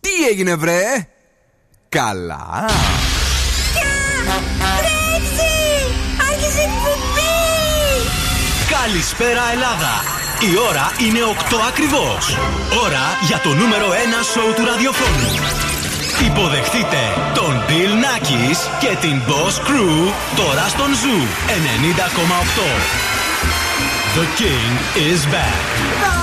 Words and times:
Τι 0.00 0.26
έγινε 0.30 0.54
βρε; 0.54 0.82
Καλά. 1.88 2.64
Καλησπέρα 8.70 9.42
Ελλάδα. 9.52 10.02
Η 10.40 10.58
ώρα 10.68 10.92
είναι 10.98 11.18
8 11.50 11.56
ακριβώς. 11.68 12.36
Ώρα 12.84 13.18
για 13.26 13.40
το 13.42 13.48
νούμερο 13.48 13.86
1 13.88 13.92
σοου 14.32 14.52
του 14.54 14.64
ραδιοφώνου 14.64 15.69
Υποδεχτείτε 16.26 17.02
τον 17.34 17.62
Bill 17.68 17.92
Nackis 18.04 18.56
και 18.80 18.96
την 19.00 19.22
Boss 19.26 19.68
Crew 19.68 20.12
τώρα 20.36 20.68
στον 20.68 20.88
Zoo 20.88 21.22
90,8 21.48 23.00
The 24.16 24.26
King 24.40 24.72
is 25.10 25.34
back 25.34 26.19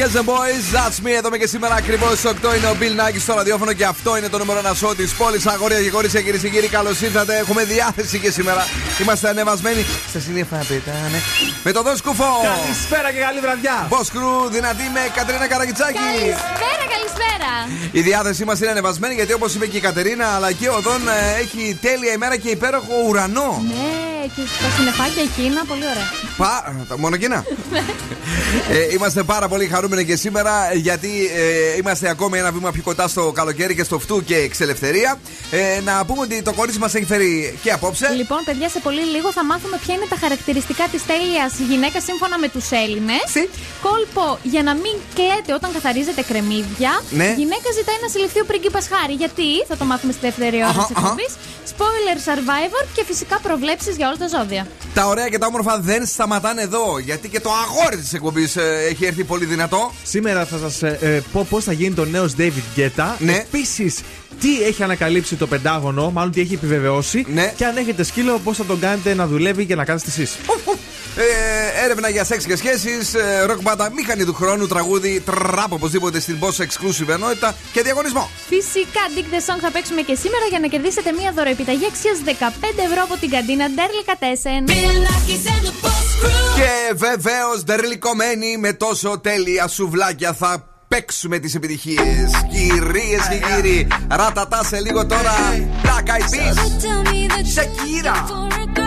yes 0.00 0.14
and 0.16 0.26
boys, 0.26 0.64
that's 0.76 0.98
me. 1.04 1.10
Εδώ 1.16 1.28
είμαι 1.28 1.38
και 1.38 1.46
σήμερα 1.46 1.74
ακριβώς 1.74 2.18
στις 2.18 2.30
8 2.30 2.56
είναι 2.56 2.66
ο 2.66 2.76
Bill 2.80 2.94
Nike 3.00 3.18
στο 3.20 3.34
ραδιόφωνο 3.34 3.72
και 3.72 3.84
αυτό 3.84 4.16
είναι 4.16 4.28
το 4.28 4.38
νούμερο 4.38 4.58
ένα 4.58 4.74
show 4.80 4.96
της 4.96 5.12
πόλης. 5.14 5.46
Αγόρια 5.46 5.82
και 5.82 5.90
κορίτσια, 5.90 6.20
κυρίε 6.20 6.40
και 6.40 6.48
κύριοι, 6.48 6.68
καλώς 6.68 7.00
ήρθατε. 7.00 7.36
Έχουμε 7.38 7.64
διάθεση 7.64 8.18
και 8.18 8.30
σήμερα. 8.30 8.66
Είμαστε 9.02 9.28
ανεβασμένοι 9.28 9.84
στα 10.08 10.20
συνήθα 10.20 10.56
πετάνε. 10.56 11.20
Με 11.64 11.72
το 11.72 11.82
δόσκο 11.82 12.10
κουφό. 12.10 12.30
Καλησπέρα 12.42 13.12
και 13.12 13.18
καλή 13.18 13.40
βραδιά. 13.40 13.88
Boss 13.90 14.08
Crew, 14.14 14.50
δυνατή 14.50 14.90
με 14.92 15.00
Κατρίνα 15.14 15.46
Καραγκιτσάκη. 15.46 15.98
Καλησπέρα, 15.98 16.84
καλησπέρα. 16.94 17.50
Η 17.92 18.00
διάθεσή 18.00 18.44
μας 18.44 18.60
είναι 18.60 18.70
ανεβασμένη 18.70 19.14
γιατί 19.14 19.32
όπως 19.32 19.54
είπε 19.54 19.66
και 19.66 19.76
η 19.76 19.80
Κατερίνα, 19.80 20.26
αλλά 20.34 20.52
και 20.52 20.68
ο 20.68 20.80
Δον 20.80 21.08
ε, 21.08 21.40
έχει 21.40 21.78
τέλεια 21.80 22.12
ημέρα 22.12 22.36
και 22.36 22.48
υπέροχο 22.48 22.94
ουρανό. 23.08 23.62
Ναι, 23.68 24.26
και 24.34 24.42
τα 24.62 24.68
συννεφάκια 24.76 25.22
εκείνα, 25.22 25.64
πολύ 25.68 25.84
ωραία. 25.92 26.08
Πα... 26.36 26.74
Μόνο 26.96 27.14
εκείνα. 27.14 27.44
ε, 28.70 28.92
είμαστε 28.94 29.22
πάρα 29.22 29.48
πολύ 29.48 29.66
χαρούμενοι 29.66 29.80
και 29.90 30.16
σήμερα 30.16 30.74
γιατί 30.74 31.30
ε, 31.36 31.76
είμαστε 31.76 32.08
ακόμη 32.08 32.38
ένα 32.38 32.52
βήμα 32.52 32.70
πιο 32.70 32.82
κοντά 32.82 33.08
στο 33.08 33.32
καλοκαίρι 33.32 33.74
και 33.74 33.84
στο 33.84 33.98
φτού 33.98 34.24
και 34.24 34.36
εξελευθερία. 34.36 35.18
Ε, 35.50 35.80
να 35.80 36.04
πούμε 36.04 36.20
ότι 36.20 36.42
το 36.42 36.52
κορίτσι 36.52 36.78
μας 36.78 36.94
έχει 36.94 37.04
φέρει 37.04 37.58
και 37.62 37.70
απόψε. 37.70 38.08
Λοιπόν, 38.16 38.38
παιδιά, 38.44 38.68
σε 38.68 38.80
πολύ 38.80 39.04
λίγο 39.14 39.32
θα 39.32 39.44
μάθουμε 39.44 39.76
ποια 39.84 39.94
είναι 39.94 40.06
τα 40.08 40.16
χαρακτηριστικά 40.20 40.84
της 40.92 41.06
τέλειας 41.06 41.52
γυναίκα 41.68 42.00
σύμφωνα 42.00 42.38
με 42.38 42.48
τους 42.48 42.70
Έλληνες. 42.70 43.26
Κόλπο 43.82 44.38
για 44.42 44.62
να 44.62 44.74
μην 44.74 44.94
κλαίτε 45.14 45.52
όταν 45.58 45.72
καθαρίζετε 45.72 46.22
κρεμμύδια. 46.22 46.92
Ναι. 47.10 47.34
Γυναίκα 47.42 47.68
ζητάει 47.78 47.98
να 48.04 48.08
συλληφθεί 48.08 48.40
ο 48.40 48.46
πρίγκιπας 48.50 48.88
Χάρη. 48.92 49.14
Γιατί, 49.22 49.48
θα 49.68 49.76
το 49.76 49.84
μάθουμε 49.84 50.12
στη 50.12 50.20
δεύτερη 50.26 50.56
ώρα 50.56 50.66
Αχα, 50.66 50.84
της 50.86 50.96
αχα. 50.96 51.00
εκπομπής. 51.00 51.32
Spoiler 51.72 52.18
Survivor 52.28 52.84
και 52.94 53.02
φυσικά 53.10 53.36
προβλέψεις 53.42 53.96
για 53.96 54.06
όλα 54.08 54.16
τα 54.16 54.28
ζώδια. 54.36 54.66
Τα 54.94 55.06
ωραία 55.06 55.28
και 55.28 55.38
τα 55.38 55.46
όμορφα 55.46 55.78
δεν 55.80 56.06
σταματάνε 56.06 56.62
εδώ. 56.62 56.98
Γιατί 56.98 57.28
και 57.28 57.40
το 57.40 57.50
αγόρι 57.64 57.96
της 57.96 58.12
εκπομπής 58.12 58.56
έχει 58.90 59.04
έρθει 59.04 59.24
πολύ 59.24 59.44
δυνατό. 59.44 59.71
Σήμερα 60.02 60.44
θα 60.44 60.58
σας 60.68 60.82
πω 61.32 61.46
πώς 61.50 61.64
θα 61.64 61.72
γίνει 61.72 61.94
το 61.94 62.04
νέο 62.04 62.30
David 62.38 62.78
Guetta. 62.78 63.04
Ναι. 63.18 63.32
Επίσης, 63.32 64.00
τι 64.40 64.62
έχει 64.62 64.82
ανακαλύψει 64.82 65.36
το 65.36 65.46
Πεντάγωνο, 65.46 66.10
μάλλον 66.10 66.32
τι 66.32 66.40
έχει 66.40 66.54
επιβεβαιώσει. 66.54 67.26
Ναι. 67.32 67.52
Και 67.56 67.64
αν 67.64 67.76
έχετε 67.76 68.02
σκύλο, 68.02 68.38
πώς 68.44 68.56
θα 68.56 68.64
τον 68.64 68.80
κάνετε 68.80 69.14
να 69.14 69.26
δουλεύει 69.26 69.66
και 69.66 69.74
να 69.74 69.84
κάνετε 69.84 70.06
εσείς. 70.08 70.36
Ε, 71.16 71.84
έρευνα 71.84 72.08
για 72.08 72.24
σεξ 72.24 72.44
και 72.44 72.56
σχέσεις. 72.56 73.14
Ε, 73.14 73.44
ροκ 73.46 73.60
μπάντα 73.60 73.90
μηχανή 73.92 74.24
του 74.24 74.34
χρόνου. 74.34 74.66
Τραγούδι 74.66 75.20
τραπ 75.20 75.72
οπωσδήποτε 75.72 76.20
στην 76.20 76.38
Boss 76.40 76.62
Exclusive 76.62 77.08
ενότητα 77.08 77.54
και 77.72 77.82
διαγωνισμό. 77.82 78.30
Φυσικά, 78.48 79.00
Dick 79.16 79.34
the 79.34 79.54
Song 79.54 79.58
θα 79.60 79.70
παίξουμε 79.70 80.00
και 80.00 80.14
σήμερα 80.14 80.44
για 80.48 80.58
να 80.58 80.66
κερδίσετε 80.66 81.12
μία 81.12 81.32
δωροεπιταγή 81.32 81.86
αξίας 81.86 82.18
15 82.26 82.32
ευρώ 82.88 83.02
από 83.02 83.16
την 83.16 83.30
καντίνα 83.30 83.68
Ντέρλι 83.68 84.04
Κατέσεν. 84.04 84.64
Και 86.56 86.94
βεβαίως 86.94 87.64
ντερλικωμένοι 87.64 88.56
με 88.56 88.72
τόσο 88.72 89.18
τέλεια 89.18 89.68
σουβλάκια 89.68 90.32
θα 90.32 90.66
παίξουμε 90.88 91.38
τις 91.38 91.54
επιτυχίες 91.54 92.30
Κυρίες 92.50 93.28
και 93.28 93.54
κύριοι 93.54 93.86
Ρατατά 94.10 94.64
σε 94.64 94.80
λίγο 94.80 95.06
τώρα 95.06 95.32
Black 95.82 96.08
Eyed 96.10 96.28
Peas 96.32 96.56
Shakira 97.54 98.81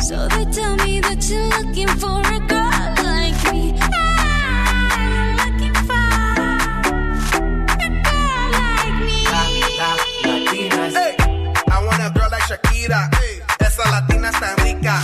So 0.00 0.28
they 0.28 0.44
tell 0.46 0.76
me 0.76 1.00
that 1.00 1.20
you're 1.28 1.48
looking 1.48 1.88
for 1.98 2.20
a 2.20 2.38
girl 2.46 2.70
like 3.04 3.38
me. 3.52 3.74
I'm 3.80 5.36
looking 5.36 5.74
for 5.88 6.08
a 7.76 7.88
girl 8.06 8.46
like 8.58 8.98
me. 9.04 9.18
Hey, 10.94 11.14
I 11.68 11.84
want 11.84 12.00
a 12.00 12.10
girl 12.16 12.30
like 12.30 12.46
Shakira. 12.48 13.10
Esa 13.60 13.84
latina 13.90 14.30
está 14.30 14.54
rica. 14.64 15.02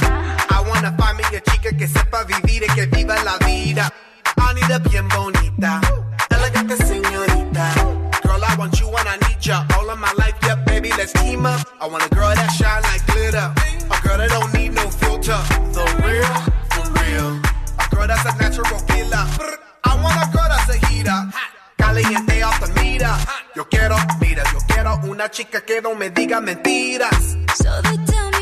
I 0.50 1.12
me 1.16 1.24
a 1.36 1.40
chica 1.40 1.76
que 1.76 1.86
sepa 1.86 2.24
vivir 2.24 2.62
y 2.62 2.74
que 2.74 2.86
viva 2.86 3.16
la 3.24 3.36
vida. 3.46 3.92
I 4.36 4.54
need 4.54 4.70
a 4.70 4.78
bien 4.78 5.08
bonita, 5.08 5.80
elegante 6.30 6.76
señorita. 6.76 7.74
I 8.46 8.56
want 8.56 8.78
you 8.80 8.88
and 8.88 9.08
I 9.08 9.16
need 9.16 9.50
all 9.76 9.90
of 9.90 9.98
my 9.98 10.12
life. 10.16 10.34
Baby, 10.66 10.90
let's 10.96 11.12
team 11.12 11.46
up. 11.46 11.66
I 11.80 11.86
want 11.88 12.04
a 12.04 12.08
girl 12.14 12.34
that 12.34 12.48
shine 12.52 12.82
like 12.82 13.04
glitter, 13.06 13.52
a 13.90 14.06
girl 14.06 14.18
that 14.18 14.30
don't 14.30 14.52
need 14.54 14.63
The 15.24 15.30
real, 16.04 16.34
for 16.68 16.84
real. 17.00 17.40
A 17.78 17.94
girl 17.94 18.06
that's 18.06 18.26
a 18.26 18.36
natural 18.36 18.78
killer. 18.80 19.26
I 19.82 19.98
want 20.02 20.20
a 20.20 20.30
girl 20.30 20.46
that's 20.50 20.68
a 20.68 20.86
heater. 20.86 21.18
Caliente 21.78 22.42
off 22.42 22.60
the 22.60 22.68
meter. 22.78 23.16
Yo 23.56 23.64
quiero, 23.64 23.96
mira, 24.20 24.42
yo 24.52 24.58
quiero 24.68 25.00
una 25.04 25.30
chica 25.30 25.62
que 25.62 25.80
no 25.80 25.94
me 25.94 26.10
diga 26.10 26.42
mentiras. 26.42 27.38
So 27.56 27.70
they 27.84 27.96
tell 28.04 28.30
me 28.32 28.33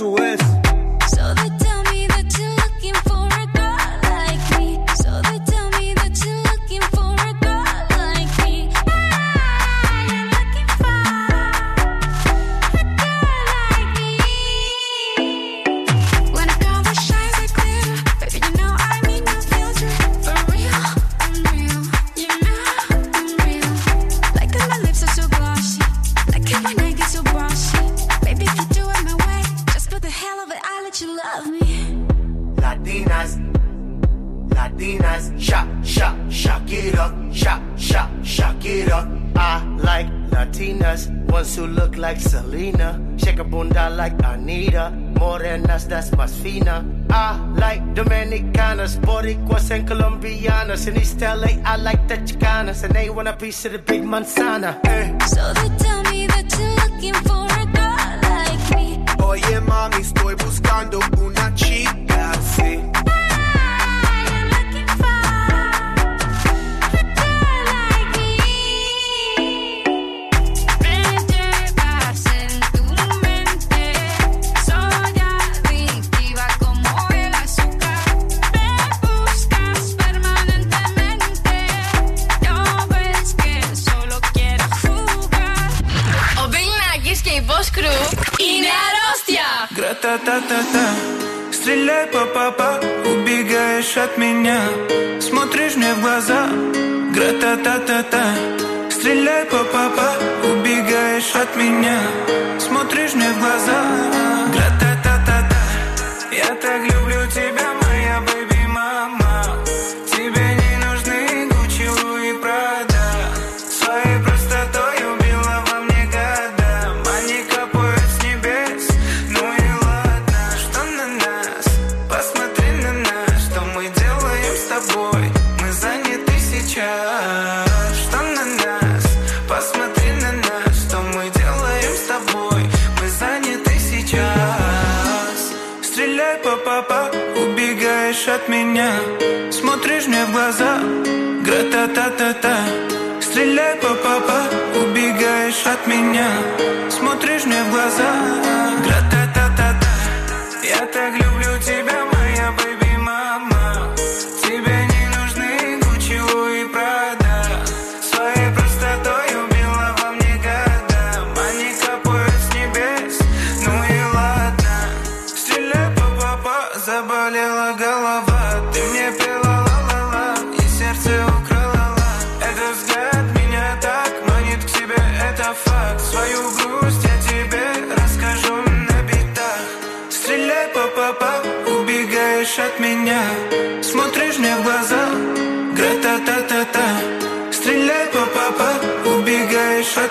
away. 0.00 0.29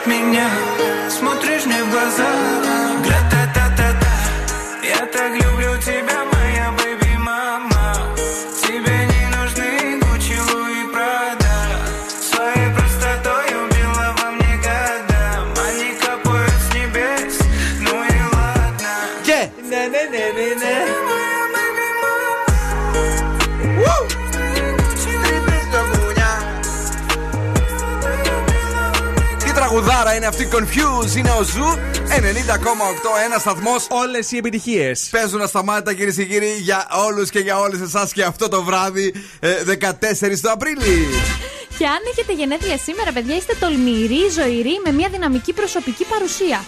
Меня 0.10 0.50
Смотришь 1.10 1.66
мне 1.66 1.84
в 1.84 1.92
глаза 1.92 3.09
αυτή, 30.30 30.48
Confuse, 30.52 31.16
είναι 31.16 31.30
ο 31.40 31.44
Zoo 31.44 31.70
90,8, 31.94 33.24
ένας 33.26 33.42
σταθμός. 33.42 33.88
Όλες 33.90 34.32
οι 34.32 34.38
επιτυχίες. 34.38 35.08
Παίζουν 35.12 35.42
ασταμάτητα 35.42 35.94
κυρίες 35.94 36.16
και 36.16 36.26
κύριοι 36.26 36.58
για 36.60 36.88
όλους 37.08 37.30
και 37.30 37.40
για 37.40 37.60
όλες 37.60 37.80
εσάς 37.82 38.14
και 38.14 38.24
αυτό 38.24 38.48
το 38.48 38.64
βράδυ 38.64 39.14
ε, 39.40 39.50
14 39.64 40.40
του 40.42 40.52
Απρίλη. 40.52 41.08
Και 41.78 41.86
αν 41.86 42.02
έχετε 42.12 42.34
γενέθλια 42.34 42.78
σήμερα, 42.78 43.12
παιδιά, 43.12 43.36
είστε 43.36 43.54
τολμηροί, 43.60 44.30
ζωηροί, 44.38 44.82
με 44.86 44.92
μια 44.92 45.10
δυναμική 45.12 45.54
προσωπική 45.54 46.06
παρουσία. 46.06 46.60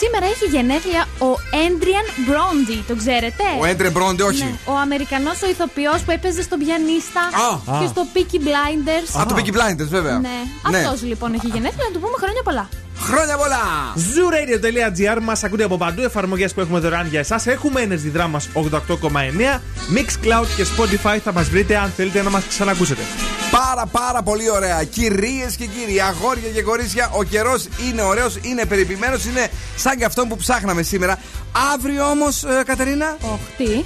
Σήμερα 0.00 0.26
έχει 0.26 0.46
γενέθλια 0.56 1.08
ο 1.18 1.30
Έντριαν 1.66 2.06
Μπρόντι, 2.26 2.84
τον 2.88 2.98
ξέρετε; 2.98 3.44
Ο 3.60 3.64
Έντρε 3.64 3.90
Μπρόντε, 3.90 4.22
όχι. 4.22 4.44
Ναι, 4.44 4.58
ο 4.64 4.74
Αμερικανός 4.76 5.42
ο 5.42 5.48
ηθοποιός 5.48 6.00
που 6.04 6.10
έπαιζε 6.10 6.42
στον 6.42 6.58
πιανίστα 6.58 7.20
Α. 7.20 7.78
και 7.78 7.84
Α. 7.84 7.88
στο 7.88 8.02
Peaky 8.14 8.38
Blinders. 8.46 9.20
Α, 9.20 9.26
το 9.26 9.34
Peaky 9.38 9.52
Blinders, 9.56 9.90
βέβαια. 9.98 10.18
Ναι, 10.18 10.38
αυτός 10.62 11.02
λοιπόν 11.02 11.34
έχει 11.34 11.46
γενέθλια, 11.46 11.84
να 11.88 11.92
του 11.94 12.00
πούμε 12.00 12.16
χρόνια 12.18 12.42
πολλά. 12.44 12.68
Χρόνια 13.00 13.36
πολλά! 13.36 13.94
Zooradio.gr 13.96 15.18
μας 15.22 15.44
ακούτε 15.44 15.64
από 15.64 15.76
παντού. 15.76 16.02
Εφαρμογές 16.02 16.54
που 16.54 16.60
έχουμε 16.60 16.78
δωρεάν 16.78 17.06
για 17.06 17.18
εσάς. 17.18 17.46
Έχουμε 17.46 17.86
Energy 17.88 18.18
Drama 18.18 18.62
88,9. 18.62 19.60
Mixcloud 19.94 20.46
και 20.56 20.66
Spotify 20.76 21.18
θα 21.24 21.32
μας 21.32 21.48
βρείτε 21.48 21.76
αν 21.76 21.92
θέλετε 21.96 22.22
να 22.22 22.30
μας 22.30 22.44
ξανακούσετε. 22.48 23.02
Πάρα 23.50 23.86
πάρα 23.86 24.22
πολύ 24.22 24.50
ωραία. 24.50 24.84
Κυρίες 24.84 25.56
και 25.56 25.66
κύριοι, 25.66 26.00
αγόρια 26.00 26.48
και 26.54 26.62
κορίτσια, 26.62 27.10
ο 27.12 27.22
καιρός 27.22 27.68
είναι 27.88 28.02
ωραίος, 28.02 28.38
είναι 28.42 28.64
περιποιημένος, 28.64 29.24
είναι 29.24 29.48
σαν 29.76 29.96
και 29.96 30.04
αυτό 30.04 30.26
που 30.26 30.36
ψάχναμε 30.36 30.82
σήμερα. 30.82 31.18
Αύριο 31.74 32.04
όμως, 32.10 32.44
Κατερίνα; 32.64 33.16
Οχ, 33.20 33.40
τι. 33.56 33.84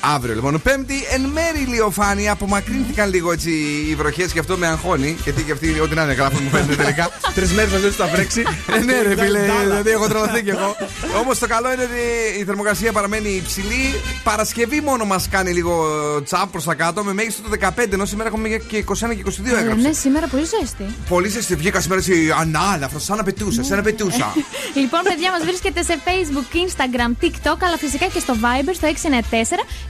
Αύριο 0.00 0.34
λοιπόν, 0.34 0.60
Πέμπτη, 0.62 0.94
εν 1.10 1.20
μέρη 1.20 1.60
ηλιοφάνεια. 1.60 2.32
Απομακρύνθηκαν 2.32 3.10
λίγο 3.10 3.32
έτσι 3.32 3.50
οι 3.88 3.94
βροχές 3.94 4.32
και 4.32 4.38
αυτό 4.38 4.56
με 4.56 4.66
αγχώνει. 4.66 5.16
Γιατί 5.24 5.42
και 5.42 5.52
αυτοί, 5.52 5.80
ό,τι 5.80 5.94
να 5.94 6.02
είναι, 6.02 6.12
γράφουν 6.12 6.40
μου 6.42 6.50
φαίνεται 6.50 6.74
τελικά. 6.74 7.08
Τρεις 7.34 7.52
μέρες 7.52 7.72
μαζί 7.72 7.88
θα 7.90 8.06
βρέξει. 8.06 8.42
Ε, 8.74 8.78
ναι, 8.78 9.02
ρε 9.02 9.08
φίλε, 9.22 9.38
Ντάλα. 9.38 9.60
δηλαδή 9.62 9.90
έχω 9.90 10.08
τρελαθεί 10.08 10.42
κι 10.42 10.50
εγώ. 10.50 10.76
Όμως 11.22 11.38
το 11.38 11.46
καλό 11.46 11.72
είναι 11.72 11.82
ότι 11.82 12.40
η 12.40 12.44
θερμοκρασία 12.44 12.92
παραμένει 12.92 13.28
υψηλή. 13.28 13.94
Παρασκευή 14.22 14.80
μόνο 14.80 15.04
μας 15.04 15.28
κάνει 15.28 15.50
λίγο 15.52 15.84
τσαπ 16.24 16.50
προς 16.50 16.64
τα 16.64 16.74
κάτω 16.74 17.04
με 17.04 17.12
μέγιστο 17.12 17.42
το 17.42 17.56
15, 17.76 17.92
ενώ 17.92 18.04
σήμερα 18.04 18.28
έχουμε 18.28 18.48
και 18.48 18.84
21 18.88 18.94
και 19.16 19.22
22 19.24 19.56
Ε, 19.56 19.58
έγραψες. 19.58 19.84
ναι, 19.86 19.92
σήμερα 19.92 20.26
πολύ 20.26 20.44
ζέστη. 20.44 20.84
Πολύ 21.08 21.28
ζεστή 21.28 21.54
βγήκα 21.54 21.80
σήμερα 21.80 22.00
σε 22.00 22.12
ανάλαφρο, 22.40 22.98
σαν 22.98 23.16
να 23.16 23.22
πετούσα, 23.22 23.62
σαν 23.64 23.76
να 23.76 23.82
πετούσα. 23.82 24.32
λοιπόν, 24.80 25.00
παιδιά, 25.02 25.30
μας 25.30 25.42
βρίσκεται 25.44 25.82
σε 25.82 25.98
Facebook, 26.04 26.54
Instagram, 26.66 27.24
TikTok, 27.24 27.56
αλλά 27.66 27.76
φυσικά 27.78 28.06
και 28.06 28.18
στο 28.18 28.34
Viber 28.42 28.70
στο 28.74 28.88
694 28.88 29.89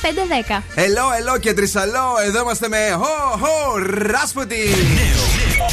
510. 0.00 0.62
Ελό, 0.74 1.06
ελό 1.18 1.38
και 1.38 1.54
τρισαλό, 1.54 2.06
εδώ 2.26 2.40
είμαστε 2.40 2.68
με 2.68 2.76
χω, 2.96 3.38
χω, 3.38 3.78
ράσποτι. 4.12 4.62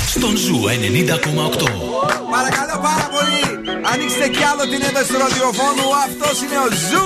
Στον 0.08 0.38
Ζου 0.38 0.60
90,8. 0.64 0.68
Παρακαλώ 2.32 2.80
πάρα 2.82 3.10
πολύ, 3.16 3.44
ανοίξτε 3.94 4.28
κι 4.28 4.44
άλλο 4.44 4.62
την 4.62 4.82
ένταση 4.90 5.12
του 5.12 5.18
ραδιοφώνου, 5.18 5.88
αυτός 6.06 6.42
είναι 6.42 6.58
ο 6.58 6.68
Ζου. 6.90 7.06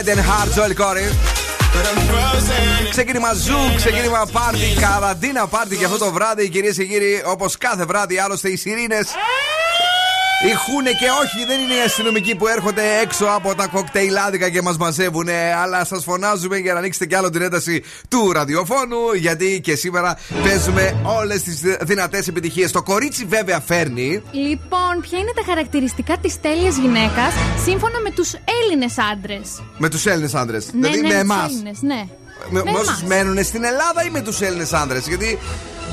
Head 0.00 0.08
and 0.08 0.20
Heart, 0.20 0.48
Joel 0.56 0.74
Corey. 0.74 1.08
but 1.74 1.84
I'm 1.90 2.00
frozen. 2.08 2.90
Ξεκίνημα 2.90 3.32
ζου, 3.32 3.74
ξεκίνημα 3.76 4.26
πάρτι, 4.32 4.74
καραντίνα 4.80 5.46
πάρτι 5.46 5.76
και 5.76 5.84
αυτό 5.84 5.98
το 5.98 6.12
βράδυ, 6.12 6.48
κυρίες 6.48 6.76
και 6.76 6.84
κύριοι, 6.84 7.22
όπως 7.26 7.56
κάθε 7.58 7.84
βράδυ, 7.84 8.18
άλλωστε 8.18 8.48
οι 8.50 8.56
σιρήνες. 8.56 9.06
Ηχούνε 10.48 10.90
και 10.90 11.08
όχι, 11.22 11.44
δεν 11.46 11.60
είναι 11.60 11.74
οι 11.74 11.80
αστυνομικοί 11.86 12.34
που 12.36 12.46
έρχονται 12.48 12.82
έξω 13.02 13.24
από 13.24 13.54
τα 13.54 13.66
κοκτέιλάδικα 13.66 14.48
και 14.50 14.62
μας 14.62 14.76
μαζεύουν, 14.76 15.28
αλλά 15.62 15.84
σας 15.84 16.04
φωνάζουμε 16.04 16.56
για 16.56 16.72
να 16.72 16.78
ανοίξετε 16.78 17.06
κι 17.06 17.14
άλλο 17.14 17.30
την 17.30 17.42
ένταση 17.42 17.82
του 18.08 18.32
ραδιοφώνου, 18.32 19.12
γιατί 19.14 19.60
και 19.62 19.74
σήμερα 19.76 20.18
παίζουμε 20.42 20.96
όλες 21.02 21.42
τις 21.42 21.60
δυνατές 21.80 22.28
επιτυχίες. 22.28 22.72
Το 22.72 22.82
κορίτσι 22.82 23.24
βέβαια 23.24 23.60
φέρνει. 23.60 24.22
Λοιπόν, 24.32 25.00
ποια 25.00 25.18
είναι 25.18 25.32
τα 25.34 25.42
χαρακτηριστικά 25.46 26.16
της 26.18 26.40
τέλειας 26.40 26.76
γυναίκας 26.76 27.32
σύμφωνα 27.64 28.00
με 28.00 28.10
τους 28.10 28.32
Έλληνες 28.62 28.94
άντρες; 29.12 29.62
Με 29.78 29.88
τους 29.88 30.06
Έλληνες 30.06 30.34
άντρες. 30.34 30.66
Ναι, 30.72 30.88
δηλαδή 30.88 31.00
ναι, 31.00 31.06
με 31.06 31.12
τους 31.12 31.20
εμάς. 31.20 31.50
Έλληνες, 31.50 31.78
ναι. 31.82 32.04
Με, 32.50 32.62
Με 32.64 32.70
με 32.70 32.78
όσους 32.78 32.88
εμάς. 32.88 33.02
μένουν 33.02 33.44
στην 33.44 33.64
Ελλάδα 33.64 34.04
ή 34.06 34.10
με 34.10 34.20
τους 34.20 34.40
Έλληνες 34.40 34.72
άντρες. 34.72 35.06
Γιατί 35.08 35.38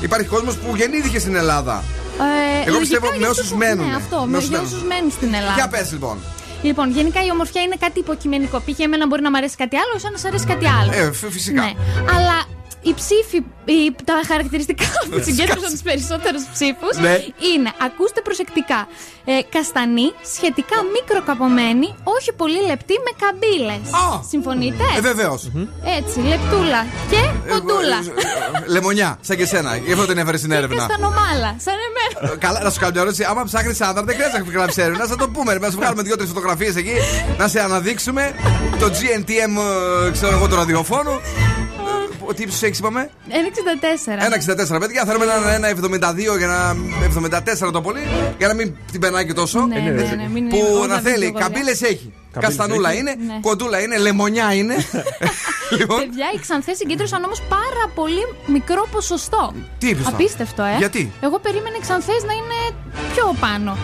υπάρχει 0.00 0.26
κόσμος 0.26 0.56
που 0.56 0.76
γεννήθηκε 0.76 1.18
στην 1.18 1.34
Ελλάδα. 1.34 1.84
Ε, 2.20 2.68
Εγώ 2.68 2.78
λογικά 2.78 2.78
πιστεύω 2.80 3.06
για 3.10 3.18
με 3.18 3.26
αυτούς 3.26 3.38
όσους 3.38 3.50
που- 3.52 3.56
μένουν. 3.64 3.86
Ναι, 3.90 3.96
αυτό. 4.02 4.18
Με 4.20 4.26
Με 4.30 4.36
όσους 4.36 4.48
για 4.48 4.58
μένουν. 4.58 4.72
όσους 4.74 4.88
μένουν 4.90 5.10
στην 5.10 5.30
Ελλάδα. 5.38 5.54
Για 5.54 5.68
πες 5.68 5.92
λοιπόν. 5.92 6.16
Λοιπόν, 6.62 6.86
γενικά 6.90 7.20
η 7.24 7.30
ομορφιά 7.30 7.62
είναι 7.62 7.76
κάτι 7.84 7.98
υποκειμενικό. 7.98 8.56
Π.χ. 8.66 8.78
εμένα 8.78 9.06
μπορεί 9.06 9.22
να 9.22 9.30
μου 9.30 9.36
αρέσει 9.36 9.56
κάτι 9.62 9.76
άλλο, 9.82 9.92
εσένα 9.96 10.16
να 10.22 10.28
αρέσει 10.28 10.46
κάτι 10.52 10.66
άλλο. 10.78 10.90
Ε, 11.00 11.12
φ- 11.12 11.30
φυσικά. 11.36 11.62
Ναι. 11.62 11.72
Αλλά 12.16 12.36
οι 12.82 12.94
ψήφοι, 13.00 13.36
οι- 13.64 13.94
τα 14.04 14.20
χαρακτηριστικά 14.30 14.84
που 15.10 15.18
συγκέντρωσαν 15.28 15.70
τους 15.74 15.82
περισσότερους 15.88 16.42
ψήφους 16.54 16.94
Ναι. 17.00 17.14
είναι, 17.52 17.70
ακούστε 17.86 18.20
προσεκτικά, 18.20 18.80
ε, 19.24 19.32
καστανή, 19.54 20.08
σχετικά 20.34 20.76
μικροκαπομένη, 20.96 21.88
όχι 22.16 22.30
πολύ 22.32 22.60
λεπτή 22.70 22.94
με 23.06 23.12
καμπύλες. 23.22 23.82
Α! 24.02 24.06
Συμφωνείτε; 24.28 24.82
Ε, 24.96 25.00
βεβαίως. 25.00 25.40
Έτσι, 25.98 26.18
λεπτούλα 26.32 26.80
και 27.10 27.20
κοντούλα. 27.52 27.98
ε, 28.66 28.70
Λεμονιά, 28.74 29.18
σαν 29.20 29.36
και 29.36 29.46
σένα. 29.46 29.76
Γι' 29.76 29.92
αυτό 29.92 30.06
την 30.06 30.18
έφερες 30.18 30.38
στην 30.40 30.50
Και 30.50 30.56
έρευνα. 30.56 30.76
καστανομάλα, 30.86 31.50
σαν 31.66 31.74
εμένα. 31.88 32.32
Ε, 32.32 32.36
Καλά, 32.36 32.62
να 32.62 32.70
σου 32.70 32.78
κάνω 32.80 32.92
μια 32.92 33.00
ερώτηση. 33.02 33.24
Άμα 33.24 33.44
ψάχνεις 33.44 33.80
άντρα, 33.80 34.02
δεν 34.02 34.14
χρειάζεται 34.14 34.42
να 34.44 34.50
γράψεις 34.58 34.76
έρευνα. 34.84 35.06
Να 35.06 35.16
το 35.16 35.28
πούμε. 35.28 35.54
Να 35.54 35.70
σου 35.70 35.76
βγάλουμε 35.76 36.02
δύο-τρει 36.02 36.26
φωτογραφίες 36.26 36.76
εκεί, 36.76 36.94
να 37.38 37.48
σε 37.48 37.60
αναδείξουμε 37.60 38.34
το 38.78 38.86
GNTM, 38.86 39.54
ε, 40.06 40.10
ξέρω 40.10 40.36
εγώ, 40.36 40.48
του 40.48 40.54
ραδιοφώνου. 40.54 41.20
Ε, 42.30 42.34
Τι 42.34 42.42
ύψος 42.42 42.62
έχεις, 42.62 42.78
είπαμε; 42.78 43.10
1,64. 43.28 44.74
1,64 44.74 44.78
παιδιά. 44.80 45.04
Θέλουμε 45.04 45.24
ένα 45.54 45.68
1,72 45.68 46.38
για 46.38 46.46
να. 46.46 46.76
74 47.66 47.72
το 47.72 47.80
πολύ. 47.80 48.00
Για 48.38 48.46
να 48.48 48.54
μην 48.54 48.74
την 48.92 49.00
περνάει 49.00 49.26
και 49.26 49.32
τόσο. 49.32 49.66
Ναι, 49.66 49.78
ναι, 49.78 50.02
Έτσι. 50.02 50.16
ναι, 50.16 50.28
μην 50.28 50.36
είναι 50.36 50.48
Που 50.58 50.66
όλα 50.78 50.86
να 50.86 50.98
δύο 51.00 51.10
θέλει. 51.12 51.24
γοριά. 51.24 51.40
Καμπύλες 51.40 51.82
έχει. 51.82 52.12
Καστανούλα 52.40 52.90
έχει. 52.90 52.98
είναι, 52.98 53.14
Ναι. 53.26 53.38
κοντούλα 53.40 53.80
είναι, 53.80 53.98
λεμονιά 53.98 54.54
είναι. 54.54 54.74
λοιπόν, 55.78 55.98
Παιδιά, 55.98 56.26
οι 56.34 56.38
ξανθέ 56.40 56.74
συγκέντρωσαν 56.74 57.24
όμως 57.24 57.42
πάρα 57.48 57.92
πολύ 57.94 58.20
μικρό 58.46 58.88
ποσοστό. 58.92 59.54
Τι 59.78 59.88
είπες 59.88 60.04
τώρα; 60.04 60.16
Απίστευτο, 60.16 60.62
ε. 60.62 60.76
Γιατί; 60.78 61.12
Εγώ 61.20 61.38
περίμενα 61.38 61.76
οι 61.76 61.80
ξανθές 61.80 62.24
να 62.24 62.32
είναι 62.32 62.76
πιο 63.14 63.36
πάνω. 63.40 63.76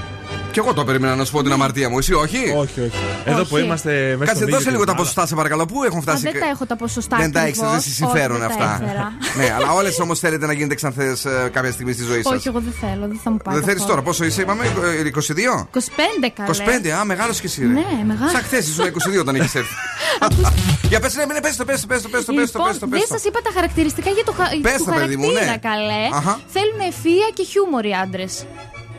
Κι 0.54 0.60
εγώ 0.60 0.74
το 0.74 0.84
περίμενα 0.84 1.14
να 1.14 1.24
σου 1.24 1.32
πω 1.32 1.42
την 1.42 1.52
αμαρτία 1.52 1.88
μου. 1.90 1.98
Εσύ, 1.98 2.12
όχι; 2.14 2.36
Όχι, 2.36 2.80
όχι. 2.80 2.90
Εδώ 3.24 3.40
Όχι. 3.40 3.48
που 3.48 3.56
είμαστε 3.56 3.90
μέσα 4.18 4.24
Κάτσε, 4.24 4.34
στο 4.34 4.44
δώσε 4.44 4.56
δίκτυο 4.56 4.70
λίγο 4.70 4.84
τα 4.84 4.92
της 4.92 5.00
ποσοστά, 5.00 5.26
σε 5.26 5.34
παρακαλώ. 5.34 5.66
Πού 5.66 5.84
έχουν 5.84 5.98
Α, 5.98 6.02
φτάσει. 6.02 6.22
δεν 6.22 6.40
τα 6.40 6.46
έχω 6.46 6.66
τα 6.66 6.76
ποσοστά 6.76 7.16
Δεν 7.16 7.32
τα 7.32 7.40
έχεις, 7.40 7.58
ακριβώς. 7.58 7.72
δεν 7.72 7.80
σα 7.80 7.90
συμφέρουν 7.90 8.36
Όχι, 8.36 8.46
δεν 8.48 8.58
τα 8.58 8.64
αυτά. 8.64 8.84
έφερα. 8.84 9.12
ναι, 9.36 9.54
αλλά 9.56 9.72
όλες 9.72 9.98
όμως 10.00 10.18
θέλετε 10.18 10.46
να 10.46 10.52
γίνετε 10.52 10.74
ξανθές 10.74 11.26
κάποια 11.52 11.72
στιγμή 11.72 11.92
στη 11.92 12.04
ζωή 12.04 12.22
σας. 12.22 12.32
Όχι, 12.32 12.48
εγώ 12.48 12.60
δεν 12.60 12.74
θέλω, 12.80 13.06
δεν 13.08 13.20
θα 13.24 13.30
μου 13.30 13.36
πάρει. 13.44 13.56
Δεν 13.58 13.66
θέλεις 13.68 13.84
τώρα, 13.84 14.02
πόσο 14.02 14.24
είσαι, 14.24 14.40
είπαμε, 14.40 14.64
ε, 14.64 15.02
22. 15.04 15.68
25 15.72 16.30
καλέ. 16.34 16.48
25, 16.48 16.88
α, 16.98 17.04
μεγάλος 17.04 17.40
και 17.40 17.46
εσύ. 17.46 17.60
ρε. 17.60 17.66
Ναι, 17.66 18.04
μεγάλος. 18.06 18.32
Σαν 18.32 18.42
χθες 18.42 18.68
ήσουν 18.68 18.84
22 18.84 19.20
όταν 19.20 19.34
είχες 19.34 19.54
έρθει. 19.54 19.74
Για 20.90 21.00
πες, 21.00 21.14
ναι, 21.14 21.24
ναι, 21.24 21.40
πες 21.40 21.56
το, 21.56 21.64
πες 21.64 21.80
το, 21.80 21.86
πες 21.86 22.02
το, 22.02 22.08
πες 22.08 22.24
το, 22.24 22.32
πες 22.32 22.50
το, 22.50 22.58
Λοιπόν, 22.58 22.66
πες 22.68 22.78
το, 22.78 22.86
δεν 22.86 22.98
πες 22.98 23.08
το. 23.08 23.14
σας 23.14 23.24
είπα 23.24 23.40
τα 23.42 23.50
χαρακτηριστικά 23.54 24.10
για 24.10 24.24
το 24.24 24.32
χα... 24.32 24.44
Πες 24.60 24.76
του 24.76 24.84
τα, 24.84 24.92
παιδί 24.94 25.16
μου, 25.16 25.26
χαρακτήρα, 25.26 25.50
ναι. 25.50 25.58
καλέ. 25.68 26.02
Αχα. 26.18 26.40
Θέλουν 26.54 26.80
ευφυα 26.88 27.28
και 27.34 27.44
χιούμορ 27.50 27.84
οι 27.84 27.92
άντρες 28.02 28.44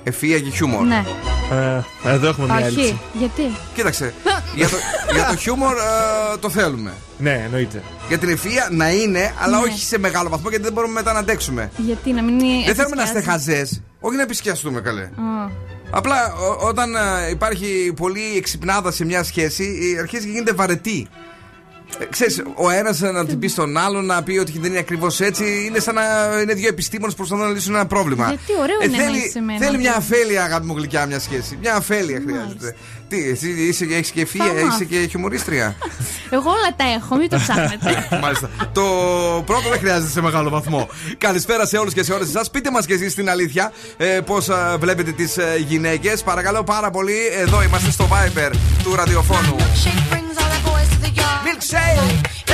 ευφυα 0.06 0.39
και 0.39 0.50
χιούμορ. 0.50 0.86
Ναι. 0.86 1.06
Ε, 2.06 2.10
εδώ 2.13 2.28
έχουμε 2.28 2.48
μια 2.48 2.65
έλλειψη. 2.65 3.00
Γιατί; 3.13 3.41
Κοίταξε. 3.76 4.13
για, 4.56 4.70
το, 4.70 4.76
για 5.13 5.28
το 5.30 5.36
χιούμορ 5.36 5.76
ε, 5.76 6.38
το 6.38 6.50
θέλουμε. 6.50 6.94
Ναι, 7.18 7.41
εννοείται. 7.46 7.84
Για 8.08 8.18
την 8.18 8.30
ευφυα 8.30 8.68
να 8.72 8.91
είναι, 8.91 9.34
αλλά 9.39 9.58
ναι. 9.58 9.63
όχι 9.63 9.80
σε 9.80 9.98
μεγάλο 9.98 10.30
βαθμό 10.30 10.50
γιατί 10.50 10.63
δεν 10.63 10.74
μπορούμε 10.74 10.94
μετά 10.94 11.13
να 11.13 11.20
αντέξουμε. 11.20 11.72
Γιατί 11.78 12.12
να 12.12 12.22
μην. 12.22 12.38
Δεν 12.65 12.76
θέλουμε 12.76 12.96
να 12.96 13.04
είστε 13.04 13.22
χαζέ. 13.22 13.68
Όχι 14.00 14.15
να 14.15 14.22
επισκιαστούμε 14.22 14.82
καλέ. 14.82 15.10
Απλά 15.89 16.34
όταν 16.62 16.96
ε, 16.96 17.30
υπάρχει 17.30 17.94
πολύ 17.96 18.38
εξυπνάδα 18.38 18.91
σε 18.91 19.06
μια 19.06 19.24
σχέση, 19.24 19.94
ε, 19.96 20.00
αρχίζει 20.00 20.26
και 20.26 20.32
γίνεται 20.32 20.54
βαρετή. 20.54 21.08
Ε, 21.99 22.05
ξέρεις, 22.05 22.43
ο 22.55 22.69
ένας 22.69 22.99
να 22.99 23.25
την 23.25 23.39
πει 23.39 23.47
στον 23.47 23.77
άλλο 23.77 24.01
να 24.01 24.23
πει 24.23 24.38
ότι 24.38 24.60
δεν 24.60 24.69
είναι 24.69 24.79
ακριβώς 24.79 25.19
έτσι, 25.19 25.65
είναι 25.65 25.79
σαν 25.79 25.95
να 25.95 26.03
είναι 26.41 26.53
δύο 26.53 26.67
επιστήμονες 26.67 27.15
που 27.15 27.17
προσπαθούν 27.17 27.47
να 27.47 27.53
λύσουν 27.53 27.75
ένα 27.75 27.86
πρόβλημα. 27.86 28.27
Γιατί 28.27 28.62
ωραίο 28.62 28.77
ε, 28.81 28.86
είναι 28.86 28.97
θέλει, 28.97 29.45
να 29.45 29.65
θέλει 29.65 29.77
μια 29.77 29.95
αφέλεια, 29.95 30.43
αγάπη 30.43 30.65
μου 30.65 30.73
γλυκιά, 30.77 31.05
μια 31.05 31.19
σχέση. 31.19 31.58
Μια 31.62 31.75
αφέλεια 31.75 32.21
χρειάζεται. 32.25 32.75
Τι, 33.08 33.29
εσύ 33.29 33.49
είσαι, 33.49 33.86
και 33.86 34.25
φύγει, 34.25 34.49
είσαι 34.71 34.86
και 34.86 35.08
χιουμορίστρια; 35.10 35.75
Εγώ 36.36 36.49
όλα 36.49 36.75
τα 36.75 36.84
έχω, 36.97 37.15
μην 37.15 37.29
το 37.29 37.38
ψάχνετε. 37.38 38.08
Μάλιστα. 38.23 38.49
το 38.73 38.84
πρώτο 39.45 39.69
δεν 39.69 39.79
χρειάζεται 39.79 40.12
σε 40.12 40.21
μεγάλο 40.21 40.49
βαθμό. 40.49 40.89
Καλησπέρα 41.17 41.65
σε 41.65 41.77
όλους 41.77 41.93
και 41.93 42.03
σε 42.03 42.13
όλες 42.13 42.27
εσάς. 42.27 42.49
Πείτε 42.49 42.71
μας 42.71 42.86
και 42.86 42.93
εσείς 42.93 43.13
την 43.13 43.29
αλήθεια 43.29 43.71
ε, 43.97 44.05
πώς 44.05 44.49
ε, 44.49 44.53
βλέπετε 44.79 45.12
τις 45.12 45.38
ε, 45.38 45.55
γυναίκες. 45.67 46.23
Παρακαλώ 46.23 46.63
πάρα 46.63 46.89
πολύ, 46.89 47.17
εδώ 47.31 47.63
είμαστε 47.63 47.91
στο 47.91 48.08
Viber 48.12 48.51
του 48.84 48.95
ραδιοφώνου. 48.95 49.55
Milkshake. 51.15 52.44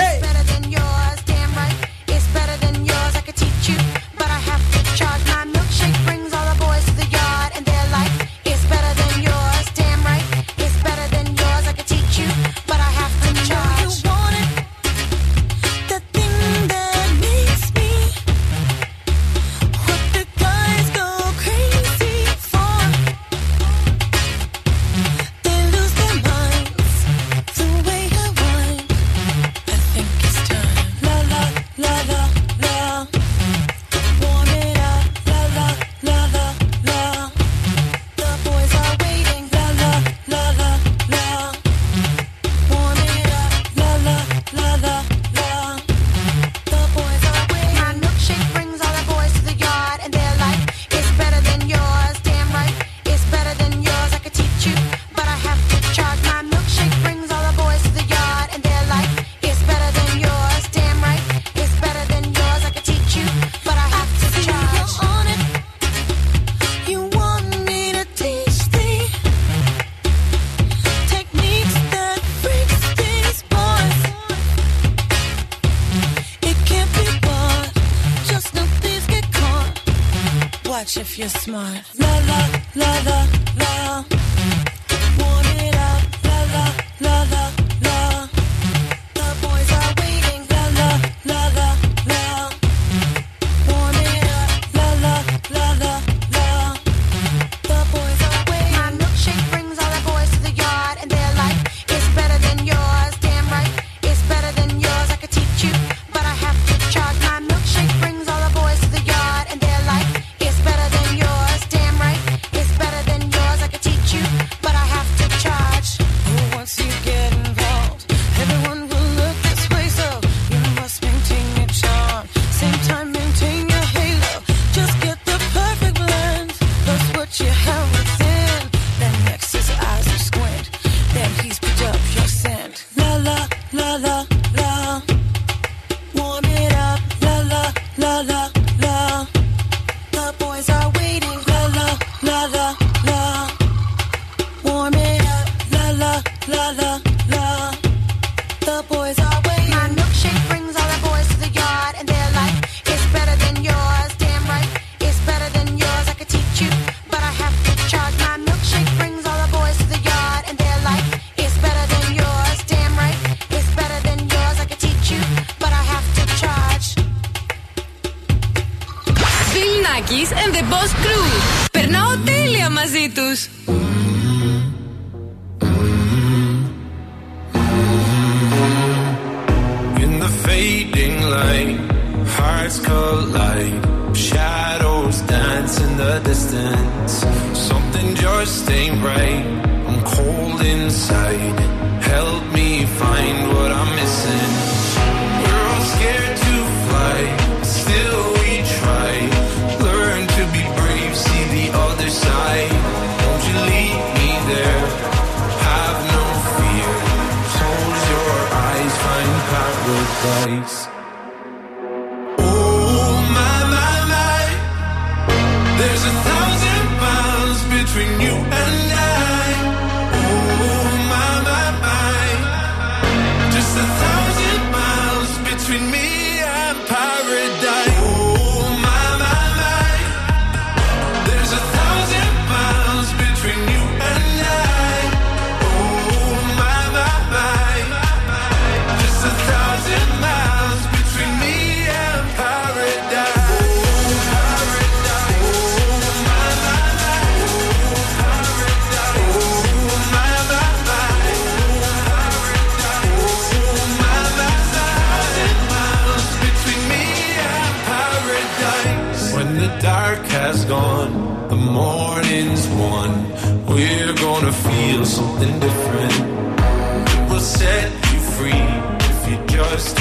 between 217.93 218.21
you 218.21 218.30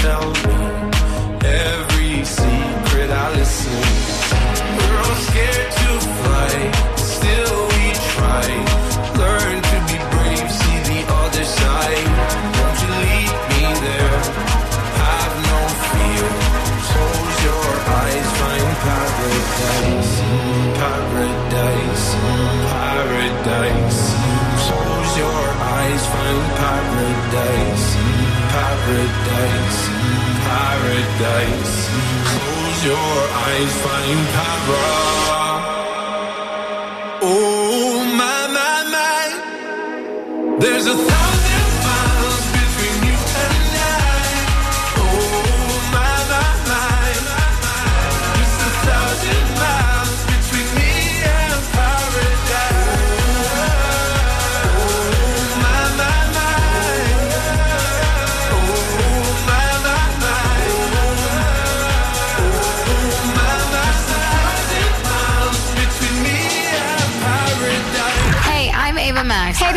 tell 0.03 0.31
me 0.31 0.50
paradise. 31.20 31.88
Close 32.30 32.85
your 32.85 33.14
eyes, 33.46 33.72
find 33.85 34.20
paradise. 34.37 35.64
Oh 37.22 38.04
my 38.20 38.40
my 38.56 38.78
my, 38.94 40.59
there's 40.59 40.87
a 40.87 40.94
thousand 40.94 41.10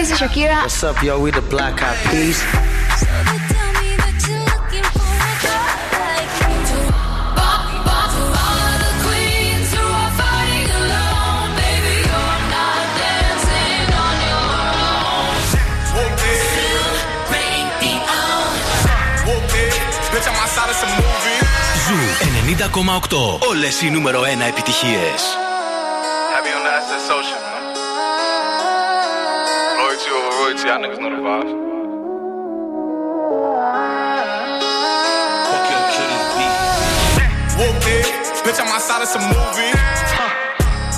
Max. 0.09 0.21
Hey, 0.21 0.35
this 0.35 0.47
is 0.47 0.51
Shakira. 0.51 0.61
What's 0.61 0.83
up, 0.83 1.01
yo? 1.03 1.19
We 1.19 1.31
the 1.31 1.41
Black 1.41 1.81
Eyed 1.81 1.97
Peas. 2.11 2.43
Bitch, 20.13 20.27
I'm 20.27 20.35
outside 20.35 20.69
of 20.69 20.75
some 20.75 20.93
movie. 20.99 21.39
Ζου 21.87 21.97
90,8. 23.09 23.47
Όλε 23.49 23.67
οι 23.83 23.89
νούμερο 23.89 24.21
1 24.21 24.25
επιτυχίε. 24.47 25.52
Over 30.63 30.71
y'all 30.71 30.79
niggas 30.79 30.99
know 30.99 31.11
the 31.11 31.19
vibes. 31.19 31.51
Fuck 35.51 35.65
your 35.67 35.83
kitty 35.91 36.19
beat. 36.39 36.55
Whoop 37.59 37.83
it, 37.83 38.07
bitch, 38.47 38.59
I'm 38.63 38.71
outside 38.71 39.01
of 39.03 39.09
some 39.11 39.27
movie. 39.27 39.73
Huh. 40.15 40.31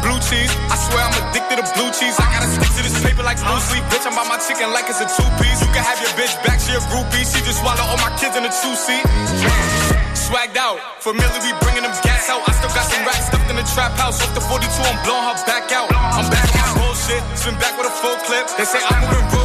Blue 0.05 0.21
cheese, 0.21 0.53
I 0.69 0.77
swear 0.77 1.01
I'm 1.01 1.17
addicted 1.17 1.57
to 1.57 1.65
blue 1.73 1.89
cheese. 1.97 2.13
I 2.21 2.29
gotta 2.29 2.45
stick 2.45 2.69
to 2.77 2.81
this 2.85 2.93
paper 3.01 3.25
like 3.25 3.41
blue 3.41 3.57
sleep. 3.57 3.81
Bitch, 3.89 4.05
I'm 4.05 4.13
by 4.13 4.27
my 4.29 4.37
chicken 4.37 4.69
like 4.69 4.85
it's 4.85 5.01
a 5.01 5.09
two 5.09 5.25
piece. 5.41 5.57
You 5.65 5.69
can 5.73 5.81
have 5.81 5.97
your 5.97 6.13
bitch 6.13 6.37
back, 6.45 6.61
she 6.61 6.77
a 6.77 6.81
groupie. 6.93 7.25
She 7.25 7.41
just 7.41 7.65
swallow 7.65 7.89
all 7.89 7.97
my 8.05 8.13
kids 8.21 8.37
in 8.37 8.45
a 8.45 8.53
two 8.53 8.75
seat. 8.77 9.01
Swagged 10.13 10.57
out, 10.57 10.77
familiar, 11.01 11.41
we 11.41 11.53
bringing 11.65 11.81
them 11.81 11.95
gas 12.05 12.29
out. 12.29 12.45
I 12.45 12.53
still 12.53 12.69
got 12.69 12.85
some 12.85 13.01
racks 13.05 13.33
stuffed 13.33 13.49
in 13.49 13.57
the 13.57 13.65
trap 13.73 13.97
house. 13.97 14.21
Off 14.21 14.33
the 14.37 14.41
42, 14.41 14.61
I'm 14.61 14.97
blowing 15.01 15.25
her 15.25 15.37
back 15.49 15.73
out. 15.73 15.89
I'm 15.89 16.29
back 16.29 16.53
on 16.53 16.61
my 16.61 16.85
bullshit, 16.85 17.21
spin 17.33 17.57
back 17.57 17.73
with 17.77 17.89
a 17.89 17.95
full 17.97 18.17
clip. 18.29 18.45
They 18.57 18.65
say 18.65 18.81
I'm 18.81 19.09
moving 19.09 19.44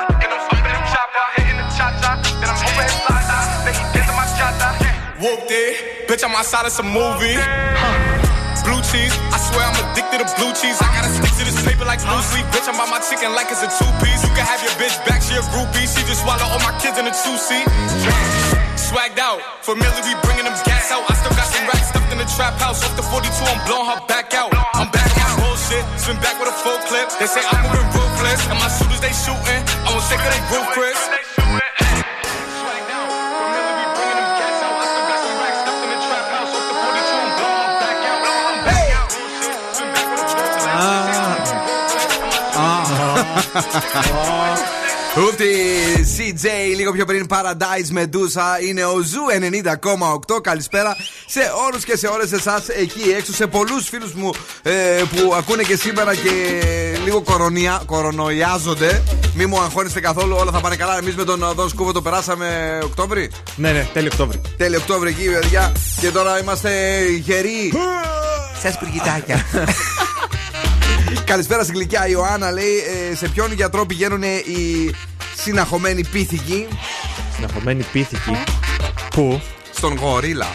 Whooped 5.21 5.53
it, 5.53 6.09
bitch, 6.09 6.25
I'm 6.25 6.33
outside 6.33 6.65
of 6.65 6.73
some 6.73 6.89
movie. 6.89 7.37
Huh. 7.37 8.65
Blue 8.65 8.81
cheese, 8.89 9.13
I 9.29 9.37
swear 9.37 9.69
I'm 9.69 9.77
addicted 9.93 10.17
to 10.17 10.25
blue 10.33 10.49
cheese. 10.57 10.81
I 10.81 10.89
gotta 10.97 11.13
stick 11.13 11.29
to 11.37 11.45
this 11.45 11.61
paper 11.61 11.85
like 11.85 12.01
blue 12.01 12.25
sleep. 12.25 12.41
Bitch, 12.49 12.65
I'm 12.65 12.73
by 12.73 12.89
my 12.89 12.97
chicken 13.05 13.29
like 13.37 13.53
it's 13.53 13.61
a 13.61 13.69
two 13.69 13.85
piece. 14.01 14.17
You 14.25 14.33
can 14.33 14.41
have 14.41 14.65
your 14.65 14.73
bitch 14.81 14.97
back, 15.05 15.21
she 15.21 15.37
a 15.37 15.45
groupie. 15.53 15.85
She 15.85 16.01
just 16.09 16.25
swallow 16.25 16.49
all 16.49 16.57
my 16.65 16.73
kids 16.81 16.97
in 16.97 17.05
a 17.05 17.13
two 17.13 17.37
seat. 17.37 17.69
Swagged 18.81 19.21
out, 19.21 19.45
familiar, 19.61 20.01
we 20.09 20.17
bringing 20.25 20.49
them 20.49 20.57
gas 20.65 20.89
out. 20.89 21.05
I 21.05 21.13
still 21.13 21.37
got 21.37 21.45
some 21.53 21.69
racks 21.69 21.93
stuffed 21.93 22.09
in 22.09 22.17
the 22.17 22.25
trap 22.33 22.57
house. 22.57 22.81
Off 22.81 22.97
the 22.97 23.05
42, 23.05 23.29
I'm 23.45 23.61
blowing 23.69 23.93
her 23.93 24.01
back 24.09 24.33
out. 24.33 24.49
I'm 24.73 24.89
back 24.89 25.05
my 25.05 25.29
bullshit, 25.37 25.85
spin 26.01 26.17
back 26.17 26.41
with 26.41 26.49
a 26.49 26.57
full 26.65 26.81
clip. 26.89 27.13
They 27.21 27.29
say 27.29 27.45
I'm 27.45 27.61
moving 27.69 27.85
ruthless, 27.93 28.41
and 28.49 28.57
my 28.57 28.73
shooters 28.73 28.97
they 29.05 29.13
shooting. 29.13 29.61
I 29.85 29.93
won't 29.93 30.01
shake 30.09 30.17
they 30.17 30.41
roof. 30.49 31.40
Ούφτι 45.17 45.45
CJ, 46.17 46.45
λίγο 46.75 46.91
πιο 46.91 47.05
πριν 47.05 47.25
Paradise 47.29 47.97
Meduza 47.97 48.67
είναι 48.67 48.85
ο 48.85 48.99
Zoo 48.99 49.21
90,8. 50.33 50.41
Καλησπέρα 50.41 50.95
σε 51.25 51.39
όλους 51.67 51.83
και 51.83 51.97
σε 51.97 52.07
όλες 52.07 52.31
εσάς 52.31 52.67
εκεί 52.67 53.09
έξω, 53.17 53.33
σε 53.33 53.47
πολλούς 53.47 53.89
φίλους 53.89 54.13
μου 54.13 54.31
ε, 54.61 54.71
που 55.15 55.33
ακούνε 55.33 55.63
και 55.63 55.75
σήμερα 55.75 56.15
και 56.15 56.29
λίγο 57.03 57.21
κορονιά, 57.21 57.81
κορονοϊάζονται. 57.85 59.01
Μη 59.33 59.45
μου 59.45 59.59
αγχώνεστε 59.59 59.99
καθόλου, 59.99 60.35
όλα 60.39 60.51
θα 60.51 60.59
πάνε 60.59 60.75
καλά. 60.75 60.97
Εμείς 60.97 61.15
με 61.15 61.23
τον 61.23 61.39
Δον 61.55 61.69
Σκούβο 61.69 61.91
το 61.91 62.01
περάσαμε 62.01 62.79
Οκτώβρη; 62.83 63.31
Ναι, 63.55 63.71
ναι, 63.71 63.87
τέλη 63.93 64.09
Οκτώβρη. 64.11 64.41
Τέλη 64.57 64.79
Οκτώβρη 64.79 65.09
εκεί, 65.09 65.29
παιδιά. 65.31 65.71
Και 65.99 66.11
τώρα 66.11 66.39
είμαστε 66.39 67.01
γεροί. 67.19 67.73
Σαν 68.61 68.77
σπουργιτάκια. 68.77 69.45
Καλησπέρα 71.31 71.63
στην 71.63 71.75
γλυκιά 71.75 72.07
Ιωάννα 72.07 72.51
λέει 72.51 72.77
ε, 73.11 73.15
σε 73.15 73.29
ποιον 73.29 73.51
γιατρό 73.51 73.85
πηγαίνουν 73.85 74.23
οι 74.23 74.91
συναχωμένοι 75.35 76.03
πίθηκοι; 76.03 76.67
Συναχωμένοι 77.35 77.83
πίθηκοι. 77.91 78.43
Πού; 79.09 79.41
Στον 79.71 79.95
γορίλα. 79.95 80.47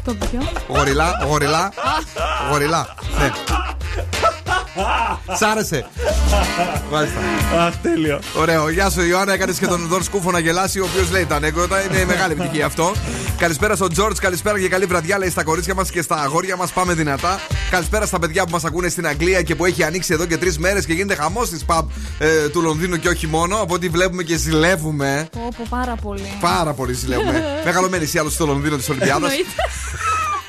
Στον 0.00 0.18
ποιο; 0.18 0.40
Γοριλά, 0.68 1.12
γοριλά, 1.26 1.72
γοριλά. 2.50 2.94
Ναι. 3.18 3.30
Σ' 5.38 5.42
άρεσε. 5.42 5.86
Μάλιστα. 6.90 7.18
Αχ, 7.58 7.74
τέλειο. 7.82 8.20
Ωραίο. 8.36 8.68
Γεια 8.70 8.90
σου, 8.90 9.02
Ιωάννα. 9.02 9.32
Έκανες 9.32 9.58
και 9.58 9.66
τον 9.66 9.86
Δον 9.86 10.02
Σκούφο 10.02 10.30
να 10.30 10.38
γελάσει, 10.38 10.80
ο 10.80 10.84
οποίος 10.92 11.10
λέει 11.10 11.26
τα 11.26 11.34
ανέκδοτα. 11.34 11.84
Είναι 11.84 12.04
μεγάλη 12.04 12.32
επιτυχία 12.32 12.66
αυτό. 12.66 12.92
Καλησπέρα 13.38 13.76
στον 13.76 13.92
Τζορτ, 13.92 14.18
καλησπέρα 14.18 14.60
και 14.60 14.68
καλή 14.68 14.84
βραδιά, 14.84 15.18
λέει 15.18 15.30
στα 15.30 15.44
κορίτσια 15.44 15.74
μας 15.74 15.90
και 15.90 16.02
στα 16.02 16.16
αγόρια 16.16 16.56
μας. 16.56 16.72
Πάμε 16.72 16.94
δυνατά. 16.94 17.40
Καλησπέρα 17.70 18.06
στα 18.06 18.18
παιδιά 18.18 18.44
που 18.44 18.50
μας 18.50 18.64
ακούνε 18.64 18.88
στην 18.88 19.06
Αγγλία 19.06 19.42
και 19.42 19.54
που 19.54 19.64
έχει 19.64 19.84
ανοίξει 19.84 20.12
εδώ 20.12 20.26
και 20.26 20.36
τρεις 20.36 20.58
μέρες 20.58 20.86
και 20.86 20.92
γίνεται 20.92 21.14
χαμός 21.14 21.50
τη 21.50 21.58
pub 21.66 21.82
ε, 22.18 22.48
του 22.48 22.62
Λονδίνου 22.62 22.96
και 22.96 23.08
όχι 23.08 23.26
μόνο. 23.26 23.56
Από 23.56 23.74
ό,τι 23.74 23.88
βλέπουμε 23.88 24.22
και 24.22 24.36
ζηλεύουμε. 24.36 25.28
Πω, 25.32 25.48
πω, 25.56 25.66
πάρα 25.68 25.94
πολύ. 26.02 26.36
Πάρα 26.40 26.72
πολύ 26.72 26.92
ζηλεύουμε. 26.92 27.44
Μεγαλωμένη 27.64 28.10
ή 28.14 28.18
άλλο 28.18 28.30
στο 28.30 28.46
Λονδίνο 28.46 28.76
της 28.76 28.88
Ολυμπιάδας. 28.88 29.32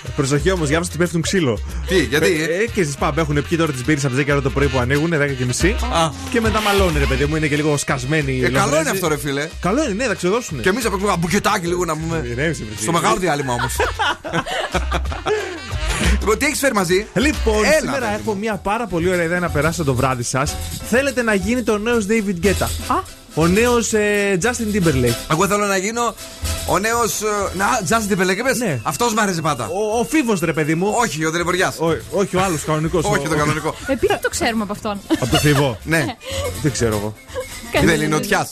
Εννοείται. 0.04 0.16
Προσοχή 0.16 0.52
όμως, 0.52 0.68
διάβασα 0.68 0.90
ότι 0.90 0.98
πέφτουν 1.00 1.22
ξύλο. 1.22 1.60
Τι, 1.88 2.04
γιατί; 2.04 2.26
Ε, 2.42 2.44
ε, 2.64 2.66
και 2.74 2.84
στις 2.84 2.96
pub 3.00 3.12
έχουν 3.16 3.46
πιει 3.50 3.58
τώρα 3.58 3.72
τις 3.72 3.86
μπύρες 3.86 4.06
από 4.06 4.16
τις 4.16 4.24
10 4.26 4.28
ώρα 4.32 4.42
το 4.42 4.50
πρωί 4.50 4.68
που 4.68 4.80
ανοίγουν, 4.80 5.10
10 5.14 5.36
και 5.38 5.46
μισή. 5.46 5.76
Α. 5.94 6.12
Και 6.32 6.42
μετά 6.42 6.62
μαλώνει, 6.62 7.00
ρε 7.00 7.06
παιδί 7.06 7.26
μου, 7.26 7.36
είναι 7.36 7.48
και 7.48 7.56
λίγο 7.56 7.78
σκασμένοι. 7.78 8.32
οι 8.32 8.44
Ε, 8.44 8.50
καλό 8.50 8.66
είναι 8.68 8.76
λαβρέζοι. 8.76 8.90
αυτό, 8.90 9.08
ρε 9.08 9.18
φίλε. 9.18 9.48
Καλό 9.62 9.84
είναι, 9.84 9.94
ναι, 9.94 10.04
θα 10.06 10.14
ξεδώσουν. 10.14 10.62
Και 10.62 10.70
εμείς 10.70 10.84
θα 10.84 10.90
παίξουμε 10.90 11.12
ένα 11.12 11.20
μπουκετάκι 11.22 11.68
λίγο 11.68 11.86
να 11.86 11.94
πούμε. 11.98 12.24
Ηρέμησε, 12.32 12.64
βρε, 12.64 12.82
Στο 12.82 12.92
μεγάλο 12.92 13.16
διάλειμμα 13.16 13.54
όμως. 13.54 13.76
Λοιπόν, 16.20 16.38
τι 16.38 16.46
έχεις 16.46 16.60
φέρει 16.60 16.74
μαζί; 16.74 17.08
Λοιπόν, 17.16 17.64
Έλα, 17.66 17.74
σήμερα 17.80 18.00
ρε. 18.10 18.18
έχω 18.22 18.34
μια 18.36 18.56
πάρα 18.56 18.88
πολύ 18.88 19.10
ωραία 19.10 19.24
ιδέα 19.24 19.40
να 19.40 19.50
περάσετε 19.50 19.84
το 19.84 19.94
βράδυ 19.94 20.24
σας. 20.24 20.56
Θέλετε 20.90 21.22
να 21.22 21.34
γίνει 21.34 21.64
το 21.64 21.78
νέος 21.78 22.06
David 22.10 22.46
Guetta. 22.46 22.68
Α, 22.88 22.96
ο 23.34 23.48
νέος 23.48 23.91
Justin 24.41 24.76
Timberlake. 24.76 25.15
Εγώ 25.32 25.48
θέλω 25.48 25.65
να 25.65 25.78
γίνω 25.78 26.15
ο 26.67 26.80
νέος. 26.80 27.20
Να, 27.54 27.65
Justin 27.89 28.12
Timberlake, 28.13 28.38
είπες; 28.38 28.58
Ναι. 28.58 28.80
Αυτός 28.84 29.13
μου 29.13 29.22
αρέσει 29.22 29.41
πάντα. 29.41 29.65
Ο, 29.67 30.00
ο 30.00 30.04
Φίβος, 30.04 30.39
ρε 30.39 30.54
παιδί 30.54 30.76
μου. 30.76 30.94
Όχι, 30.98 31.26
ο 31.26 31.32
Δελεμποριά. 31.32 31.74
όχι, 32.12 32.36
ο 32.36 32.41
άλλος 32.41 32.63
κανονικός. 32.63 33.06
Όχι, 33.06 33.28
το 33.28 33.36
κανονικό. 33.36 33.76
Επειδή 33.88 34.20
το 34.22 34.30
ξέρουμε 34.30 34.63
από 34.63 34.72
αυτόν. 34.72 35.00
Από 35.20 35.28
το 35.32 35.38
Φίβο. 35.38 35.78
Ναι. 35.84 36.06
Δεν 36.62 36.72
ξέρω 36.72 36.96
εγώ. 36.98 37.13
Δεν 37.86 37.96
είναι 37.96 38.08
νοτιά. 38.08 38.48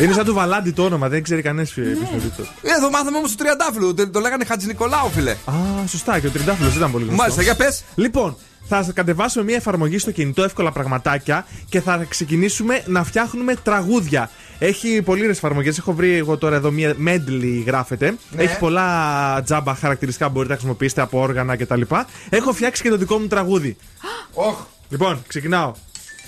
Είναι 0.00 0.12
σαν 0.12 0.24
του 0.24 0.34
Βαλάντι 0.34 0.70
το 0.72 0.84
όνομα, 0.84 1.08
δεν 1.08 1.22
ξέρει 1.22 1.42
κανένας 1.42 1.70
ποιο 1.70 1.82
Ναι. 1.82 1.90
είναι. 1.90 2.32
Εδώ 2.62 2.90
μάθαμε 2.90 3.16
όμως 3.16 3.30
του 3.30 3.36
Τριαντάφυλλου. 3.36 3.94
Το, 3.94 4.08
το 4.10 4.20
λέγανε 4.20 4.44
Χατζη 4.44 4.66
Νικολάου, 4.66 5.10
φίλε. 5.14 5.30
Α, 5.30 5.52
σωστά, 5.88 6.18
και 6.18 6.26
ο 6.26 6.30
Τριντάφυλλο 6.30 6.68
δεν 6.68 6.78
ήταν 6.78 6.90
πολύ 6.90 7.04
γνωστός. 7.04 7.20
Μάλιστα, 7.22 7.42
για 7.42 7.54
πες. 7.54 7.82
Λοιπόν, 7.94 8.36
θα 8.68 8.86
κατεβάσουμε 8.94 9.44
μια 9.44 9.56
εφαρμογή 9.56 9.98
στο 9.98 10.10
κινητό, 10.10 10.42
εύκολα 10.42 10.72
πραγματάκια 10.72 11.46
και 11.68 11.80
θα 11.80 12.06
ξεκινήσουμε 12.08 12.82
να 12.86 13.04
φτιάχνουμε 13.04 13.54
τραγούδια. 13.54 14.30
Έχει 14.58 15.02
πολύ 15.02 15.20
ωραίες 15.20 15.36
εφαρμογές. 15.36 15.78
Έχω 15.78 15.92
βρει 15.92 16.12
εγώ 16.12 16.36
τώρα 16.36 16.56
εδώ 16.56 16.70
μια 16.70 16.94
medley 17.06 17.62
γράφεται. 17.66 18.14
Ναι. 18.30 18.42
Έχει 18.42 18.58
πολλά 18.58 19.42
τζάμπα 19.42 19.74
χαρακτηριστικά 19.74 20.26
που 20.26 20.32
μπορείτε 20.32 20.52
να 20.52 20.58
χρησιμοποιήσετε 20.58 21.00
από 21.00 21.20
όργανα 21.20 21.56
κτλ. 21.56 21.80
Έχω 22.28 22.52
φτιάξει 22.52 22.82
και 22.82 22.88
το 22.88 22.96
δικό 22.96 23.18
μου 23.18 23.26
τραγούδι. 23.26 23.76
Όχ. 24.48 24.56
Λοιπόν, 24.88 25.22
ξεκινάω. 25.26 25.72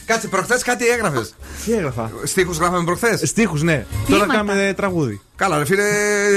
Κάτσε, 0.06 0.28
προχθές 0.28 0.62
κάτι 0.62 0.86
έγραφες. 0.86 1.34
Τι 1.64 1.72
έγραφα; 1.72 2.10
Στίχους 2.24 2.56
γράφαμε 2.58 2.84
προχθές; 2.84 3.28
Στίχους, 3.28 3.62
ναι. 3.62 3.86
Τώρα 4.08 4.26
κάνουμε 4.26 4.72
τραγούδι. 4.76 5.20
Καλά, 5.36 5.58
ρε 5.58 5.64
φίλε, 5.64 5.82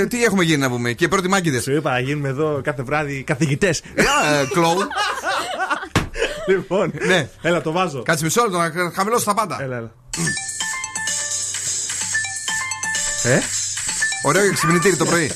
τι 0.09 0.23
έχουμε 0.23 0.43
γίνει 0.43 0.57
να 0.57 0.69
πούμε. 0.69 0.91
Και 0.93 1.07
πρώτοι 1.07 1.27
μάγκηδε. 1.27 1.61
Σου 1.61 1.71
είπα 1.71 1.91
να 1.91 1.99
γίνουμε 1.99 2.27
εδώ 2.29 2.61
κάθε 2.63 2.83
βράδυ 2.83 3.23
καθηγητές. 3.23 3.81
Κλόουν. 4.53 4.87
Λοιπόν, 6.49 6.91
Ναι. 7.05 7.29
έλα 7.41 7.61
το 7.61 7.71
βάζω. 7.71 8.03
Κάτσε 8.03 8.23
μισό 8.23 8.41
λεπτό 8.43 8.57
να 8.57 8.91
χαμηλώσω 8.95 9.25
τα 9.25 9.33
πάντα. 9.33 9.57
Έλα, 9.61 9.75
έλα. 9.75 9.91
Ε; 13.23 13.39
Ωραίο 14.23 14.53
ξυπνητήρι 14.53 14.95
το 14.95 15.05
πρωί. 15.05 15.31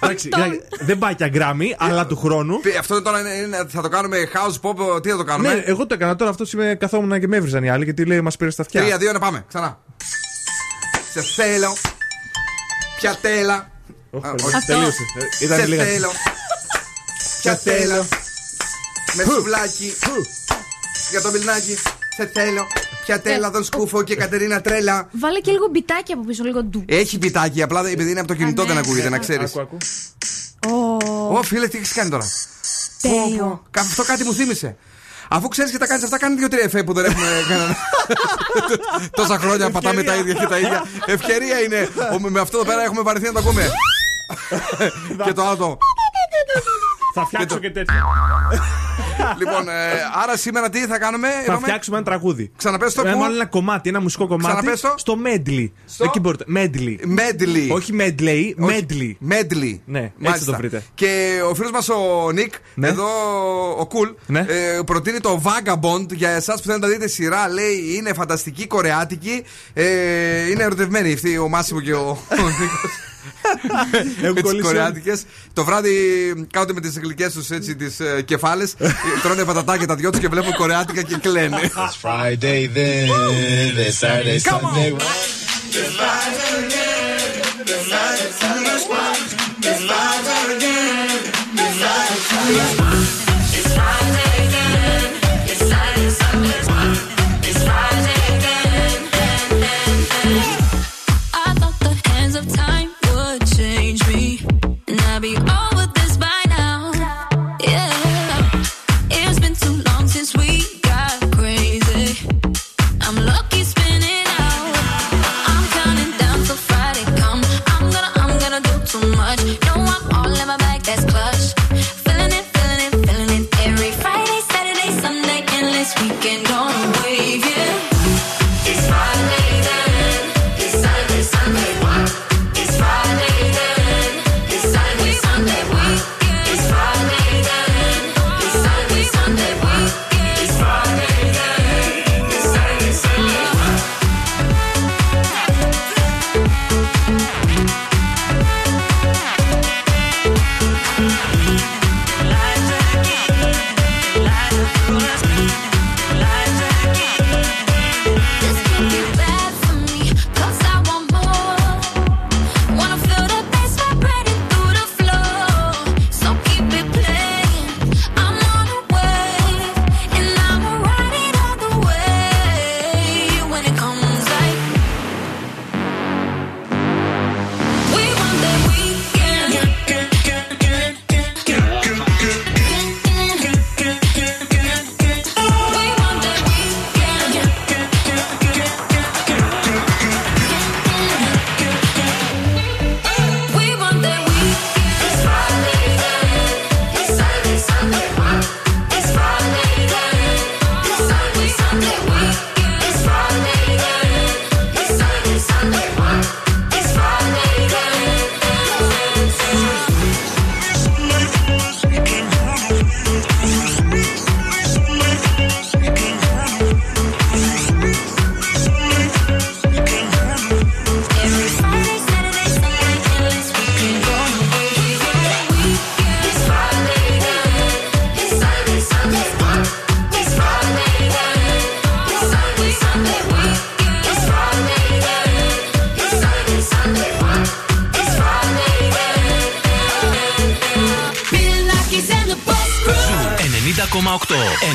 Εντάξει, 0.00 0.28
κοίτα, 0.28 0.46
δεν 0.80 0.98
πάει 0.98 1.14
και 1.14 1.24
αγκράμμι, 1.24 1.74
αλλά 1.78 2.06
του 2.06 2.16
χρόνου. 2.16 2.60
Τι, 2.60 2.76
Αυτό 2.76 3.02
τώρα 3.02 3.20
είναι, 3.20 3.30
είναι- 3.30 3.66
θα 3.68 3.82
το 3.82 3.88
κάνουμε 3.88 4.16
house 4.34 4.60
pop, 4.60 5.02
τι 5.02 5.10
θα 5.10 5.16
το 5.16 5.22
Ναι, 5.22 5.30
κάνουμε. 5.30 5.62
εγώ 5.66 5.86
το 5.86 5.94
έκανα 5.94 6.16
τώρα. 6.16 6.30
Αυτός 6.30 6.52
είμαι 6.52 6.76
καθόμουν 6.80 7.20
και 7.20 7.28
με 7.28 7.36
έβριζαν 7.36 7.64
οι 7.64 7.70
άλλοι 7.70 7.84
γιατί 7.84 8.04
λέει 8.04 8.20
μας 8.20 8.36
πήρε 8.36 8.50
στα 8.50 8.62
αυτιά. 8.62 8.80
Τρία, 8.80 8.96
δύο, 8.98 9.12
να 9.12 9.18
πάμε. 9.18 9.44
Ξανά. 9.48 9.78
Σε 11.12 11.22
θέλω. 11.22 11.76
Πια 12.96 13.16
τέλα. 13.20 13.70
Όχι, 14.10 14.26
Α, 14.26 14.30
όχι, 14.42 14.56
όχι. 14.56 14.66
τελείωσε. 14.66 15.02
Ε, 15.40 15.44
Ήταν 15.44 15.58
Σε 15.58 15.66
λίγα. 15.66 15.84
θέλω. 15.84 16.10
Πια 17.42 17.56
τέλα. 17.58 18.06
Με 19.14 19.24
σουβλάκι. 19.24 19.94
Για 21.10 21.20
το 21.20 21.30
μιλνάκι. 21.30 21.76
Σε 22.16 22.30
θέλω. 22.34 22.66
Πια 23.04 23.20
τέλα, 23.20 23.50
τον 23.50 23.64
σκούφο 23.64 24.02
και 24.02 24.16
Κατερίνα 24.16 24.60
τρέλα. 24.60 25.08
Βάλε 25.12 25.40
και 25.40 25.50
λίγο 25.50 25.66
μπιτάκι 25.70 26.12
από 26.12 26.24
πίσω, 26.24 26.44
λίγο 26.44 26.62
ντου. 26.64 26.84
Έχει 26.88 27.18
πιτάκι, 27.18 27.62
απλά 27.62 27.88
επειδή 27.88 28.10
είναι 28.10 28.18
από 28.18 28.28
το 28.28 28.34
κινητό 28.34 28.62
Α, 28.62 28.64
ναι. 28.64 28.72
δεν 28.72 28.82
ακούγεται, 28.82 29.08
να 29.08 29.18
ξέρεις. 29.18 29.56
Ακού, 29.56 29.60
ακού. 29.60 29.76
Ω, 31.30 31.36
Ω, 31.38 31.42
φίλε, 31.42 31.68
τι 31.68 31.78
έχεις 31.78 31.92
κάνει 31.92 32.10
τώρα; 32.10 32.24
τέλειο. 33.00 33.44
Πω, 33.44 33.48
πω. 33.48 33.62
Κα- 33.70 33.80
Αυτό 33.80 34.02
κάτι 34.04 34.24
μου 34.24 34.34
θύμισε. 34.34 34.76
Αφού 35.28 35.48
ξέρεις 35.48 35.70
και 35.70 35.78
τα 35.78 35.86
κάνεις 35.86 36.04
αυτά, 36.04 36.18
κάνει 36.18 36.36
δύο-τρία 36.36 36.62
εφέ 36.64 36.82
που 36.82 36.92
δεν 36.92 37.04
έχουμε 37.04 37.26
κανένα. 37.48 37.76
Τόσα 39.10 39.38
χρόνια 39.38 39.70
πατάμε 39.70 40.02
τα 40.02 40.14
ίδια 40.14 40.34
και 40.34 40.46
τα 40.46 40.58
ίδια. 40.58 40.84
Ευκαιρία 41.06 41.60
είναι. 41.60 41.88
Ο- 42.12 42.30
Με 42.30 42.40
αυτό 42.40 42.56
εδώ 42.58 42.66
πέρα 42.66 42.82
έχουμε 42.82 43.02
βαρεθεί 43.02 43.26
να 43.26 43.32
το 43.32 43.38
ακούμε. 43.38 43.70
και 45.24 45.32
το 45.32 45.42
άλλο 45.46 45.56
το. 45.56 45.78
Θα 47.14 47.26
φτιάξω 47.26 47.58
και 47.58 47.70
τέτοιο. 47.70 47.94
Λοιπόν, 49.38 49.68
ε, 49.68 49.72
άρα 50.22 50.36
σήμερα 50.36 50.68
τι 50.70 50.78
θα 50.86 50.98
κάνουμε, 50.98 51.28
Θα 51.28 51.42
είπαμε; 51.42 51.58
φτιάξουμε 51.60 51.96
ένα 51.96 52.04
τραγούδι. 52.06 52.50
Ξαναπες 52.56 52.94
το 52.94 53.02
Ε, 53.06 53.12
που; 53.12 53.18
Μάλλον 53.18 53.34
ένα 53.34 53.46
κομμάτι, 53.46 53.88
ένα 53.88 54.00
μουσικό 54.00 54.26
κομμάτι. 54.26 54.46
Ξαναπες 54.56 54.80
το. 54.80 54.94
Στο 54.96 55.16
medley. 55.24 55.70
Στο- 55.86 56.04
Εκεί 56.04 56.20
μπορείτε. 56.20 56.44
Medley. 56.56 56.96
Medley. 57.18 57.68
Όχι 57.74 57.92
medley, 58.00 58.52
Όχι, 58.58 58.86
medley. 58.88 59.32
Medley. 59.32 59.78
Ναι, 59.84 59.98
έτσι 60.00 60.12
Μάλιστα. 60.18 60.50
το 60.50 60.56
βρείτε. 60.56 60.82
Και 60.94 61.40
ο 61.50 61.54
φίλος 61.54 61.70
μας 61.70 61.88
ο 61.88 62.30
Νικ, 62.32 62.54
Ναι. 62.74 62.88
εδώ 62.88 63.06
ο 63.80 63.86
Cool, 63.92 64.14
Ναι. 64.26 64.38
ε, 64.48 64.80
προτείνει 64.86 65.20
το 65.20 65.42
Vagabond 65.44 66.12
για 66.12 66.30
εσάς 66.30 66.60
που 66.60 66.66
θέλετε 66.66 66.86
να 66.86 66.92
δείτε 66.92 67.08
σειρά. 67.08 67.48
Λέει 67.48 67.94
είναι 67.96 68.12
φανταστική, 68.12 68.66
κορεάτικη. 68.66 69.44
Ε, 69.72 70.50
είναι 70.50 70.62
ερωτευμένοι 70.62 71.12
αυτοί 71.12 71.38
ο 71.38 71.48
Μάσιμο 71.48 71.80
και 71.80 71.94
ο, 71.94 72.08
ο 72.30 72.42
Νίκος. 72.60 72.90
Με 74.20 74.32
τις 74.32 74.42
κολλήσει. 74.42 74.62
κορεάτικες. 74.62 75.22
Το 75.52 75.64
βράδυ 75.64 75.90
κάθονται 76.50 76.72
με 76.72 76.80
τις 76.80 76.98
γλυκές 76.98 77.32
τους 77.32 77.50
έτσι 77.50 77.76
τις 77.76 78.00
ε, 78.00 78.22
κεφάλες. 78.22 78.74
τρώνε 79.22 79.44
πατατάκια 79.44 79.86
τα 79.86 79.94
δυο 79.94 80.10
τους 80.10 80.20
και 80.20 80.28
βλέπουν 80.28 80.52
κορεάτικα 80.54 81.02
και 81.02 81.16
κλαίνε. 81.16 81.60
It's 81.62 82.08
Friday 82.08 82.68
then, 82.76 83.08
it's 83.86 83.98
Saturday, 83.98 84.40
Come 84.40 84.64
on. 84.64 85.00
Sunday. 85.72 86.91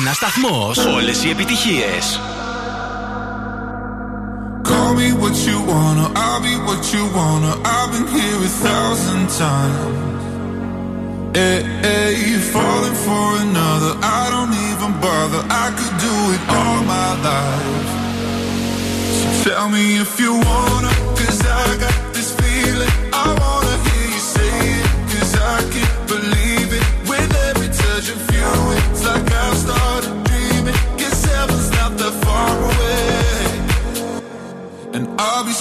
ένα 0.08 0.16
σταθμό. 0.16 0.72
Όλε 0.94 1.10
οι 1.10 1.30
επιτυχίε. 1.30 1.92
Call 4.68 4.92
me 5.00 5.08
what 5.22 5.36
you 5.48 5.58
wanna, 5.72 6.06
I'll 6.24 6.40
be 6.46 6.54
what 6.68 6.82
you 6.94 7.04
wanna. 7.18 7.52
I've 7.76 7.90
been 7.92 8.08
here 8.16 8.40
a 8.50 8.52
thousand 8.66 9.24
times. 9.44 10.22
Hey, 11.38 11.58
hey, 11.86 12.10
you 12.28 12.38
falling 12.54 12.98
for 13.06 13.26
another. 13.46 13.92
I 14.20 14.22
don't 14.34 14.54
even 14.68 14.90
bother. 15.04 15.42
I 15.64 15.66
could 15.76 15.96
do 16.06 16.14
it 16.34 16.42
all 16.58 16.80
my 16.96 17.10
life. 17.28 17.90
So 19.18 19.26
tell 19.44 19.68
me 19.76 19.84
if 20.04 20.12
you 20.22 20.32
wanna, 20.48 20.92
cause 21.18 21.40
I 21.60 21.66
got. 21.82 22.07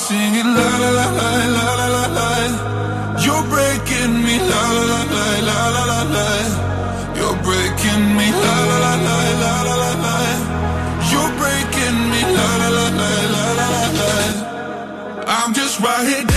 singing 0.08 0.52
la 0.56 0.70
la 0.82 0.90
la 0.98 1.06
la 1.20 1.32
la 1.56 1.66
la 1.80 1.88
la 1.96 2.06
la. 2.18 2.30
You're 3.24 3.44
breaking 3.54 4.14
me 4.26 4.36
la 4.52 4.62
la 4.76 4.84
la 4.92 5.02
la 5.16 5.28
la 5.48 5.60
la 5.76 5.84
la 5.92 6.02
la. 6.16 6.28
You're 7.18 7.38
breaking 7.48 8.04
me 8.18 8.28
la 8.44 8.56
la 8.70 8.78
la 8.86 8.94
la 9.08 9.18
la 9.44 9.54
la 9.68 9.76
la 9.84 9.92
la. 10.06 10.16
You're 11.12 11.32
breaking 11.42 12.00
me 12.12 12.22
la 12.38 12.48
la 12.62 12.70
la 12.78 12.88
la 13.00 13.12
la 13.34 13.46
la 13.60 13.68
la. 13.76 13.84
la. 14.00 14.12
I'm 15.36 15.54
just 15.54 15.76
right 15.82 16.08
here. 16.08 16.37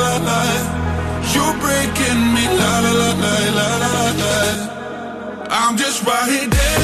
I'm 5.53 5.77
just 5.77 6.03
right 6.03 6.29
here. 6.29 6.80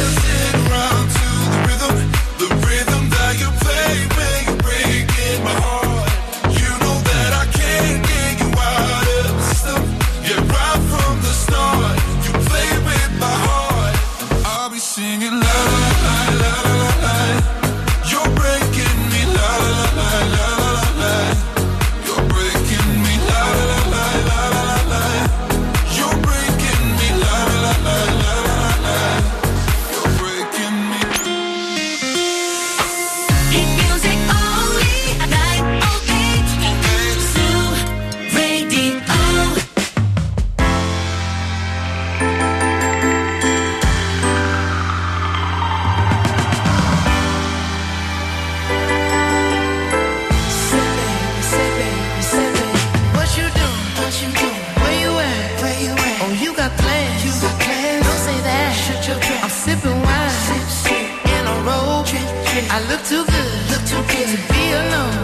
too 63.10 63.24
good, 63.24 63.70
look 63.72 63.84
too 63.86 64.03
good 64.12 64.28
to 64.28 64.53
be 64.53 64.64
alone. 64.74 65.16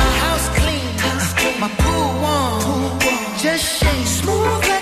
My 0.00 0.12
house 0.24 0.48
clean, 0.56 1.60
my 1.60 1.68
pool 1.80 2.08
warm, 2.22 2.98
just 3.38 3.64
shake 3.78 4.06
smooth. 4.06 4.81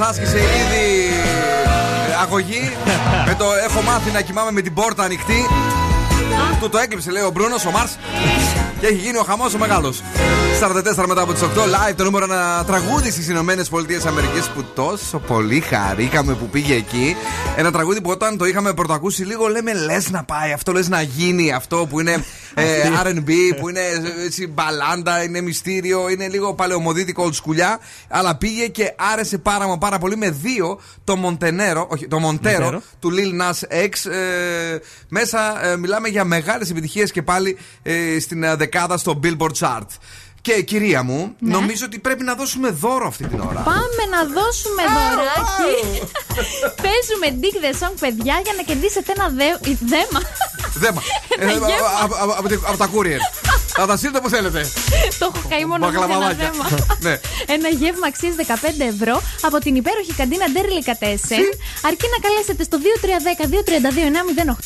Άσκησε 0.00 0.36
ήδη 0.38 1.06
ε, 2.10 2.22
αγωγή. 2.22 2.72
με 3.26 3.34
το 3.34 3.44
έχω 3.68 3.80
μάθει 3.80 4.10
να 4.10 4.20
κοιμάμαι 4.20 4.50
με 4.50 4.60
την 4.60 4.74
πόρτα 4.74 5.02
ανοιχτή. 5.02 5.46
Του 6.60 6.68
το 6.68 6.78
έκλειψε, 6.78 7.10
λέει 7.10 7.22
ο 7.22 7.30
Μπρούνος, 7.30 7.64
ο 7.66 7.70
Μάρς. 7.70 7.98
Και 8.80 8.86
έχει 8.86 8.96
γίνει 8.96 9.18
ο 9.18 9.22
χαμός 9.22 9.54
ο 9.54 9.58
μεγάλος. 9.58 10.02
44 10.60 11.06
μετά 11.06 11.22
από 11.22 11.32
τις 11.32 11.42
8, 11.42 11.46
live 11.46 11.94
το 11.96 12.04
νούμερο 12.04 12.24
ένα 12.24 12.64
τραγούδι 12.66 13.10
στις 13.10 13.28
Ηνωμένες 13.28 13.68
Πολιτείες 13.68 14.06
Αμερικής 14.06 14.46
που 14.46 14.64
τόσο 14.74 15.18
πολύ 15.18 15.60
χαρήκαμε 15.60 16.34
που 16.34 16.48
πήγε 16.48 16.74
εκεί. 16.74 17.16
Ένα 17.56 17.70
τραγούδι 17.72 18.00
που 18.00 18.10
όταν 18.10 18.38
το 18.38 18.44
είχαμε 18.44 18.74
πρωτοακούσει 18.74 19.24
λίγο 19.24 19.46
λέμε 19.46 19.74
λες 19.74 20.10
να 20.10 20.24
πάει 20.24 20.52
αυτό, 20.52 20.72
λες 20.72 20.88
να 20.88 21.02
γίνει 21.02 21.52
αυτό 21.52 21.86
που 21.90 22.00
είναι 22.00 22.24
ε, 22.58 22.90
RB, 23.04 23.30
που 23.60 23.68
είναι 23.68 23.80
ε, 23.80 24.24
έτσι 24.24 24.46
μπαλάντα, 24.46 25.22
είναι 25.22 25.40
μυστήριο, 25.40 26.08
είναι 26.08 26.28
λίγο 26.28 26.54
παλαιομοδίτικο 26.54 27.24
old 27.26 27.34
σκουλιά. 27.34 27.78
Αλλά 28.08 28.36
πήγε 28.36 28.66
και 28.66 28.92
άρεσε 29.12 29.38
πάρα 29.38 29.66
μα 29.66 29.78
πάρα 29.78 29.98
πολύ 29.98 30.16
με 30.16 30.30
δύο 30.30 30.80
το 31.04 31.16
Μοντενέρο, 31.16 31.86
όχι 31.90 32.08
το 32.08 32.18
Μοντέρο 32.18 32.64
Μοντέρο. 32.64 32.82
του 32.98 33.10
Lil 33.12 33.42
Nas 33.42 33.84
X. 33.86 34.10
Ε, 34.10 34.78
μέσα 35.08 35.66
ε, 35.66 35.76
μιλάμε 35.76 36.08
για 36.08 36.24
μεγάλες 36.24 36.70
επιτυχίες 36.70 37.12
και 37.12 37.22
πάλι 37.22 37.58
ε, 37.82 38.18
στην 38.20 38.42
ε, 38.42 38.54
δεκάδα 38.56 38.96
στο 38.96 39.20
Billboard 39.24 39.52
Chart. 39.60 39.86
Και 40.40 40.62
κυρία 40.62 41.02
μου, 41.02 41.34
νομίζω 41.38 41.84
ότι 41.84 41.98
πρέπει 41.98 42.22
να 42.24 42.34
δώσουμε 42.34 42.68
δώρο 42.70 43.06
αυτή 43.06 43.26
την 43.26 43.40
ώρα. 43.40 43.60
Πάμε 43.60 44.02
να 44.10 44.24
δώσουμε 44.24 44.82
δωράκι. 44.94 46.02
Παίζουμε 46.82 47.40
Dig 47.42 47.64
the 47.64 47.84
Song, 47.86 47.94
παιδιά, 48.00 48.40
για 48.44 48.52
να 48.56 48.62
κερδίσετε 48.62 49.12
ένα 49.16 49.28
δέ- 49.28 49.60
δέμα. 49.62 50.20
Δέμα. 50.78 51.02
Ε, 51.38 51.42
Ένα 51.42 51.52
γεύμα. 51.52 51.74
από- 52.02 52.16
από- 52.18 52.32
από 52.38 52.48
τη- 52.48 52.58
Από 52.66 52.76
τα 52.76 52.88
courier. 52.94 53.20
Θα 53.80 53.86
τα 53.86 53.96
στείλετε 53.96 54.20
που 54.24 54.28
θέλετε. 54.36 54.60
Το 55.20 55.24
έχω 55.30 55.40
καεί 55.52 55.64
μόνο 55.70 55.80
μου 55.86 55.92
σε 55.92 55.96
ένα 55.98 56.06
Μπακλαβαδάκια. 56.06 56.50
δέμα. 56.50 56.66
Ναι. 57.06 57.14
Ένα 57.56 57.68
γεύμα 57.80 58.06
αξίας 58.12 58.34
15 58.38 58.44
ευρώ 58.94 59.14
από 59.46 59.56
την 59.64 59.74
υπέροχη 59.80 60.12
καντίνα 60.20 60.46
Ντέρλι 60.52 60.82
Κατέσεν. 60.90 61.44
Αρκεί 61.88 62.06
να 62.14 62.18
καλέσετε 62.26 62.62
στο 62.68 62.76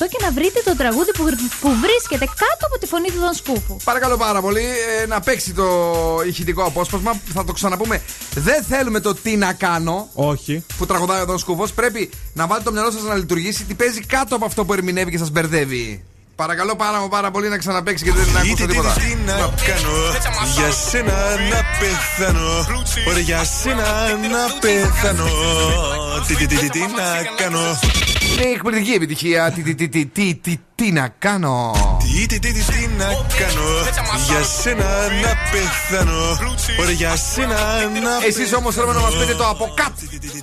2310-232-908 0.02 0.06
και 0.12 0.18
να 0.24 0.30
βρείτε 0.36 0.60
το 0.68 0.76
τραγούδι 0.76 1.12
που, 1.16 1.24
που 1.62 1.70
βρίσκεται 1.84 2.26
κάτω 2.42 2.62
από 2.68 2.76
τη 2.80 2.86
φωνή 2.92 3.08
του 3.14 3.20
Δον 3.24 3.34
Σκούφου. 3.40 3.76
Παρακαλώ 3.84 4.16
πάρα 4.16 4.40
πολύ 4.40 4.66
ε, 5.02 5.06
να 5.06 5.20
παίξει 5.20 5.50
το 5.60 5.66
ηχητικό 6.26 6.62
απόσπασμα. 6.64 7.12
Θα 7.34 7.44
το 7.44 7.52
ξαναπούμε. 7.52 8.02
Δεν 8.34 8.62
θέλουμε 8.70 9.00
το 9.00 9.14
τι 9.14 9.36
να 9.36 9.52
κάνω. 9.52 10.08
Όχι. 10.14 10.64
Που 10.78 10.86
τραγουδάει 10.86 11.20
ο 11.20 11.24
Δον 11.24 11.38
Σκούφος. 11.38 11.72
Πρέπει 11.72 12.10
να 12.32 12.46
βάλετε 12.46 12.64
το 12.64 12.72
μυαλό 12.72 12.90
σας 12.90 13.02
να 13.02 13.14
λειτουργήσει. 13.14 13.64
Τι 13.64 13.74
παίζει 13.74 14.00
κάτω 14.00 14.36
από 14.36 14.44
αυτό 14.44 14.64
που 14.64 14.72
ερμηνεύει 14.72 15.10
και 15.10 15.18
σας 15.18 15.30
μπερδεύει. 15.30 16.04
Παρακαλώ 16.42 16.76
πάρα, 16.76 17.00
μα 17.00 17.08
πάρα 17.08 17.30
πολύ 17.30 17.48
να 17.48 17.58
ξαναπέξει 17.58 18.04
και 18.04 18.12
δεν 18.12 18.36
ακούσα 18.36 18.66
τίποτα. 18.66 18.92
Τι 18.92 19.16
να 19.26 19.32
κάνω 19.32 19.96
Για 20.54 20.70
σένα 20.70 21.12
να 21.50 21.60
πεθάνω 21.78 22.66
Ωραία 23.08 23.22
για 23.22 23.44
σένα 23.44 23.82
να 24.32 24.58
πεθάνω 24.60 25.28
Τι 26.26 26.34
τι 26.34 26.46
τι 26.46 26.56
τι 26.56 26.68
τι 26.68 26.78
να 26.78 27.08
κάνω 27.36 27.78
Είναι 28.32 28.50
εκπληκτική 28.54 28.90
επιτυχία. 28.90 29.52
Τι, 29.52 29.62
τι, 29.62 29.74
τι, 29.74 29.88
τι, 29.88 30.06
τι, 30.06 30.34
τι, 30.34 30.56
τι 30.74 30.92
να 30.92 31.08
κάνω. 31.18 31.72
Τι 31.98 32.26
τι 32.26 32.38
τι 32.38 32.52
τι 32.52 32.64
τι 32.64 32.88
να 32.98 33.04
κάνω 33.38 33.68
Για 34.26 34.42
σένα 34.60 34.90
να 35.22 35.32
πεθάνω 35.50 36.38
Ωραία 36.80 36.94
για 36.94 37.16
σένα 37.16 37.56
να 38.02 38.26
Εσεί 38.26 38.54
όμω 38.54 38.72
θέλουμε 38.72 38.92
να 38.92 39.00
μα 39.00 39.08
πείτε 39.08 39.34
το 39.34 39.48
από 39.48 39.72
κάτω 39.74 39.92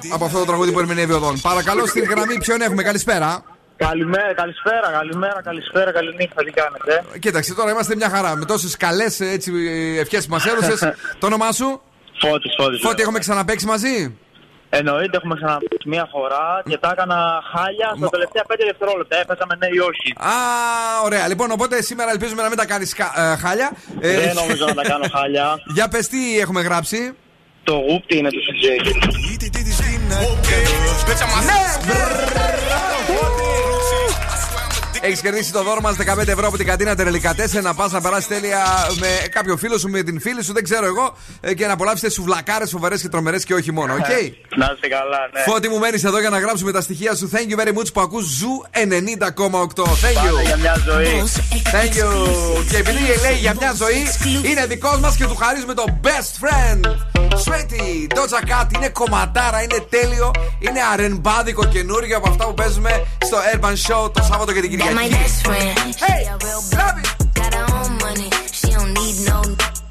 από 0.09 0.25
αυτό 0.25 0.39
το 0.39 0.45
τραγούδι 0.45 0.71
που 0.71 0.79
ερμηνεύει 0.79 1.13
ο 1.13 1.19
Δον. 1.19 1.39
Παρακαλώ 1.41 1.85
στην 1.85 2.03
γραμμή 2.03 2.37
ποιον 2.37 2.61
έχουμε. 2.61 2.83
Καλησπέρα. 2.83 3.43
Καλημέρα, 3.87 4.33
καλησπέρα, 4.33 4.87
καλημέρα, 4.91 5.41
καλησπέρα, 5.41 5.91
καληνύχτα, 5.91 6.43
τι 6.43 6.51
κάνετε. 6.51 7.03
Κοίταξε, 7.19 7.53
τώρα 7.53 7.71
είμαστε 7.71 7.95
μια 7.95 8.09
χαρά. 8.09 8.35
Με 8.35 8.45
τόσες 8.45 8.77
καλές 8.77 9.19
ευχές 9.99 10.25
που 10.25 10.33
μας 10.33 10.45
έδωσες. 10.45 10.79
το 11.19 11.25
όνομά 11.25 11.51
σου; 11.51 11.81
Φώτης, 12.21 12.53
Φώτης. 12.57 12.81
Φώτη, 12.81 13.01
έχουμε 13.01 13.19
ξαναπέξει 13.19 13.65
μαζί; 13.65 14.17
Εννοείται, 14.69 15.17
έχουμε 15.17 15.35
ξαναπέξει 15.35 15.87
μία 15.89 16.07
φορά 16.11 16.61
και 16.69 16.77
τα 16.77 16.89
έκανα 16.91 17.17
χάλια 17.51 17.93
στα 17.97 18.09
τελευταία 18.09 18.43
5 18.47 18.55
δευτερόλεπτα. 18.65 19.15
Έπαιζα 19.17 19.45
με 19.49 19.55
ναι 19.59 19.67
ή 19.77 19.79
όχι. 19.79 20.09
Α, 20.17 20.33
ωραία. 21.03 21.27
Λοιπόν, 21.27 21.51
οπότε 21.51 21.81
σήμερα 21.81 22.11
ελπίζουμε 22.11 22.41
να 22.41 22.47
μην 22.47 22.57
τα 22.57 22.65
κάνεις 22.65 22.95
χάλια. 23.43 23.71
Ε, 23.99 24.15
Δεν 24.19 24.35
νομίζω 24.35 24.65
να 24.65 24.73
τα 24.73 24.83
κάνω 24.83 25.05
χάλια. 25.11 25.45
Για 25.75 25.87
πες 25.87 26.07
τι 26.07 26.39
έχουμε 26.39 26.61
γράψει; 26.61 27.15
Το 27.63 27.73
γούπτι 27.73 28.17
είναι 28.17 28.29
του 28.29 28.41
CJ. 28.47 28.65
Έχεις 35.01 35.21
κερδίσει 35.21 35.51
το 35.51 35.63
δώρο 35.63 35.81
μας 35.81 35.95
15 35.95 36.27
ευρώ 36.27 36.47
από 36.47 36.57
την 36.57 36.65
καντίνα 36.65 36.95
Τερελικατέσσε 36.95 37.61
να 37.61 37.73
πας 37.73 37.91
να 37.91 38.01
περάσεις 38.01 38.27
τέλεια 38.27 38.63
με 38.99 39.07
κάποιο 39.31 39.57
φίλο 39.57 39.77
σου, 39.77 39.89
με 39.89 40.03
την 40.03 40.21
φίλη 40.21 40.43
σου, 40.43 40.53
δεν 40.53 40.63
ξέρω 40.63 40.85
εγώ, 40.85 41.17
ε, 41.41 41.53
και 41.53 41.65
να 41.65 41.73
απολαύσετε 41.73 42.09
σουβλακάρες 42.09 42.65
φοβερές 42.65 43.01
και 43.01 43.07
τρομερές 43.07 43.43
και 43.43 43.53
όχι 43.53 43.71
μόνο. 43.71 43.93
Οκ; 43.93 43.99
Να 44.57 44.71
είστε 44.73 44.87
καλά, 44.87 45.19
ναι. 45.33 45.41
Φώτη 45.41 45.69
μου 45.69 45.79
μένεις 45.79 46.03
εδώ 46.03 46.19
για 46.19 46.29
να 46.29 46.39
γράψουμε 46.39 46.71
τα 46.71 46.81
στοιχεία 46.81 47.15
σου. 47.15 47.29
Thank 47.33 47.51
you 47.51 47.63
very 47.63 47.77
much 47.77 47.93
που 47.93 48.01
ακούς 48.01 48.25
Zoo 48.25 48.63
90,8. 48.71 49.83
Thank 49.83 50.25
you. 50.25 50.33
Πάτε 50.33 50.41
για 50.45 50.57
μια 50.57 50.75
ζωή. 50.85 51.23
Thank 51.71 51.93
you. 51.99 52.09
Και 52.69 52.77
επειδή 52.77 53.03
λέει 53.21 53.37
για 53.39 53.53
μια 53.59 53.73
ζωή, 53.73 54.07
είναι 54.49 54.65
δικός 54.65 54.99
μας 54.99 55.15
και 55.15 55.25
του 55.25 55.35
χαρίζουμε 55.35 55.73
το 55.73 55.83
best 56.03 56.45
friend. 56.45 57.28
Sweaty, 57.44 58.06
Doja 58.14 58.40
Cat 58.50 58.74
είναι 58.74 58.88
κομματάρα, 58.88 59.62
είναι 59.62 59.86
τέλειο, 59.90 60.30
είναι 60.58 60.80
αρενμπάδικο 60.92 61.64
καινούργιο 61.64 62.16
από 62.16 62.28
αυτά 62.28 62.44
που 62.46 62.54
παίζουμε 62.54 63.06
στο 63.24 63.36
Urban 63.54 63.72
Show 63.86 64.12
το 64.14 64.22
Σάββατο 64.22 64.52
και 64.52 64.60
την 64.60 64.78
That 64.80 64.82
my 64.82 65.02
Κυριακή. 65.02 65.14
best 65.14 65.46
friend. 65.46 65.78
Hey, 65.78 66.22
she 66.22 66.28
a 66.32 66.36
real 66.46 66.62
bad. 66.74 66.94
Got 67.40 67.52
her 67.58 67.66
own 67.78 67.90
money. 68.04 68.28
She 68.58 68.68
don't 68.76 68.92
need 69.00 69.16
no 69.30 69.38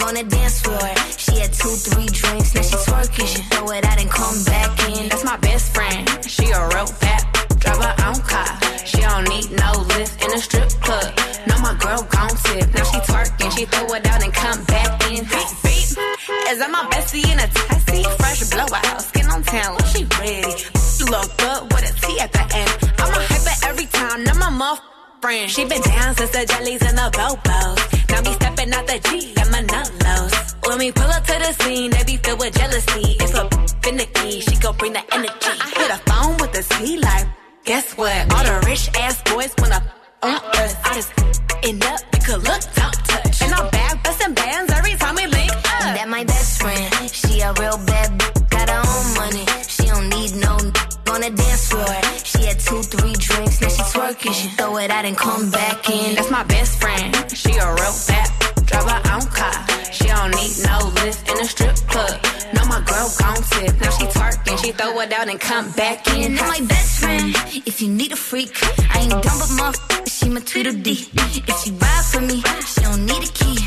on 0.07 0.13
the 0.19 0.25
dance 0.35 0.57
floor. 0.63 0.87
She 1.23 1.33
had 1.41 1.51
two, 1.61 1.75
three 1.87 2.09
drinks. 2.21 2.49
Now 2.55 2.63
she 2.69 2.75
twerking. 2.87 3.27
She 3.33 3.41
throw 3.51 3.67
it 3.77 3.83
out 3.89 3.97
and 4.03 4.09
come 4.19 4.37
back 4.53 4.71
in. 4.91 5.01
That's 5.09 5.25
my 5.31 5.37
best 5.47 5.65
friend. 5.75 6.01
She 6.35 6.45
a 6.59 6.61
real 6.73 6.89
bad. 7.03 7.21
Drive 7.61 7.81
her 7.87 7.95
own 8.07 8.19
car. 8.31 8.49
She 8.89 8.99
don't 9.07 9.25
need 9.33 9.47
no 9.63 9.69
lift 9.93 10.13
in 10.23 10.29
a 10.39 10.41
strip 10.47 10.69
club. 10.85 11.09
No, 11.49 11.55
my 11.67 11.73
girl 11.83 12.01
gon' 12.15 12.35
tip. 12.45 12.65
Now 12.75 12.85
she 12.91 12.99
twerking. 13.09 13.51
She 13.57 13.63
throw 13.73 13.87
it 13.97 14.03
out 14.11 14.21
and 14.25 14.33
come 14.43 14.59
back 14.73 14.89
in. 15.11 15.19
Beep, 15.31 15.49
beep. 15.63 15.66
is 16.50 16.58
that 16.58 16.70
my 16.70 16.84
bestie 16.90 17.24
in 17.30 17.38
a 17.38 17.48
taxi? 17.48 18.02
Fresh 18.18 18.50
blowout. 18.50 19.02
Skin 19.02 19.26
on 19.26 19.42
town. 19.42 19.76
She 19.92 20.04
ready. 20.18 20.54
Look 21.10 21.28
good 21.38 21.62
with 21.72 21.90
a 21.90 21.92
T 22.02 22.20
at 22.20 22.32
the 22.32 22.44
end. 22.54 22.72
I'm 22.98 23.12
a 23.14 23.20
hyper 23.30 23.56
every 23.68 23.86
time. 23.86 24.24
Now 24.24 24.34
my 24.34 24.50
muff 24.50 24.80
friend. 25.20 25.50
She 25.50 25.64
been 25.64 25.82
down 25.82 26.14
since 26.16 26.30
the 26.30 26.44
jellies 26.46 26.82
and 26.82 26.98
the 26.98 27.08
bobos. 27.18 27.80
Now 28.10 28.20
me 28.22 28.32
stepping 28.34 28.72
out 28.72 28.86
the 28.86 28.98
G 29.08 29.32
and 29.40 29.50
my 29.50 29.62
nullos. 29.62 30.68
When 30.68 30.78
we 30.78 30.92
pull 30.92 31.10
up 31.10 31.24
to 31.24 31.36
the 31.38 31.52
scene, 31.62 31.90
they 31.90 32.04
be 32.04 32.16
filled 32.18 32.40
with 32.40 32.54
jealousy. 32.54 33.16
If 33.20 33.34
a 33.34 33.48
finicky, 33.82 34.40
she 34.40 34.56
gon' 34.56 34.76
bring 34.76 34.92
the 34.92 35.04
energy. 35.14 35.32
I 35.42 35.68
hit 35.76 35.90
a 35.90 35.98
phone 36.10 36.36
with 36.38 36.52
the 36.52 36.62
C 36.62 36.98
like, 36.98 37.26
guess 37.64 37.96
what? 37.96 38.32
All 38.34 38.44
the 38.44 38.66
rich 38.66 38.90
ass 38.98 39.22
boys 39.22 39.54
wanna 39.58 39.80
on 40.22 40.34
us. 40.34 40.74
I 40.84 40.94
just 40.94 41.12
end 41.62 41.84
up, 41.84 42.00
you 42.12 42.20
could 42.20 42.42
look, 42.44 42.62
don't 42.74 42.98
touch. 43.08 43.42
And 43.42 43.54
I'm 43.54 43.70
back 43.70 43.87
friend. 46.60 47.10
She 47.10 47.40
a 47.40 47.52
real 47.54 47.78
bad. 47.86 48.18
b- 48.18 48.24
Got 48.50 48.68
her 48.70 48.82
own 48.94 49.06
money. 49.14 49.44
She 49.68 49.84
don't 49.86 50.08
need 50.08 50.34
no 50.36 50.54
on 51.12 51.20
the 51.22 51.30
dance 51.30 51.68
floor. 51.70 51.94
She 52.24 52.44
had 52.46 52.58
two, 52.60 52.82
three 52.82 53.12
drinks. 53.14 53.60
Now 53.60 53.68
she 53.68 53.82
twerking. 53.94 54.34
She 54.34 54.48
throw 54.56 54.76
it 54.78 54.90
out 54.90 55.04
and 55.04 55.16
come 55.16 55.50
back 55.50 55.88
in. 55.90 56.14
That's 56.16 56.30
my 56.30 56.44
best 56.44 56.80
friend. 56.80 57.14
She 57.32 57.52
a 57.52 57.66
real 57.80 57.94
bad. 58.08 58.28
Drive 58.66 58.84
her 58.90 59.02
own 59.14 59.26
car. 59.38 59.56
She 59.92 60.06
don't 60.08 60.30
need 60.36 60.54
no 60.68 60.76
lift 61.02 61.28
in 61.30 61.38
a 61.40 61.44
strip 61.44 61.76
club. 61.88 62.16
No, 62.54 62.64
my 62.66 62.80
girl 62.86 63.08
gon' 63.18 63.42
tip. 63.52 63.80
Now 63.80 63.90
she 63.96 64.04
twerking. 64.06 64.58
She 64.64 64.72
throw 64.72 64.98
it 65.00 65.12
out 65.12 65.28
and 65.28 65.40
come 65.40 65.70
back 65.72 66.06
in. 66.16 66.34
That 66.34 66.48
my 66.58 66.66
best 66.66 67.00
friend. 67.00 67.34
If 67.66 67.80
you 67.82 67.88
need 67.88 68.12
a 68.12 68.16
freak, 68.16 68.52
I 68.94 69.00
ain't 69.00 69.10
dumb 69.10 69.38
but 69.42 69.50
motherfucker. 69.60 70.08
She 70.08 70.28
my 70.28 70.40
Tweedledee. 70.40 71.08
If 71.50 71.56
she 71.62 71.70
ride 71.72 72.04
for 72.12 72.20
me, 72.20 72.42
she 72.66 72.80
don't 72.82 73.04
need 73.06 73.22
a 73.28 73.32
key. 73.32 73.58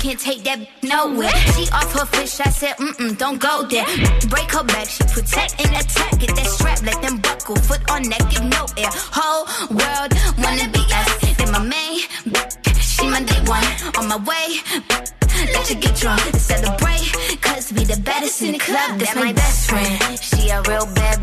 Can't 0.00 0.18
take 0.18 0.42
that 0.44 0.58
nowhere. 0.82 1.36
She 1.52 1.68
off 1.72 1.92
her 1.92 2.06
fish, 2.06 2.40
I 2.40 2.48
said, 2.48 2.76
mm 2.76 2.92
mm, 2.96 3.18
don't 3.18 3.38
go 3.38 3.66
there. 3.68 3.84
Break 4.32 4.50
her 4.52 4.64
back, 4.64 4.88
she 4.88 5.04
protect 5.04 5.60
and 5.60 5.76
attack. 5.76 6.18
Get 6.18 6.34
that 6.36 6.46
strap, 6.46 6.80
let 6.82 7.02
them 7.02 7.18
buckle. 7.18 7.56
Foot 7.68 7.82
on 7.90 8.08
neck, 8.08 8.24
give 8.30 8.44
no 8.44 8.64
air. 8.80 8.88
Whole 9.12 9.44
world 9.68 10.10
wanna 10.40 10.68
be 10.72 10.80
us. 10.88 11.36
Then 11.36 11.52
my 11.52 11.60
main, 11.60 12.00
she 12.80 13.06
my 13.12 13.20
day 13.22 13.40
one. 13.44 13.64
On 14.00 14.08
my 14.08 14.16
way, 14.24 14.46
let 15.52 15.68
you 15.68 15.76
get 15.76 15.94
drunk 15.96 16.24
and 16.24 16.40
celebrate. 16.40 17.04
Cause 17.42 17.70
we 17.72 17.84
the 17.84 18.00
baddest 18.00 18.40
in 18.40 18.52
the 18.52 18.58
club. 18.58 18.98
That's 18.98 19.14
my 19.14 19.32
best 19.34 19.68
friend. 19.68 20.00
She 20.18 20.48
a 20.48 20.62
real 20.62 20.86
bad, 20.96 21.19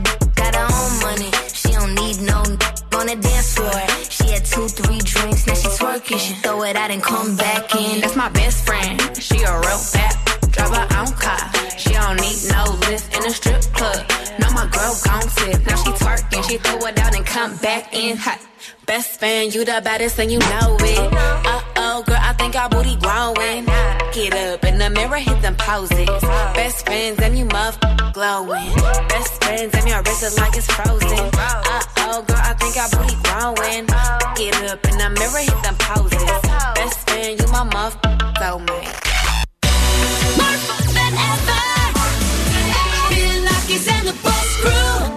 she. 6.16 6.34
Throw 6.36 6.64
it 6.64 6.76
out 6.76 6.92
and 6.92 7.04
come 7.04 7.36
back 7.36 7.76
in. 7.76 8.02
That's 8.02 8.16
my 8.16 8.30
best 8.30 8.66
friend. 8.66 9.00
She 9.18 9.38
a 9.44 9.60
real 9.60 9.82
bad. 9.94 10.16
Drive 10.52 10.74
her 10.76 10.88
own 11.00 11.12
car. 11.14 11.44
She 11.78 11.94
don't 11.94 12.16
need 12.16 12.40
no 12.50 12.64
lift 12.88 13.16
in 13.16 13.26
a 13.26 13.30
strip 13.30 13.62
club. 13.74 14.06
No, 14.40 14.50
my 14.52 14.68
girl 14.68 14.96
gon' 15.04 15.28
tip. 15.38 15.66
Now 15.68 15.76
she 15.76 15.92
twerking. 15.92 16.44
She 16.50 16.58
throw 16.58 16.78
it 16.88 16.98
out 17.00 17.16
and 17.16 17.26
come 17.26 17.58
back 17.58 17.94
in 17.94 18.16
hot. 18.18 18.40
Best 18.88 19.20
fan, 19.20 19.52
you 19.52 19.66
the 19.66 19.82
baddest 19.84 20.18
and 20.18 20.32
you 20.32 20.40
know 20.40 20.78
it. 20.80 21.14
Uh 21.14 21.62
oh, 21.76 22.04
girl, 22.08 22.18
I 22.22 22.32
think 22.40 22.56
our 22.56 22.70
booty 22.70 22.96
growing. 22.96 23.66
Get 24.16 24.34
up 24.34 24.64
in 24.64 24.78
the 24.78 24.90
mirror, 24.90 25.18
hit 25.18 25.42
them 25.42 25.56
poses. 25.58 26.08
Best 26.56 26.86
friends 26.86 27.20
and 27.20 27.38
you 27.38 27.44
muff 27.46 27.78
glowing. 28.14 28.74
Best 29.10 29.44
friends 29.44 29.76
and 29.76 29.90
your 29.90 30.02
wrist 30.04 30.24
is 30.24 30.38
like 30.40 30.56
it's 30.56 30.72
frozen. 30.72 31.30
Uh 31.34 31.84
oh, 31.98 32.24
girl, 32.26 32.40
I 32.40 32.54
think 32.54 32.78
our 32.78 32.90
booty 32.96 33.18
growing. 33.28 33.86
Get 34.40 34.56
up 34.72 34.80
in 34.88 34.98
the 34.98 35.10
mirror, 35.20 35.44
hit 35.44 35.64
them 35.64 35.76
poses. 35.80 36.24
Best 36.76 37.10
friend, 37.10 37.40
you 37.40 37.48
my 37.52 37.64
muff 37.66 38.02
soulmate. 38.40 38.96
More 40.40 40.58
than 40.96 41.14
ever. 41.28 41.64
Bill 43.12 43.38
Nackis 43.48 43.88
and 43.92 44.08
the 44.08 44.16
Boss 44.24 44.50
Crew. 44.62 45.17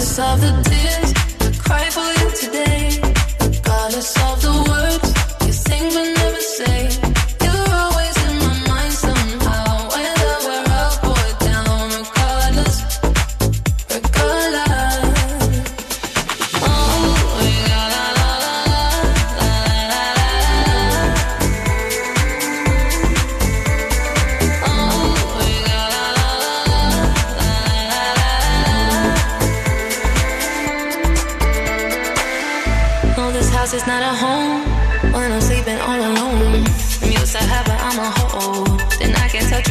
surface 0.00 0.18
of 0.20 0.40
the 0.40 0.70
day. 0.70 0.77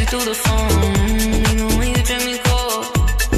Through 0.09 0.23
the 0.23 0.33
phone. 0.33 0.71
Even 1.51 1.67
when 1.77 1.89
you 1.89 2.01
drink 2.03 2.23
me 2.23 2.37
cold, 2.45 2.85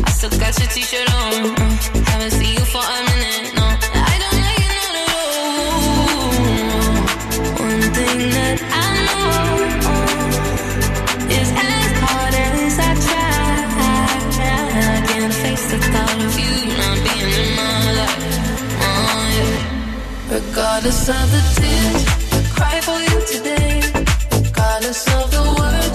I 0.06 0.10
still 0.12 0.30
got 0.40 0.54
your 0.60 0.70
t-shirt 0.70 1.10
on. 1.16 1.34
Uh, 1.50 1.66
haven't 2.10 2.32
seen 2.32 2.54
you 2.54 2.66
for 2.74 2.84
a 2.84 3.00
minute, 3.10 3.54
no. 3.58 3.66
I 3.66 4.16
don't 4.22 4.38
like 4.46 4.62
it 4.66 4.74
at 4.86 4.96
all. 5.02 5.50
One 7.66 7.84
thing 7.98 8.20
that 8.38 8.58
I 8.70 8.90
know 9.08 9.42
is 11.40 11.50
as 11.50 11.92
hard 12.04 12.34
as 12.38 12.76
I 12.78 12.92
try, 13.08 13.34
I 14.86 15.02
can't 15.10 15.34
face 15.34 15.66
the 15.72 15.80
thought 15.92 16.20
of 16.28 16.34
you 16.44 16.54
not 16.80 16.98
being 17.06 17.34
in 17.42 17.50
my 17.58 17.78
life. 18.00 18.26
Yeah. 19.38 20.38
Regardless 20.38 21.02
of 21.18 21.26
the 21.34 21.42
tears 21.58 22.04
I 22.32 22.40
cry 22.56 22.76
for 22.88 23.00
you 23.10 23.18
today, 23.34 23.74
regardless 24.38 25.02
of 25.18 25.26
the 25.32 25.44
words 25.58 25.89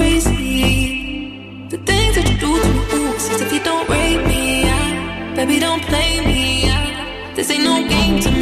crazy? 0.00 1.66
The 1.68 1.78
things 1.88 2.14
that 2.16 2.26
you 2.30 2.36
do 2.46 2.50
to 2.62 2.68
me, 2.74 2.82
ooh, 2.96 3.44
if 3.44 3.52
you 3.52 3.62
don't 3.70 3.86
rate 3.88 4.24
me. 4.32 4.64
I, 4.64 5.34
baby, 5.36 5.60
don't 5.60 5.82
play 5.90 6.12
me. 6.30 6.70
I, 6.70 7.32
this 7.36 7.50
ain't 7.50 7.64
no 7.64 7.76
game 7.86 8.18
to 8.24 8.30
me. 8.30 8.39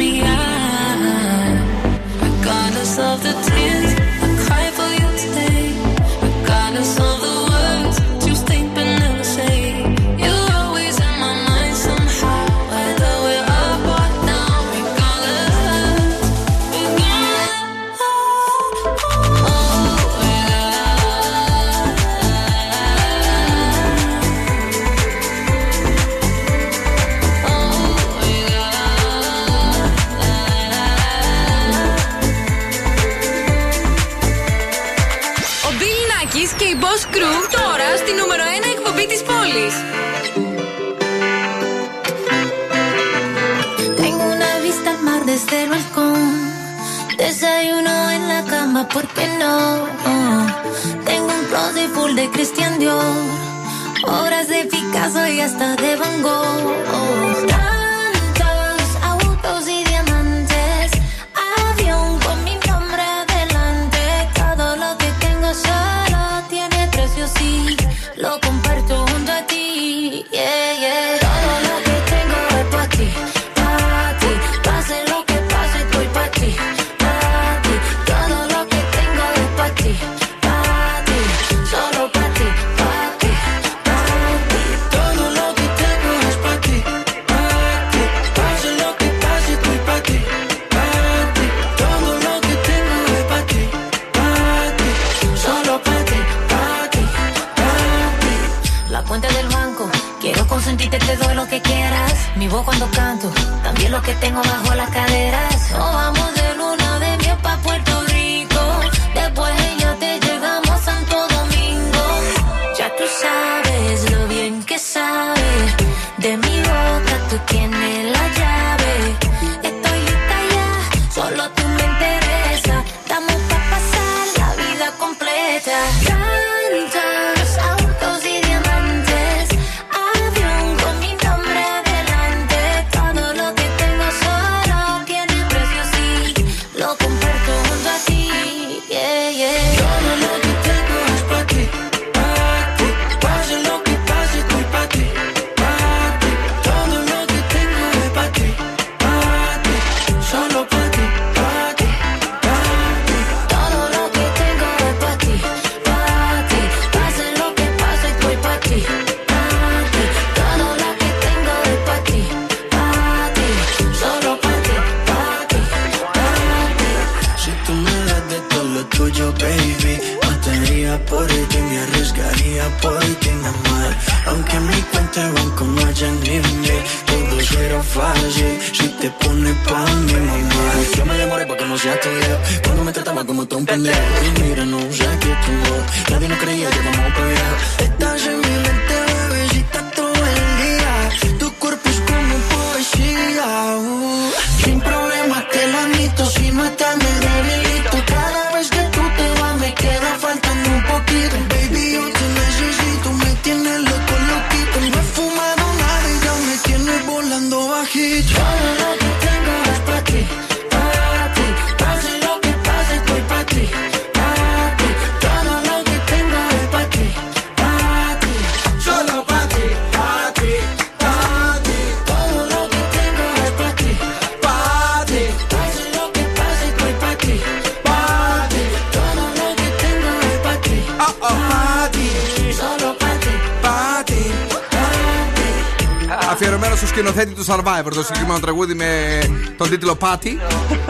Σκηνοθέτη 236.99 237.33
του 237.33 237.45
Survivor, 237.45 237.91
το 237.93 238.03
συγκεκριμένο 238.03 238.39
τραγούδι 238.39 238.73
με 238.73 239.19
τον 239.57 239.69
τίτλο 239.69 239.95
Πάτη. 239.95 240.39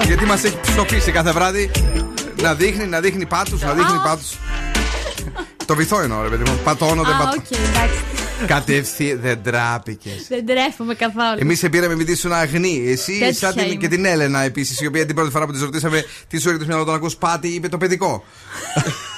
γιατί 0.06 0.26
μας 0.26 0.44
έχει 0.44 0.60
ψοφήσει 0.62 1.12
κάθε 1.12 1.32
βράδυ 1.32 1.72
να 2.42 2.54
δείχνει, 2.54 2.86
να 2.86 3.00
δείχνει 3.00 3.26
πάτους, 3.26 3.62
να 3.62 3.74
δείχνει 3.74 3.98
πάτους. 4.04 4.38
το 5.66 5.76
βυθό 5.76 6.00
εννοώ, 6.02 6.22
ρε 6.22 6.30
παιδί 6.30 6.50
μου. 6.50 6.60
Πατώνω, 6.64 7.04
δεν 7.04 7.14
Α, 7.14 7.18
πατώ. 7.18 7.38
οκ, 7.38 7.52
εντάξει. 7.52 8.00
Κατευθείαν 8.48 9.20
δεν 9.22 9.44
τράπηκες. 9.44 10.26
Δεν 10.30 10.46
τρέφομαι 10.46 10.94
καθόλου. 10.94 11.38
Εμείς 11.38 11.60
σε 11.60 11.70
πήραμε 11.70 11.94
επειδή 11.94 12.12
ήσουν 12.12 12.34
αγνή. 12.34 12.84
Εσύ, 12.88 13.12
Τέτοια 13.20 13.34
σαν 13.34 13.54
την, 13.56 13.66
είμαι. 13.66 13.74
και 13.76 13.88
την 13.88 14.06
Έλενα 14.06 14.40
επίσης, 14.42 14.82
η 14.82 14.86
οποία 14.86 15.06
την 15.06 15.16
πρώτη 15.16 15.32
φορά 15.32 15.46
που 15.46 15.52
τη 15.52 15.60
ρωτήσαμε 15.60 16.04
τι 16.28 16.40
σου 16.40 16.48
έρχεται 16.48 16.64
στο 16.64 16.66
μυαλό 16.66 16.82
όταν 16.82 16.96
ακούς 16.96 17.16
πάτη, 17.16 17.48
είπε 17.48 17.68
το 17.70 17.78
παιδικό. 17.78 18.24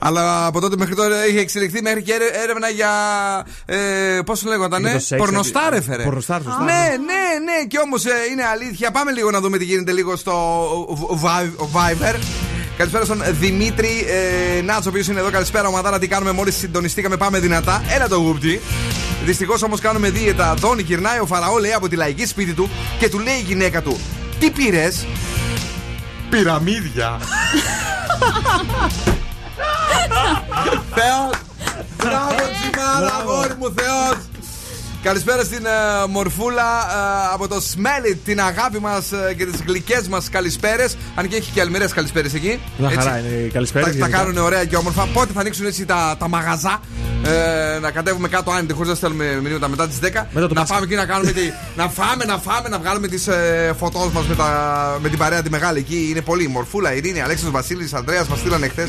Αλλά 0.00 0.46
από 0.46 0.60
τότε 0.60 0.76
μέχρι 0.76 0.94
τώρα 0.94 1.22
έχει 1.22 1.38
εξελιχθεί 1.38 1.82
μέχρι 1.82 2.02
και 2.02 2.12
έρε- 2.12 2.36
έρευνα 2.42 2.68
για. 2.68 2.90
Ε, 3.66 4.20
Πώς 4.24 4.40
το 4.42 4.48
λέγονταν, 4.48 4.80
Για 4.82 4.92
το 4.92 4.98
σεξ, 4.98 5.20
Πορνοστάρ, 5.20 5.72
ε, 5.72 5.76
έφερε. 5.76 6.02
πορνοστάρ, 6.02 6.42
σωστά. 6.42 6.62
Ναι, 6.64 6.72
ναι, 6.72 7.22
ναι, 7.44 7.66
και 7.68 7.78
όμως 7.78 8.04
είναι 8.04 8.44
αλήθεια. 8.52 8.90
Πάμε 8.90 9.12
λίγο 9.12 9.30
να 9.30 9.40
δούμε 9.40 9.58
τι 9.58 9.64
γίνεται 9.64 9.92
λίγο 9.92 10.16
στο 10.16 10.34
Vi- 11.22 11.64
Viber. 11.76 12.14
Καλησπέρα 12.76 13.04
στον 13.04 13.22
Δημήτρη 13.30 14.06
ε, 14.58 14.60
Νάτσο, 14.62 14.82
ο 14.86 14.88
οποίος 14.88 15.06
είναι 15.08 15.20
εδώ. 15.20 15.30
Καλησπέρα, 15.30 15.68
ομαδάρα. 15.68 15.98
Τι 15.98 16.08
κάνουμε 16.08 16.32
μόλις 16.32 16.56
συντονιστήκαμε, 16.56 17.16
πάμε 17.16 17.38
δυνατά. 17.38 17.82
Έλα 17.94 18.08
το 18.08 18.16
γούπτι. 18.16 18.60
Δυστυχώς 19.24 19.62
όμως 19.62 19.80
κάνουμε 19.80 20.10
δίαιτα. 20.10 20.54
Δόνι 20.54 20.82
γυρνάει 20.82 21.18
ο 21.18 21.26
Φαραώ, 21.26 21.58
λέει 21.58 21.72
από 21.72 21.88
τη 21.88 21.96
λαϊκή 21.96 22.26
σπίτι 22.26 22.52
του 22.52 22.70
και 22.98 23.08
του 23.08 23.18
λέει 23.18 23.34
η 23.34 23.42
γυναίκα 23.46 23.82
του: 23.82 24.00
Τι 24.40 24.50
πήρες, 24.50 25.06
Πυραμίδια. 26.30 27.18
Θεός 30.94 31.34
Μπράβο 31.96 32.34
Τζιμάρα 32.60 33.14
αγόρι 33.20 33.54
μου 33.58 33.72
Θεός 33.76 34.16
Καλησπέρα 35.02 35.42
στην 35.44 35.66
ε, 35.66 35.70
Μορφούλα 36.08 36.62
ε, 36.62 37.32
από 37.34 37.48
το 37.48 37.56
Smelly, 37.56 38.16
την 38.24 38.40
αγάπη 38.40 38.78
μας 38.80 39.04
και 39.36 39.46
τις 39.46 39.60
γλυκές 39.66 40.08
μας 40.08 40.28
καλησπέρες. 40.28 40.96
Αν 41.14 41.28
και 41.28 41.36
έχει 41.36 41.50
και 41.50 41.60
αλμυρές 41.60 41.92
καλησπέρες 41.92 42.34
εκεί. 42.34 42.60
Μια 42.76 42.88
Έτσι. 42.92 43.06
χαρά 43.06 43.18
είναι 43.18 43.28
οι 43.28 43.48
καλησπέρες 43.48 43.86
Τα, 43.88 43.92
τα 43.92 43.98
γενικά. 43.98 44.18
κάνουν 44.18 44.36
ωραία 44.38 44.64
και 44.64 44.76
όμορφα. 44.76 45.06
Πότε 45.06 45.32
θα 45.32 45.40
ανοίξουν 45.40 45.66
έτσι 45.66 45.84
τα, 45.84 46.16
τα 46.18 46.28
μαγαζά. 46.28 46.80
Ε, 47.24 47.78
να 47.78 47.90
κατέβουμε 47.90 48.28
κάτω 48.28 48.50
άνετα 48.50 48.74
χωρίς 48.74 48.88
να 48.90 48.94
στέλνουμε 48.96 49.38
μηνύματα 49.42 49.68
μετά 49.68 49.88
τις 49.88 49.96
10. 50.02 50.02
Μετά 50.02 50.48
το 50.48 50.54
να 50.54 50.60
Πάσχα. 50.60 50.74
πάμε 50.74 50.84
εκεί 50.86 50.94
να 50.94 51.04
κάνουμε. 51.06 51.32
τη, 51.32 51.40
να 51.76 51.88
φάμε, 51.88 52.24
να 52.24 52.38
φάμε, 52.38 52.68
να 52.68 52.78
βγάλουμε 52.78 53.08
τις 53.08 53.26
ε, 53.26 53.74
φωτός 53.78 54.10
μας 54.12 54.26
με, 54.26 54.34
τα- 54.34 54.98
με 55.02 55.08
την 55.08 55.18
παρέα 55.18 55.42
τη 55.42 55.50
μεγάλη 55.50 55.78
εκεί. 55.78 56.06
Είναι 56.10 56.20
πολύ. 56.20 56.48
Μορφούλα, 56.48 56.94
Ειρήνη, 56.94 57.20
Αλέξο 57.20 57.50
Βασίλης, 57.50 57.94
Ανδρέας 57.94 58.26
μας 58.28 58.38
στείλανε 58.38 58.68
χθες. 58.68 58.88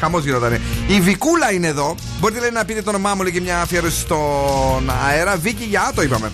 Χαμός 0.00 0.24
γινότανε. 0.24 0.60
Η 0.88 1.00
Βικούλα 1.00 1.52
είναι 1.52 1.66
εδώ. 1.66 1.94
Μπορείτε 2.20 2.40
λέει, 2.40 2.50
να 2.50 2.64
πείτε 2.64 2.82
το 2.82 2.90
όνομά 2.90 3.14
μου 3.14 3.22
λέει, 3.22 3.32
και 3.32 3.40
μια 3.40 3.60
αφιέρωση 3.60 4.00
στον 4.00 4.90
αέρα. 5.08 5.36
Βίκη, 5.36 5.64
για 5.64 5.92
το 5.94 6.02
είπαμε. 6.02 6.32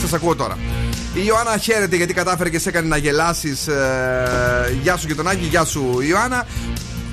Σας 0.00 0.12
ακούω 0.12 0.34
τώρα. 0.36 0.58
Η 1.14 1.20
Ιωάννα 1.26 1.56
χαίρεται 1.56 1.96
γιατί 1.96 2.14
κατάφερε 2.14 2.48
και 2.50 2.58
σε 2.58 2.68
έκανε 2.68 2.88
να 2.88 2.96
γελάσεις. 2.96 3.66
Ε, 3.66 4.76
γεια 4.82 4.96
σου 4.96 5.06
γειτονάκι, 5.06 5.44
γεια 5.44 5.64
σου 5.64 6.00
Ιωάννα. 6.08 6.46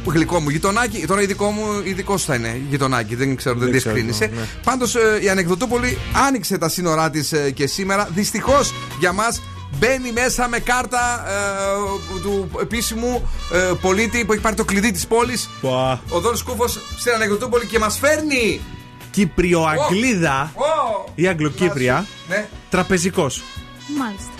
Γλυκό 0.06 0.40
μου 0.40 0.50
γειτονάκι. 0.50 1.06
Τώρα 1.08 1.22
ειδικό 1.22 1.50
μου, 1.52 1.64
ειδικός 1.84 2.24
θα 2.24 2.36
είναι 2.36 2.62
γειτονάκι. 2.70 3.16
Δεν 3.16 3.36
ξέρω, 3.36 3.56
δεν, 3.60 3.70
Δεν 3.70 3.80
ξέρω, 3.80 3.96
διευκρίνησε. 3.96 4.32
ναι. 4.36 4.48
Πάντως 4.64 4.96
η 5.22 5.30
Ανεκδοτούπολη 5.30 5.98
άνοιξε 6.28 6.58
τα 6.58 6.70
σύνορά 6.70 7.10
της 7.10 7.34
και 7.54 7.68
σήμερα. 7.68 8.10
Δυστυχώς 8.14 8.74
για 9.00 9.12
μας 9.14 9.42
μπαίνει 9.80 10.12
μέσα 10.12 10.48
με 10.48 10.60
κάρτα 10.60 11.26
ε, 11.28 12.20
του 12.22 12.50
επίσημου 12.62 13.30
ε, 13.54 13.74
πολίτη 13.82 14.26
που 14.26 14.34
έχει 14.34 14.42
πάρει 14.42 14.56
το 14.56 14.66
κλειδί 14.66 14.92
της 14.92 15.08
πόλης. 15.08 15.50
Πουα. 15.62 16.02
Ο 16.10 16.20
Δόν 16.20 16.36
Σκούφο 16.38 16.68
στην 16.68 17.14
Ανεκδοτούπολη 17.16 17.66
και 17.66 17.80
μας 17.80 17.98
φέρνει. 17.98 18.62
Κύπριο-Αγγλίδα 19.12 20.52
Ω! 20.56 21.12
ή 21.16 21.28
Αγγλοκύπρια. 21.28 22.06
Ναι. 22.30 22.48
Τραπεζικός. 22.70 23.44
Μάλιστα. 23.98 24.32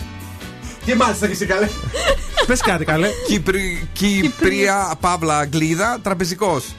Και 0.84 0.94
μάλιστα 0.94 1.26
και 1.26 1.32
εσύ 1.32 1.46
καλέ. 1.46 1.68
Πες 2.46 2.60
κάτι 2.60 2.84
καλέ. 2.84 3.08
Κύπρι, 3.26 3.88
Κύπρια, 3.92 4.94
Παύλα, 5.00 5.38
Αγγλίδα, 5.38 5.98
τραπεζικός. 6.02 6.74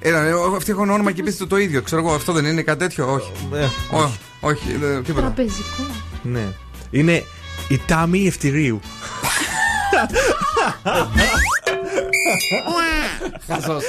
Έλα, 0.00 0.24
ε, 0.24 0.32
αυτοί 0.56 0.70
έχουν 0.70 0.90
όνομα 0.90 1.12
και 1.12 1.22
πείτε 1.22 1.36
το, 1.36 1.46
το 1.46 1.56
ίδιο. 1.56 1.82
Ξέρω 1.82 2.00
εγώ, 2.00 2.14
αυτό 2.14 2.32
δεν 2.32 2.44
είναι 2.44 2.62
κάτι 2.62 2.78
τέτοιο. 2.78 3.12
Όχι. 3.12 3.32
Ε, 3.54 3.68
όχι. 3.90 4.18
όχι, 4.40 4.78
ε, 4.82 5.00
τίποτα. 5.02 5.26
Τραπεζικό. 5.26 5.86
Ναι. 6.22 6.52
Είναι 6.94 7.24
η 7.68 7.80
Τάμι 7.86 8.26
Ευτηρίου. 8.26 8.80
Χαζός. 13.46 13.84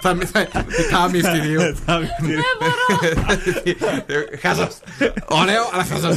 Θα 0.00 0.14
μη 0.14 0.24
θα. 0.24 0.48
Τάμι 0.90 1.18
ευθυρίου. 1.18 1.60
Χαζός. 4.40 4.76
Ωραίο, 5.26 5.68
αλλά 5.72 5.84
χαζός. 5.84 6.16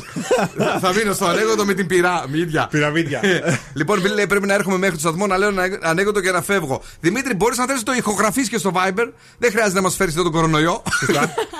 Θα 0.81 0.93
μείνω 0.93 1.13
στο 1.13 1.25
ανέκδοτο 1.25 1.65
με 1.65 1.73
την 1.73 1.87
πυραμίδια. 1.87 2.67
Πυραμίδια. 2.71 3.21
Λοιπόν, 3.73 4.01
Μπιλ, 4.01 4.13
λέει, 4.13 4.27
πρέπει 4.27 4.47
να 4.47 4.53
έρχομαι 4.53 4.77
μέχρι 4.77 4.95
το 4.95 5.01
σταθμό 5.01 5.27
να 5.27 5.37
λέω 5.37 5.49
ένα 5.49 5.79
ανέκδοτο 5.81 6.21
και 6.21 6.31
να 6.31 6.41
φεύγω. 6.41 6.81
Δημήτρη, 6.99 7.33
μπορείς 7.33 7.57
να 7.57 7.65
θέλει 7.65 7.83
το 7.83 7.93
ηχογραφείς 7.93 8.49
και 8.49 8.57
στο 8.57 8.71
Viber; 8.75 9.11
Δεν 9.37 9.51
χρειάζεται 9.51 9.75
να 9.75 9.81
μας 9.81 9.95
φέρεις 9.95 10.13
εδώ 10.13 10.23
τον 10.23 10.31
κορονοϊό. 10.31 10.83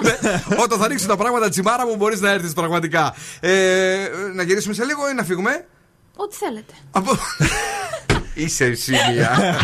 Ναι. 0.04 0.20
Όταν 0.64 0.80
θα 0.80 0.86
ανοίξουν 0.86 1.08
τα 1.08 1.18
πράγματα 1.18 1.50
τσιμάρα 1.50 1.86
μου, 1.86 1.96
μπορείς 1.96 2.20
να 2.20 2.30
έρθεις 2.30 2.54
πραγματικά. 2.54 3.16
Ε, 3.40 3.98
να 4.36 4.44
γυρίσουμε 4.44 4.74
σε 4.74 4.84
λίγο 4.86 5.10
ή 5.10 5.14
να 5.14 5.24
φύγουμε; 5.24 5.66
Ό,τι 6.16 6.36
θέλετε. 6.36 6.74
Από... 8.32 8.42
Είσαι 8.44 8.66
εσύ 8.66 8.92
μία. 8.92 9.56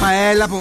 Μα 0.00 0.12
έλα 0.12 0.48
που 0.48 0.60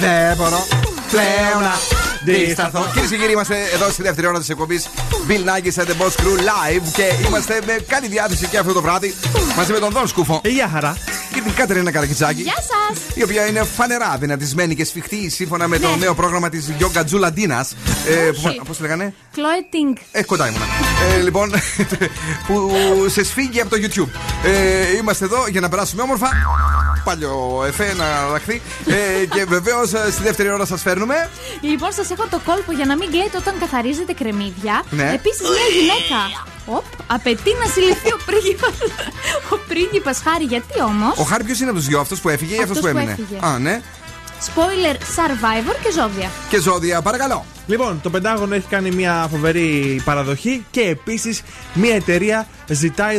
δεν 0.00 0.36
μπορώ 0.36 0.66
πλέον 1.10 1.62
να 1.62 2.05
δισταθώ. 2.32 2.86
Κυρίες 2.92 3.10
και 3.10 3.16
κύριοι, 3.16 3.32
είμαστε 3.32 3.56
εδώ 3.74 3.90
στη 3.90 4.02
δεύτερη 4.02 4.26
ώρα 4.26 4.38
της 4.38 4.48
εκπομπής 4.48 4.88
Bill 5.28 5.32
Nackis 5.48 5.82
and 5.82 5.86
the 5.86 6.02
Boss 6.02 6.14
Crew 6.20 6.38
Live 6.50 6.82
και 6.92 7.26
είμαστε 7.26 7.60
με 7.66 7.72
καλή 7.88 8.08
διάθεση 8.08 8.46
και 8.46 8.58
αυτό 8.58 8.72
το 8.72 8.82
βράδυ 8.82 9.14
μαζί 9.56 9.72
με 9.72 9.78
τον 9.78 9.90
Δον 9.92 10.06
Σκούφο. 10.08 10.40
Ε, 10.44 10.48
Γεια 10.48 10.68
χαρά. 10.72 10.96
Και 11.34 11.40
την 11.42 11.54
Κατερίνα 11.54 11.90
Καρακιτσάκη. 11.90 12.42
Γεια 12.42 12.54
σας! 12.54 12.98
Η 13.14 13.22
οποία 13.22 13.46
είναι 13.46 13.62
φανερά 13.76 14.16
δυνατισμένη 14.18 14.74
και 14.74 14.84
σφιχτή 14.84 15.30
σύμφωνα 15.30 15.68
με 15.68 15.78
το 15.78 15.96
νέο 15.96 16.14
πρόγραμμα 16.14 16.48
της 16.48 16.70
Yoga 16.80 17.02
Τζουλαντίνας. 17.04 17.74
Πώς 18.66 18.76
τη 18.76 18.82
λέγανε; 18.82 19.14
Chloe 19.34 19.74
Ting. 19.74 20.00
Ε, 20.12 20.22
κοντά 20.22 20.48
ήμουνα. 20.48 20.64
Ε, 21.16 21.20
λοιπόν, 21.22 21.50
που 22.46 22.70
σε 23.06 23.24
σφίγγει 23.24 23.60
από 23.60 23.70
το 23.70 23.76
YouTube. 23.80 24.08
Ε, 24.44 24.96
είμαστε 24.96 25.24
εδώ 25.24 25.46
για 25.48 25.60
να 25.60 25.68
περάσουμε 25.68 26.02
όμορφα. 26.02 26.28
Παλιό 27.04 27.64
εφέ 27.66 27.94
να 27.96 28.04
ραχθεί. 28.32 28.62
Ε, 28.86 29.24
και 29.26 29.44
βεβαίως 29.44 29.88
στη 29.88 30.22
δεύτερη 30.22 30.50
ώρα 30.50 30.64
σας 30.66 30.82
φέρνουμε. 30.82 31.30
Λοιπόν, 31.60 31.92
σας 31.92 32.10
έχω 32.18 32.26
το 32.30 32.40
κόλπο 32.44 32.72
για 32.72 32.86
να 32.90 32.96
μην 32.96 33.10
κλαίτε 33.10 33.36
όταν 33.36 33.54
καθαρίζετε 33.58 34.12
κρεμμύδια. 34.12 34.84
Ναι. 34.90 35.12
Επίσης, 35.18 35.40
μια 35.56 35.68
γυναίκα. 35.76 36.20
Οπ, 36.66 36.84
απαιτεί 37.06 37.50
να 37.62 37.66
συλληφθεί 37.74 38.10
ο 38.12 38.18
πρίγκιπας 38.26 38.76
Ο 39.54 39.56
πρίγκιπας 39.68 40.18
Χάρη, 40.24 40.44
γιατί 40.44 40.80
όμως; 40.90 41.18
Ο 41.18 41.22
Χάρη 41.22 41.44
ποιος 41.44 41.58
είναι 41.60 41.70
από 41.70 41.78
τους 41.78 41.86
δυο, 41.88 42.00
αυτός 42.00 42.20
που 42.20 42.28
έφυγε 42.28 42.54
ή 42.54 42.58
αυτός 42.58 42.76
Αυτός 42.76 42.90
που 42.90 42.96
που 42.96 42.98
έμεινε; 42.98 43.12
έφυγε. 43.12 43.38
Α, 43.46 43.58
ναι. 43.58 43.82
Spoiler 44.48 44.96
Survivor 45.16 45.76
και 45.84 45.90
ζώδια. 46.00 46.30
Και 46.48 46.60
ζώδια, 46.60 47.02
παρακαλώ. 47.02 47.44
Λοιπόν, 47.66 48.00
το 48.02 48.10
Πεντάγωνο 48.10 48.54
έχει 48.54 48.66
κάνει 48.68 48.90
μια 48.90 49.28
φοβερή 49.30 50.00
παραδοχή 50.04 50.66
και 50.70 50.80
επίσης 50.80 51.42
μια 51.74 51.94
εταιρεία 51.94 52.46
ζητάει 52.68 53.18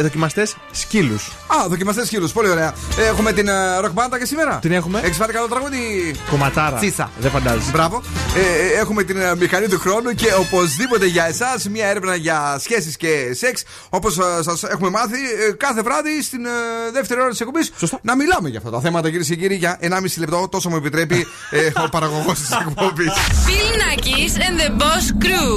δοκιμαστές 0.00 0.56
σκύλους. 0.70 1.26
Α, 1.46 1.68
δοκιμαστές 1.68 2.06
σκύλους. 2.06 2.32
Πολύ 2.32 2.48
ωραία. 2.48 2.74
Έχουμε 2.98 3.32
την 3.32 3.48
ε, 3.48 3.78
ροκ 3.80 3.92
μπάντα 3.92 4.18
και 4.18 4.24
σήμερα; 4.24 4.58
Την 4.58 4.72
έχουμε. 4.72 5.00
Έχεις 5.04 5.16
φάρει 5.16 5.32
καλό 5.32 5.48
τραγούδι; 5.48 6.14
Κομματάρα. 6.30 6.76
Τσίσα. 6.76 7.10
Δεν 7.18 7.30
φαντάζεσαι. 7.30 7.70
Μπράβο. 7.70 8.02
Ε, 8.36 8.40
ε, 8.76 8.80
έχουμε 8.80 9.02
την 9.02 9.20
ε, 9.20 9.34
μηχανή 9.36 9.68
του 9.68 9.78
χρόνου 9.78 10.10
και 10.14 10.26
οπωσδήποτε 10.38 11.06
για 11.06 11.26
εσάς 11.26 11.68
μια 11.68 11.86
έρευνα 11.86 12.14
για 12.14 12.56
σχέσεις 12.60 12.96
και 12.96 13.32
σεξ. 13.34 13.62
Όπως 13.88 14.18
σας 14.40 14.62
έχουμε 14.62 14.90
μάθει 14.90 15.18
ε, 15.48 15.52
κάθε 15.52 15.82
βράδυ 15.82 16.22
στην 16.22 16.44
ε, 16.44 16.50
δεύτερη 16.92 17.20
ώρα 17.20 17.30
της 17.30 17.40
εκπομπής. 17.40 17.72
Να 18.02 18.16
μιλάμε 18.16 18.48
για 18.48 18.58
αυτά 18.58 18.70
τα 18.70 18.80
θέματα, 18.80 19.08
κυρίες 19.10 19.28
και 19.28 19.36
κύριοι, 19.36 19.54
για 19.54 19.78
1,5 19.82 19.88
λεπτό. 20.18 20.48
Τόσο 20.50 20.68
μου 20.68 20.76
επιτρέπει 20.76 21.26
ε, 21.50 21.70
ο 21.84 21.88
παραγωγός 21.88 22.38
της 22.40 22.50
εκπομπής. 22.68 23.12
Bill 23.46 23.70
Nackis 23.82 24.34
and 24.46 24.54
the 24.60 24.70
Boss 24.80 25.06
Crew. 25.22 25.52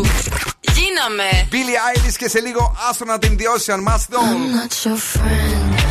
Γίναμε. 0.75 1.47
Billy 1.51 1.75
Eilish 1.87 2.15
και 2.17 2.29
σε 2.29 2.39
λίγο 2.39 2.75
άστονα 2.89 3.19
την 3.19 3.37
The 3.39 3.43
Ocean 3.43 3.79
Must 3.87 4.13
Know. 4.13 4.21
I'm 4.21 4.55
not 4.55 4.85
your 4.85 4.97
friend 4.97 5.88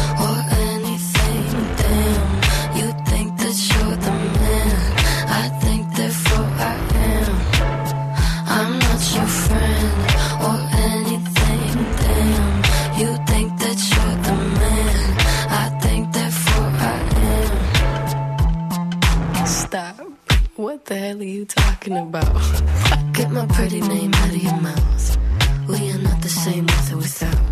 What 20.79 20.85
the 20.85 20.95
hell 20.95 21.21
are 21.21 21.25
you 21.25 21.45
talking 21.45 21.97
about? 21.97 22.33
Get 23.13 23.33
my 23.33 23.47
pretty 23.47 23.81
name 23.81 24.15
out 24.15 24.29
of 24.29 24.37
your 24.37 24.61
mouth. 24.61 25.19
We 25.67 25.91
are 25.91 25.99
not 25.99 26.23
the 26.23 26.29
same 26.29 26.67
with 26.67 26.93
or 26.93 26.99
without. 26.99 27.43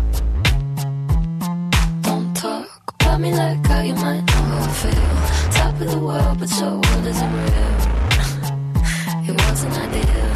Don't 2.03 2.33
talk 2.33 2.93
about 3.01 3.19
me 3.19 3.33
like 3.33 3.65
how 3.65 3.81
you 3.81 3.95
might 3.95 4.21
know 4.21 4.63
I 4.63 4.67
feel. 4.81 5.51
Top 5.59 5.73
of 5.81 5.91
the 5.91 5.99
world, 5.99 6.39
but 6.39 6.49
your 6.57 6.71
world 6.71 7.05
isn't 7.05 7.33
real. 7.33 7.75
it 9.27 9.35
wasn't 9.43 9.75
ideal. 9.85 10.35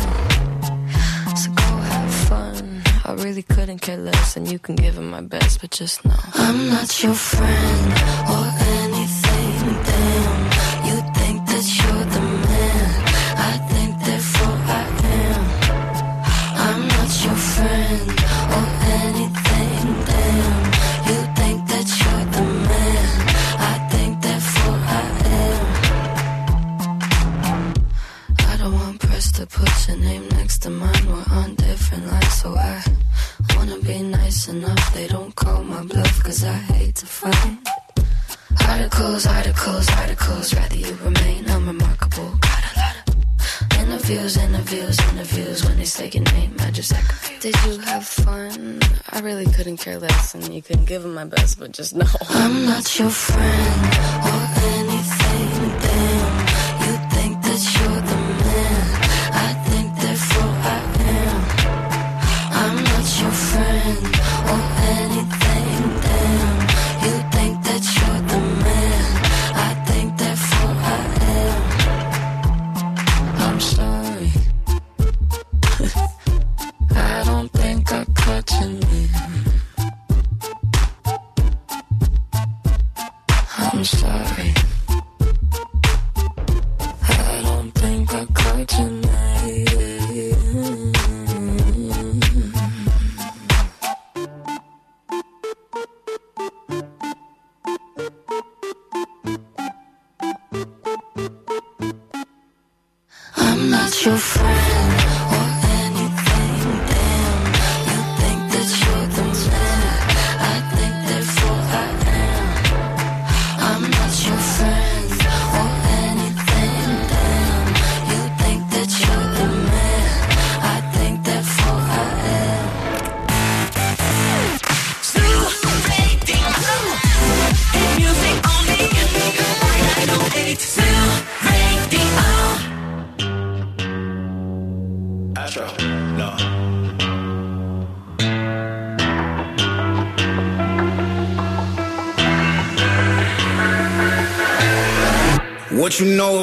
So 1.38 1.50
go 1.54 1.72
have 1.92 2.14
fun. 2.28 2.82
I 3.06 3.14
really 3.24 3.44
couldn't 3.44 3.80
care 3.80 3.96
less, 3.96 4.36
and 4.36 4.52
you 4.52 4.60
can 4.60 4.76
give 4.76 4.98
it 4.98 5.02
my 5.02 5.22
best, 5.22 5.62
but 5.62 5.72
just 5.72 6.04
know 6.04 6.20
I'm 6.34 6.68
not 6.68 7.02
your 7.02 7.14
friend 7.14 7.94
or 8.36 8.44
anything. 8.84 9.62
Damn, 9.88 10.31
to 29.42 29.60
put 29.60 29.88
your 29.88 29.98
name 29.98 30.28
next 30.30 30.60
to 30.60 30.70
mine. 30.70 31.06
We're 31.08 31.26
on 31.36 31.56
different 31.56 32.06
lines, 32.06 32.34
so 32.42 32.56
I 32.56 32.84
wanna 33.56 33.80
be 33.80 34.04
nice 34.04 34.48
enough. 34.48 34.94
They 34.94 35.08
don't 35.08 35.34
call 35.36 35.64
my 35.64 35.84
bluff, 35.84 36.24
cause 36.24 36.44
I 36.44 36.54
hate 36.54 36.96
to 36.98 37.06
fight. 37.08 37.58
Articles, 38.68 39.26
articles, 39.26 39.90
articles. 39.90 40.54
Rather 40.54 40.76
you 40.76 40.94
remain 41.04 41.46
unremarkable. 41.50 42.30
Got 42.40 42.64
a 42.70 42.80
lot 42.82 42.96
of 43.08 43.80
interviews, 43.80 44.38
interviews, 44.38 45.00
interviews. 45.12 45.66
When 45.66 45.78
they 45.78 45.86
say 45.86 46.10
your 46.14 46.24
name, 46.24 46.56
I 46.60 46.70
just 46.70 46.94
act 46.94 47.10
confused. 47.10 47.42
Did 47.42 47.56
you 47.66 47.80
have 47.80 48.06
fun? 48.06 48.80
I 49.10 49.22
really 49.22 49.48
couldn't 49.56 49.78
care 49.78 49.98
less, 49.98 50.36
and 50.36 50.54
you 50.54 50.62
couldn't 50.62 50.86
give 50.86 51.04
it 51.04 51.14
my 51.22 51.26
best, 51.26 51.58
but 51.58 51.72
just 51.72 51.96
know 51.96 52.14
I'm 52.30 52.66
not 52.66 53.00
your 53.00 53.10
friend 53.10 53.96
or 54.30 54.42
anything. 54.78 55.21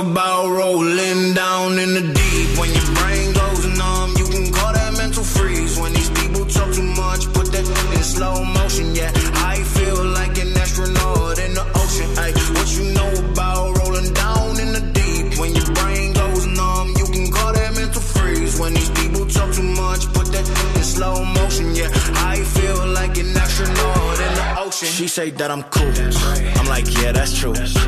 Know 0.02 0.10
about 0.10 0.48
rolling 0.48 1.34
down 1.34 1.78
in 1.78 1.94
the 1.94 2.02
deep? 2.02 2.58
When 2.58 2.70
your 2.72 2.88
brain 2.94 3.32
goes 3.32 3.66
numb, 3.78 4.14
you 4.16 4.26
can 4.26 4.52
call 4.52 4.72
that 4.72 4.94
mental 4.96 5.22
freeze. 5.22 5.78
When 5.78 5.92
these 5.92 6.10
people 6.10 6.44
talk 6.46 6.72
too 6.72 6.82
much, 6.82 7.26
put 7.32 7.50
that 7.52 7.66
in 7.96 8.02
slow 8.02 8.44
motion. 8.44 8.94
Yeah, 8.94 9.10
I 9.46 9.56
feel 9.62 10.04
like 10.04 10.38
an 10.38 10.56
astronaut 10.56 11.38
in 11.38 11.54
the 11.54 11.64
ocean. 11.74 12.08
Ay, 12.18 12.32
what 12.54 12.68
you 12.76 12.84
know 12.94 13.10
about 13.32 13.78
rolling 13.78 14.12
down 14.12 14.60
in 14.60 14.72
the 14.72 14.84
deep? 14.92 15.38
When 15.38 15.54
your 15.54 15.70
brain 15.74 16.12
goes 16.12 16.46
numb, 16.46 16.88
you 16.98 17.06
can 17.06 17.32
call 17.32 17.52
that 17.52 17.74
mental 17.74 18.02
freeze. 18.02 18.58
When 18.60 18.74
these 18.74 18.90
people 18.90 19.26
talk 19.26 19.52
too 19.52 19.62
much, 19.62 20.06
put 20.12 20.26
that 20.32 20.46
in 20.76 20.84
slow 20.84 21.24
motion. 21.24 21.74
Yeah, 21.74 21.90
I 22.32 22.36
feel 22.56 22.86
like 22.88 23.18
an 23.18 23.36
astronaut 23.36 24.18
in 24.26 24.32
the 24.34 24.54
ocean. 24.58 24.88
She 24.88 25.08
say 25.08 25.30
that 25.30 25.50
I'm 25.50 25.62
cool. 25.64 25.92
I'm 26.58 26.66
like, 26.66 26.86
yeah, 27.00 27.12
that's 27.12 27.38
true. 27.38 27.54
I 27.54 27.87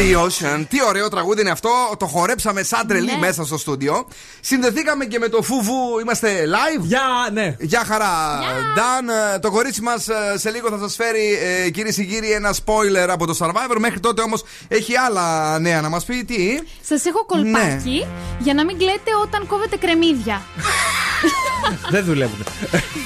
the 0.00 0.16
Ocean. 0.18 0.64
Τι 0.68 0.78
ωραίο 0.88 1.08
τραγούδι 1.08 1.40
είναι 1.40 1.50
αυτό. 1.50 1.70
Το 1.98 2.06
χορέψαμε 2.06 2.62
σαν 2.62 2.86
τρελή 2.86 3.04
Ναι. 3.06 3.16
μέσα 3.18 3.44
στο 3.44 3.58
στούντιο. 3.58 4.06
Συνδεθήκαμε 4.40 5.04
και 5.04 5.18
με 5.18 5.28
το 5.28 5.42
Φούβου. 5.42 5.98
Είμαστε 6.02 6.44
live. 6.46 6.82
Γεια, 6.82 7.00
ναι. 7.32 7.56
Γεια 7.60 7.84
χαρά. 7.86 8.40
Νταν, 8.74 9.08
ε, 9.34 9.38
το 9.38 9.50
κορίτσι 9.50 9.80
μας 9.82 10.06
σε 10.34 10.50
λίγο 10.50 10.68
θα 10.70 10.78
σας 10.78 10.94
φέρει, 10.94 11.38
ε, 11.64 11.70
κυρίες 11.70 11.94
και 11.94 12.04
κύριοι, 12.04 12.30
ένα 12.32 12.54
spoiler 12.64 13.08
από 13.08 13.26
το 13.26 13.36
Survivor. 13.40 13.76
Μέχρι 13.78 14.00
τότε 14.00 14.22
όμως 14.22 14.42
έχει 14.68 14.96
άλλα 14.96 15.58
νέα 15.58 15.80
να 15.80 15.88
μας 15.88 16.04
πει. 16.04 16.24
Τι; 16.24 16.58
Σας 16.88 17.04
έχω 17.04 17.24
κολπάκι 17.26 17.88
Ναι. 17.90 18.06
για 18.38 18.54
να 18.54 18.64
μην 18.64 18.78
κλαίτε 18.78 19.10
όταν 19.22 19.46
κόβετε 19.46 19.76
κρεμμύδια. 19.76 20.42
Δεν 21.90 22.04
δουλεύουν. 22.04 22.44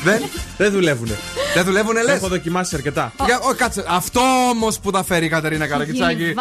Δεν, 0.04 0.22
Δεν 0.56 0.72
δουλεύουν. 0.72 1.08
δεν 1.54 1.64
δουλεύουνε, 1.64 2.02
λες; 2.02 2.16
Έχω 2.16 2.28
δοκιμάσει 2.28 2.74
αρκετά. 2.76 3.12
Για, 3.24 3.40
ο, 3.40 3.54
κάτσε. 3.54 3.84
Αυτό 3.88 4.20
όμως 4.50 4.78
που 4.78 4.90
θα 4.92 5.04
φέρει 5.04 5.24
η 5.24 5.28
Κατερίνα 5.28 5.66
Καρακιτσάκη. 5.66 6.34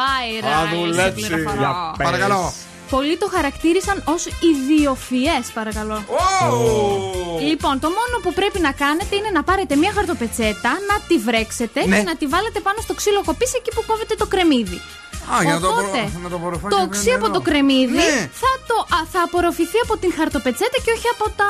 Γίνει 0.43 0.53
viral 0.53 0.69
Θα 0.69 0.75
η 0.75 0.79
δουλέψει. 0.79 1.27
πληροφορώ. 1.27 1.57
Για 1.59 1.93
πες. 1.97 2.05
Παρακαλώ. 2.07 2.53
Πολλοί 2.89 3.17
το 3.17 3.27
χαρακτήρισαν 3.35 4.03
ως 4.05 4.25
ιδιοφιέ, 4.51 5.35
παρακαλώ. 5.53 5.97
Λοιπόν, 7.49 7.79
το 7.79 7.87
μόνο 7.99 8.15
που 8.23 8.33
πρέπει 8.33 8.59
να 8.59 8.71
κάνετε 8.71 9.15
είναι 9.15 9.29
να 9.33 9.43
πάρετε 9.43 9.75
μια 9.75 9.91
χαρτοπετσέτα, 9.95 10.69
να 10.89 10.95
τη 11.07 11.17
βρέξετε 11.17 11.79
Ναι. 11.87 11.97
και 11.97 12.03
να 12.03 12.15
τη 12.15 12.25
βάλετε 12.27 12.59
πάνω 12.59 12.77
στο 12.81 12.93
ξύλο 12.93 13.21
κοπής 13.25 13.53
εκεί 13.53 13.71
που 13.75 13.83
κόβετε 13.87 14.15
το 14.15 14.25
κρεμμύδι. 14.25 14.81
Α, 15.33 15.35
για 15.47 15.53
να 15.57 15.61
το, 15.63 15.67
Οπότε, 15.73 15.99
απο- 16.07 16.19
να 16.25 16.29
το 16.33 16.37
απορροφάει 16.41 16.71
το 16.73 16.77
και 16.79 16.85
οξύ 16.87 17.09
νερό. 17.09 17.17
από 17.19 17.27
το 17.35 17.41
κρεμμύδι 17.47 17.99
Ναι. 18.03 18.15
θα, 18.43 18.51
το, 18.69 18.77
α, 18.97 18.99
θα 19.13 19.19
απορροφηθεί 19.27 19.79
από 19.85 19.93
την 20.01 20.11
χαρτοπετσέτα 20.17 20.77
και 20.85 20.91
όχι 20.97 21.07
από 21.15 21.25
τα, 21.39 21.49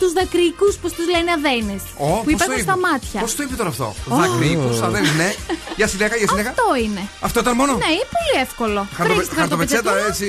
τους 0.00 0.10
δακρυικούς, 0.18 0.72
πώς 0.82 0.90
τους 0.96 1.06
λένε, 1.14 1.30
αδένες 1.38 1.82
Ω, 2.06 2.06
που 2.06 2.10
πώς 2.14 2.24
το 2.24 2.30
υπάρχουν 2.36 2.54
είπε; 2.60 2.66
στα 2.68 2.76
μάτια. 2.86 3.18
Πώς 3.24 3.32
το 3.36 3.42
είπε 3.44 3.54
τώρα 3.60 3.70
αυτό; 3.74 3.86
Δακρύκου, 4.20 4.70
αδέρφη, 4.88 5.12
ναι. 5.22 5.28
Για 5.78 5.86
συνέχεια, 5.92 6.16
για 6.22 6.28
συνέχεια. 6.32 6.52
Αυτό 6.56 6.66
είναι. 6.84 7.02
Αυτό 7.28 7.38
ήταν 7.44 7.54
μόνο; 7.60 7.72
Ναι, 7.84 7.90
είναι 7.98 8.08
πολύ 8.18 8.34
εύκολο. 8.46 8.80
Χαρτοπε- 8.96 9.08
Βρέχεις 9.12 9.28
τη 9.32 9.34
Χαρτοπετσέτα 9.40 9.90
χαρτοπετσέτα 9.90 10.10
έτσι 10.10 10.26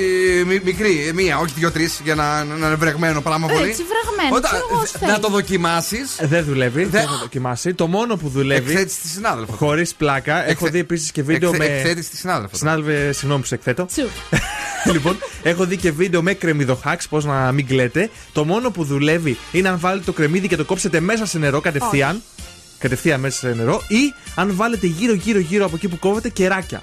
μι- 0.49 0.63
μικρή, 0.69 0.93
ε, 1.09 1.13
μία, 1.19 1.33
όχι 1.43 1.53
δύο-τρεις, 1.61 1.91
για 2.07 2.15
να, 2.21 2.25
να 2.43 2.53
είναι 2.67 2.75
βρεγμένο 2.83 3.19
πράγμα 3.27 3.45
πολύ. 3.55 3.69
Έτσι, 3.69 3.83
βρεγμένο, 3.91 4.35
Όταν- 4.37 4.51
ξέρω 4.51 4.67
εγώ, 4.71 4.81
ως 4.81 4.91
να 4.93 4.99
θέλει. 5.07 5.19
το 5.25 5.29
δοκιμάσεις. 5.37 6.07
Δεν 6.33 6.41
δουλεύει. 6.49 6.81
Δεν- 6.81 6.91
Δεν 6.91 7.01
έχω 7.01 7.17
δοκιμάσει. 7.25 7.73
Το 7.73 7.87
μόνο 7.87 8.11
που 8.21 8.27
δουλεύει. 8.29 8.71
Εκθέτεις 8.71 8.95
τη 9.01 9.07
συνάδελφο. 9.07 9.51
Χωρίς 9.63 9.95
πλάκα. 9.95 10.47
Έχω 10.49 10.67
δει 10.67 10.79
επίσης 10.79 11.11
και 11.11 11.23
βίντεο 11.23 11.49
Εκθε- 11.53 11.69
με. 11.69 11.75
εκθέτεις 11.75 12.09
τη 12.09 12.17
συνάδελφο. 12.17 12.55
Συνάδελφε, 12.85 13.11
συγγνώμη 13.11 13.41
που 13.41 13.47
σε 13.47 13.55
εκθέτω. 13.55 13.85
Τσου. 13.85 14.07
λοιπόν, 14.93 15.17
έχω 15.43 15.65
δει 15.65 15.77
και 15.77 15.91
βίντεο 15.91 16.21
με 16.21 16.33
κρεμμυδοχάξ, 16.33 17.07
πώς 17.07 17.25
να 17.25 17.51
μην 17.51 17.67
κλαίτε. 17.67 18.09
Το 18.31 18.45
μόνο 18.45 18.71
που 18.71 18.83
δουλεύει 18.83 19.37
είναι 19.51 19.69
αν 19.69 19.79
βάλετε 19.79 20.05
το 20.05 20.11
κρεμμύδι 20.13 20.47
και 20.47 20.55
το 20.55 20.65
κόψετε 20.65 20.99
μέσα 20.99 21.25
σε 21.25 21.37
νερό 21.37 21.61
κατευθείαν. 21.61 22.21
Κατευθείαν 22.77 23.19
μέσα 23.19 23.37
σε 23.37 23.53
νερό. 23.53 23.81
Ή 23.87 24.13
αν 24.35 24.55
βάλετε 24.55 24.87
γύρω-γύρω-γύρω 24.87 25.65
από 25.65 25.75
εκεί 25.75 25.87
που 25.87 25.99
κόβετε 25.99 26.29
κεράκια. 26.29 26.81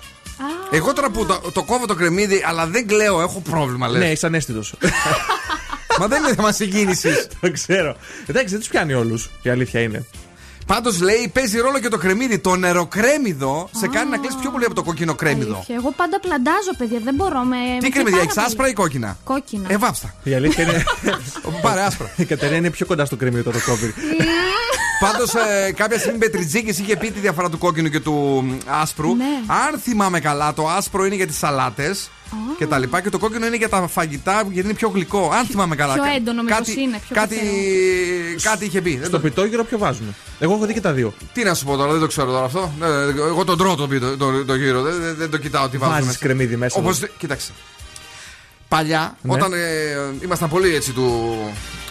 Εγώ 0.70 0.92
τώρα 0.92 1.10
που 1.10 1.26
το, 1.26 1.50
το 1.52 1.62
κόβω 1.62 1.86
το 1.86 1.94
κρεμμύδι, 1.94 2.42
αλλά 2.46 2.66
δεν 2.66 2.86
κλαίω, 2.86 3.20
έχω 3.20 3.40
πρόβλημα, 3.40 3.88
λες. 3.88 4.00
Ναι, 4.00 4.10
είσαι 4.10 4.26
ανέστητος. 4.26 4.74
Μα 5.98 6.06
δεν 6.06 6.22
είναι 6.22 6.34
θέμα 6.34 6.52
συγκίνησης. 6.52 7.26
το 7.40 7.50
ξέρω. 7.52 7.96
Εντάξει, 8.26 8.50
δεν 8.50 8.58
τους 8.58 8.68
πιάνει 8.68 8.92
όλους. 8.92 9.30
Η 9.42 9.50
αλήθεια 9.50 9.80
είναι. 9.80 10.06
Πάντως 10.66 11.00
λέει 11.00 11.30
παίζει 11.34 11.58
ρόλο 11.58 11.78
και 11.80 11.88
το 11.88 11.96
κρεμμύδι. 11.98 12.38
Το 12.38 12.56
νεροκρέμιδο 12.56 13.68
σε 13.76 13.88
κάνει 13.88 14.10
να 14.10 14.18
κλείσει 14.18 14.36
πιο 14.40 14.50
πολύ 14.50 14.64
από 14.64 14.74
το 14.74 14.82
κόκκινο 14.82 15.14
κρέμιδο. 15.14 15.54
Αλήθεια, 15.54 15.74
Εγώ 15.74 15.92
πάντα 15.96 16.20
πλαντάζω, 16.20 16.70
παιδιά, 16.78 16.98
δεν 17.04 17.14
μπορώ 17.14 17.40
με. 17.40 17.56
με 17.56 17.62
Τι 17.62 17.78
πιάνει 17.78 17.90
κρεμμύδια, 17.90 18.10
πάρα 18.10 18.22
έχεις 18.22 18.34
πολύ. 18.34 18.46
άσπρα 18.46 18.68
ή 18.68 18.72
κόκκινα; 18.72 19.16
Κόκκινα. 19.24 19.66
Ε, 19.72 19.76
βάψτα. 19.76 20.14
Η 20.22 20.34
αλήθεια 20.34 20.64
είναι. 20.64 20.84
Πάρε 21.62 21.80
άσπρα. 21.82 22.10
Η 22.16 22.24
Κατερίνα 22.24 22.56
είναι 22.56 22.70
πιο 22.70 22.86
κοντά 22.86 23.04
στο 23.04 23.16
κρεμμύδι 23.16 23.42
το 23.42 23.50
κόβει. 23.66 23.94
Πάντως 25.10 25.30
κάποια 25.76 25.98
στιγμή 25.98 26.18
Μπετριτζίκης 26.18 26.78
είχε 26.78 26.96
πει 26.96 27.10
τη 27.10 27.20
διαφορά 27.20 27.50
του 27.50 27.58
κόκκινου 27.58 27.88
και 27.88 28.00
του 28.00 28.12
μ, 28.46 28.58
άσπρου. 28.66 29.14
Ναι. 29.16 29.24
Αν 29.46 29.78
θυμάμαι 29.80 30.20
καλά, 30.20 30.54
το 30.54 30.68
άσπρο 30.68 31.04
είναι 31.06 31.14
για 31.14 31.26
τις 31.26 31.38
σαλάτες 31.38 32.10
και 32.58 32.66
τα 32.66 32.78
λοιπά 32.78 33.00
και 33.00 33.10
το 33.10 33.18
κόκκινο 33.18 33.46
είναι 33.46 33.56
για 33.56 33.68
τα 33.68 33.86
φαγητά 33.88 34.42
γιατί 34.50 34.68
είναι 34.68 34.76
πιο 34.76 34.88
γλυκό. 34.88 35.30
Αν 35.32 35.46
θυμάμαι 35.46 35.76
καλά. 35.76 35.94
Πιο 35.94 36.02
Κα- 36.02 36.14
έντονο, 36.14 36.42
μήπως 36.42 36.58
κάτι, 36.58 36.80
είναι, 36.80 37.00
πιο 37.06 37.16
κάτι, 37.16 37.34
καθαρό. 37.34 38.40
κάτι 38.42 38.64
είχε 38.64 38.80
πει. 38.80 38.90
Δεν 38.96 39.02
Στο 39.06 39.16
το- 39.16 39.22
πιτόγυρο 39.22 39.64
ποιο 39.64 39.78
βάζουν. 39.78 40.14
Εγώ 40.38 40.54
έχω 40.54 40.66
δει 40.66 40.72
και 40.72 40.80
τα 40.80 40.92
δύο. 40.92 41.14
Τι 41.32 41.42
να 41.44 41.54
σου 41.54 41.64
πω 41.64 41.76
τώρα, 41.76 41.90
δεν 41.92 42.00
το 42.00 42.06
ξέρω 42.06 42.30
τώρα 42.32 42.44
αυτό. 42.44 42.72
Ε, 42.82 42.86
Εγώ 43.26 43.44
τον 43.44 43.58
τρώω 43.58 43.74
το, 43.74 43.86
πιτο- 43.88 44.16
το, 44.16 44.44
το 44.44 44.54
γύρο, 44.54 44.82
δεν, 44.82 45.00
δεν- 45.02 45.14
δεν 45.18 45.30
το 45.30 45.36
κοιτάω 45.38 45.68
τι 45.68 45.78
βάζουν. 45.78 45.94
Βάζεις 46.04 46.18
κρεμμύδι 46.18 46.56
μέσα. 46.56 46.78
Όπως, 46.80 47.00
κοίταξε. 47.18 47.52
Παλιά, 48.68 49.16
Ναι. 49.22 49.32
όταν 49.32 49.52
ε, 49.52 49.58
ήμασταν 50.24 50.48
πολύ 50.48 50.74
έτσι 50.74 50.92
του. 50.92 51.36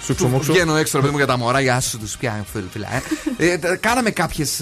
Σου 0.01 0.07
του 0.07 0.15
ξομόξω. 0.15 0.53
βγαίνω 0.53 0.75
έξω, 0.75 0.91
ρε 0.95 0.99
παιδί 1.01 1.11
μου, 1.11 1.17
για 1.17 1.27
τα 1.27 1.37
μωρά, 1.37 1.59
για 1.59 1.79
σου 1.79 1.99
τους 1.99 2.17
πια, 2.17 2.45
φίλε, 2.51 2.63
φίλε. 2.71 2.87
Ε. 3.37 3.51
Ε, 3.51 3.57
τα- 3.57 3.75
κάναμε 3.75 4.09
κάποιες. 4.11 4.61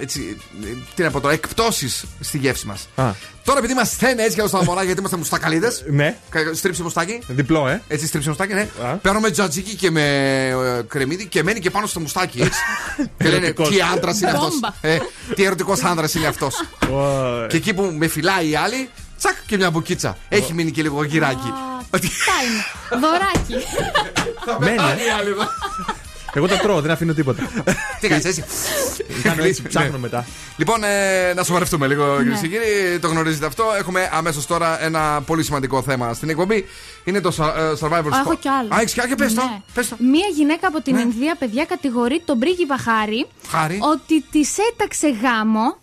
έτσι, 0.00 0.36
ε, 0.64 0.66
τι 0.94 1.02
να 1.02 1.10
πω 1.10 1.20
τώρα, 1.20 1.32
εκπτώσεις 1.34 2.04
στη 2.20 2.38
γεύση 2.38 2.66
μας. 2.66 2.88
Α, 2.94 3.10
Τώρα, 3.44 3.58
επειδή 3.58 3.74
μας 3.74 3.90
στέλνει 3.90 4.22
έτσι 4.22 4.40
και 4.40 4.46
στα 4.46 4.64
μωρά, 4.64 4.82
γιατί 4.82 4.98
είμαστε 4.98 5.16
μουστακαλίδες. 5.16 5.84
ναι, 5.90 6.16
Στρίψε 6.54 6.82
μουστάκι. 6.82 7.18
διπλό, 7.26 7.68
ε. 7.68 7.82
Έτσι, 7.88 8.06
στρίψε 8.06 8.28
μουστάκι, 8.28 8.52
ναι. 8.54 8.68
Α. 8.84 8.94
Παίρνουμε 8.94 9.30
τζατζίκι 9.30 9.74
και 9.74 9.90
με 9.90 10.02
ε, 10.48 10.82
κρεμμύδι 10.88 11.26
και 11.26 11.42
μένει 11.42 11.60
και 11.60 11.70
πάνω 11.70 11.86
στο 11.86 12.00
μουστάκι, 12.00 12.40
έτσι. 12.40 12.60
και 13.18 13.24
λένε 13.28 13.36
Ερωτικός. 13.36 13.68
τι 13.68 13.76
άντρας 13.94 14.20
είναι 14.20 14.30
αυτός. 14.30 14.52
Μπόμπα. 14.60 14.74
Ε, 14.80 14.98
τι 15.34 15.44
ερωτικός 15.44 15.82
άντρας 15.82 16.14
είναι 16.14 16.26
αυτός. 16.26 16.54
Ω, 16.92 17.46
και 17.48 17.56
εκεί 17.56 17.74
που 17.74 17.94
με 17.98 18.06
φυλάει 18.08 18.48
η 18.50 18.56
άλλη, 18.56 18.88
τσακ 19.20 19.36
και 19.46 19.56
μια 19.56 19.70
μπουκίτσα. 19.70 20.16
Έχει 20.28 20.52
μείνει 20.54 20.70
και 20.70 20.82
λίγο 20.82 21.04
γυράκι. 21.04 21.52
Τι 22.00 22.08
είναι. 22.46 23.00
Δωράκι. 23.00 23.66
Μένει. 24.60 24.78
Άλλη, 24.78 25.10
άλλη 25.18 25.30
εδώ. 25.30 25.42
Εγώ 26.34 26.46
τα 26.48 26.56
τρώω, 26.56 26.80
δεν 26.80 26.90
αφήνω 26.90 27.12
τίποτα. 27.12 27.42
Τι 28.00 28.08
κάνεις 28.08 28.24
έτσι; 28.24 28.44
Κάνω 29.22 29.42
έτσι, 29.44 29.62
Ναι. 29.62 29.68
ψάχνω 29.68 29.98
μετά. 29.98 30.24
Λοιπόν, 30.56 30.84
ε, 30.84 31.32
να 31.34 31.42
σοβαρευτούμε 31.44 31.86
λίγο, 31.86 32.16
κυρίε 32.16 32.38
και 32.40 32.48
κύριοι. 32.48 32.98
Το 33.00 33.08
γνωρίζετε 33.08 33.46
αυτό. 33.46 33.64
Έχουμε 33.78 34.10
αμέσως 34.12 34.46
τώρα 34.46 34.82
ένα 34.84 35.22
πολύ 35.26 35.42
σημαντικό 35.44 35.82
θέμα 35.82 36.14
στην 36.14 36.28
εκπομπή. 36.28 36.66
Είναι 37.04 37.20
το 37.20 37.34
Sa- 37.38 37.54
ε, 37.58 37.72
Survivor 37.80 38.10
Α, 38.12 38.18
Έχω 38.20 38.30
Squad. 38.30 38.38
κι 38.40 38.48
άλλο. 38.48 38.68
Α, 38.74 38.78
έχεις 38.80 38.92
κι 38.92 39.00
άλλο; 39.00 39.08
Και 39.08 39.14
πες 39.16 39.34
το. 39.34 39.42
Ναι. 39.42 39.60
Πες 39.74 39.88
το. 39.88 39.96
Μία 39.98 40.26
γυναίκα 40.34 40.68
από 40.68 40.80
την 40.82 40.96
Ινδία, 40.96 41.36
παιδιά, 41.38 41.64
κατηγορεί 41.64 42.22
τον 42.24 42.38
πρίγκιπα 42.38 42.76
Χάρη 42.78 43.26
Χάρη. 43.48 43.78
ότι 43.92 44.24
της 44.30 44.56
έταξε 44.72 45.08
γάμο 45.22 45.76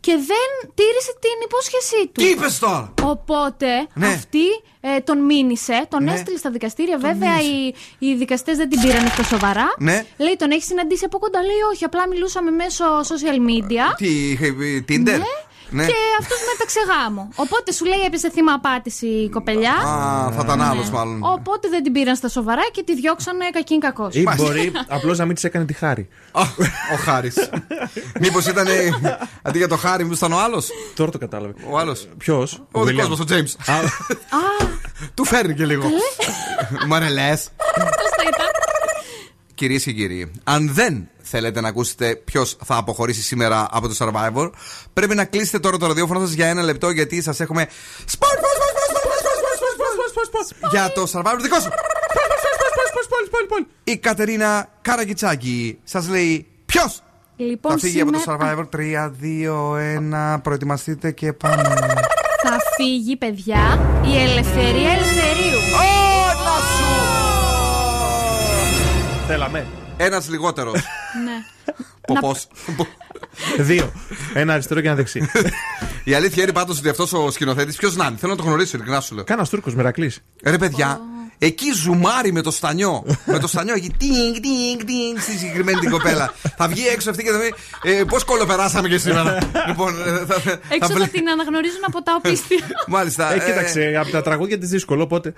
και 0.00 0.12
δεν 0.12 0.70
τήρησε 0.74 1.12
την 1.20 1.36
υπόσχεσή 1.44 2.06
του. 2.06 2.22
Τι 2.22 2.28
είπες 2.28 2.58
τώρα; 2.58 2.94
Οπότε 3.02 3.86
Ναι. 3.94 4.06
αυτή 4.06 4.44
ε, 4.80 5.00
τον 5.00 5.18
μήνυσε, 5.24 5.86
τον 5.88 6.04
Ναι. 6.04 6.12
έστειλε 6.12 6.36
στα 6.38 6.50
δικαστήρια. 6.50 6.98
Βέβαια 6.98 7.40
οι, 7.40 7.74
οι 7.98 8.14
δικαστές 8.14 8.56
δεν 8.56 8.68
την 8.68 8.80
πήραν 8.80 9.04
αυτό 9.06 9.22
σοβαρά. 9.22 9.74
Ναι. 9.78 10.04
Λέει 10.16 10.36
τον 10.38 10.50
έχει 10.50 10.62
συναντήσει 10.62 11.04
από 11.04 11.18
κοντά. 11.18 11.40
Λέει 11.42 11.60
όχι, 11.72 11.84
απλά 11.84 12.08
μιλούσαμε 12.08 12.50
μέσω 12.50 12.84
social 13.00 13.38
media. 13.50 13.94
Τι 13.96 14.30
είχε 14.30 14.52
πει, 14.52 14.84
Tinder; 14.88 15.04
Ναι. 15.04 15.34
Και 15.70 15.94
αυτός 16.20 16.38
μέταξε 16.52 16.80
γάμο. 16.88 17.28
Οπότε 17.34 17.72
σου 17.72 17.84
λέει 17.84 18.00
έπεσε 18.06 18.30
θύμα 18.30 18.52
απάτηση 18.52 19.06
η 19.06 19.28
κοπελιά. 19.28 19.72
Α, 19.72 20.30
θα 20.32 20.40
ήταν 20.44 20.62
άλλος 20.62 20.90
μάλλον. 20.90 21.20
Οπότε 21.22 21.68
δεν 21.68 21.82
την 21.82 21.92
πήραν 21.92 22.16
στα 22.16 22.28
σοβαρά 22.28 22.62
και 22.72 22.82
τη 22.82 22.94
διώξανε 22.94 23.50
κακήν 23.52 23.80
κακός. 23.80 24.14
Ή 24.14 24.24
μπορεί 24.36 24.72
απλώς 24.88 25.18
να 25.18 25.24
μην 25.24 25.34
της 25.34 25.44
έκανε 25.44 25.64
τη 25.64 25.72
χάρη. 25.72 26.08
Α, 26.32 26.42
Ο 26.94 26.96
Χάρης. 27.04 27.50
Μήπως 28.20 28.46
ήταν. 28.46 28.66
Αντί 29.42 29.58
για 29.58 29.68
το 29.68 29.76
Χάρη, 29.76 30.02
μήπως 30.02 30.18
ήταν 30.18 30.32
ο 30.32 30.38
άλλος; 30.38 30.68
Τώρα 30.94 31.10
το 31.10 31.18
κατάλαβε. 31.18 31.54
Ο 31.70 31.78
άλλος. 31.78 32.08
Ποιος; 32.18 32.62
Ο 32.72 32.84
δικός 32.84 33.08
μας, 33.08 33.20
ο 33.20 33.24
Τζέιμ. 33.24 33.44
Του 35.14 35.24
φέρνει 35.24 35.54
και 35.54 35.66
λίγο. 35.66 35.88
Μαρελέ 36.86 37.32
κυρίε 39.58 39.78
και 39.78 39.92
κύριοι, 39.92 40.30
αν 40.44 40.70
δεν 40.72 41.08
θέλετε 41.22 41.60
να 41.60 41.68
ακούσετε 41.68 42.16
ποιο 42.16 42.44
θα 42.44 42.76
αποχωρήσει 42.76 43.22
σήμερα 43.22 43.68
από 43.70 43.88
το 43.88 43.94
Survivor, 43.98 44.50
πρέπει 44.92 45.14
να 45.14 45.24
κλείσετε 45.24 45.58
τώρα 45.58 45.76
το 45.76 45.86
ραδιόφωνο 45.86 46.26
σα 46.26 46.34
για 46.34 46.46
ένα 46.46 46.62
λεπτό 46.62 46.90
γιατί 46.90 47.22
σα 47.22 47.42
έχουμε. 47.42 47.66
Για 50.70 50.92
το 50.92 51.02
Survivor 51.12 51.38
δικό 51.42 51.60
σου! 51.60 51.68
Η 53.84 53.96
Κατερίνα 53.96 54.68
Καραγκιτσάκη 54.82 55.78
σα 55.84 56.10
λέει 56.10 56.46
ποιο 56.66 56.82
λοιπόν, 57.36 57.72
θα 57.72 57.78
φύγει 57.78 57.98
σήμερα... 57.98 58.18
από 58.26 58.68
το 58.68 58.78
Survivor. 58.78 58.80
3, 58.80 59.10
2, 60.32 60.36
1. 60.36 60.42
Προετοιμαστείτε 60.42 61.10
και 61.10 61.32
πάμε. 61.32 61.62
Θα 62.42 62.56
φύγει, 62.76 63.16
παιδιά, 63.16 63.80
η 64.04 64.22
ελευθερία, 64.22 64.90
ελευθερία. 64.92 65.37
Θέλαμε. 69.28 69.66
Ένας 69.96 70.28
λιγότερος. 70.28 70.74
Ναι. 71.24 71.44
Ποπός. 72.06 72.46
Δύο. 73.58 73.92
Ένα 74.34 74.52
αριστερό 74.52 74.80
και 74.80 74.86
ένα 74.86 74.96
δεξί. 74.96 75.30
Η 76.04 76.14
αλήθεια 76.14 76.42
είναι 76.42 76.52
πάντως 76.52 76.78
ότι 76.78 76.88
αυτός 76.88 77.12
ο 77.12 77.30
σκηνοθέτης, 77.30 77.76
ποιος 77.76 77.96
να 77.96 78.06
είναι, 78.06 78.16
θέλω 78.16 78.32
να 78.32 78.38
το 78.38 78.44
γνωρίσω, 78.44 78.76
ειλικρινά 78.76 79.00
σου 79.00 79.14
λέω. 79.14 79.24
Κάνας 79.24 79.48
Τούρκος 79.48 79.74
μερακλής. 79.74 80.20
Ρε 80.44 80.58
παιδιά, 80.58 81.00
εκεί 81.38 81.72
ζουμάρει 81.72 82.32
με 82.32 82.40
το 82.42 82.50
στανιό. 82.50 83.04
με 83.24 83.38
το 83.38 83.46
στανιό 83.46 83.74
εκεί. 83.74 83.90
Τίνγκ, 83.98 84.34
τίνγκ, 84.34 84.78
τίνγκ 84.86 85.18
στη 85.18 85.32
συγκεκριμένη 85.32 85.78
την 85.78 85.90
κοπέλα. 85.90 86.32
θα 86.56 86.68
βγει 86.68 86.86
έξω 86.86 87.10
αυτή 87.10 87.22
και 87.22 87.30
θα 87.30 87.38
πει 87.38 87.54
ε, 87.90 88.04
Πώς 88.04 88.24
κολοπεράσαμε 88.24 88.88
και 88.88 88.98
σήμερα. 88.98 89.38
λοιπόν, 89.68 89.94
ε, 90.06 90.24
θα, 90.26 90.34
θα, 90.40 90.50
Έξω 90.68 90.92
βλέ- 90.92 91.04
θα 91.04 91.08
την 91.18 91.28
αναγνωρίζουν 91.28 91.82
από 91.86 92.02
τα 92.02 92.14
οπίστια. 92.18 92.58
Μάλιστα. 92.86 93.32
Ε, 93.34 93.38
κοίταξε, 93.38 93.96
από 94.00 94.10
τα 94.10 94.22
τραγούδια 94.22 94.58
της 94.58 94.68
δύσκολο, 94.68 95.02
οπότε. 95.02 95.32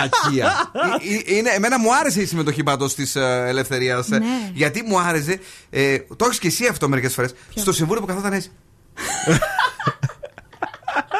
Κακία. 0.00 0.52
Ε, 1.26 1.32
ε, 1.32 1.36
είναι, 1.36 1.50
εμένα 1.50 1.78
μου 1.78 1.94
άρεσε 1.94 2.20
η 2.20 2.26
συμμετοχή 2.26 2.62
πάντως 2.62 2.94
της 2.94 3.16
ελευθερίας. 3.16 4.08
Ναι. 4.08 4.18
Γιατί 4.52 4.82
μου 4.82 4.98
άρεσε. 4.98 5.40
Ε, 5.70 5.98
το 6.16 6.24
έχεις 6.24 6.38
και 6.38 6.46
εσύ 6.46 6.66
αυτό 6.66 6.88
μερικές 6.88 7.14
φορές. 7.14 7.34
Στο 7.54 7.72
συμβούλιο 7.72 8.00
που 8.00 8.06
καθόταν 8.06 8.32
έτσι. 8.32 8.50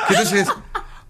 και 0.08 0.14
του 0.14 0.36
έτσι. 0.36 0.52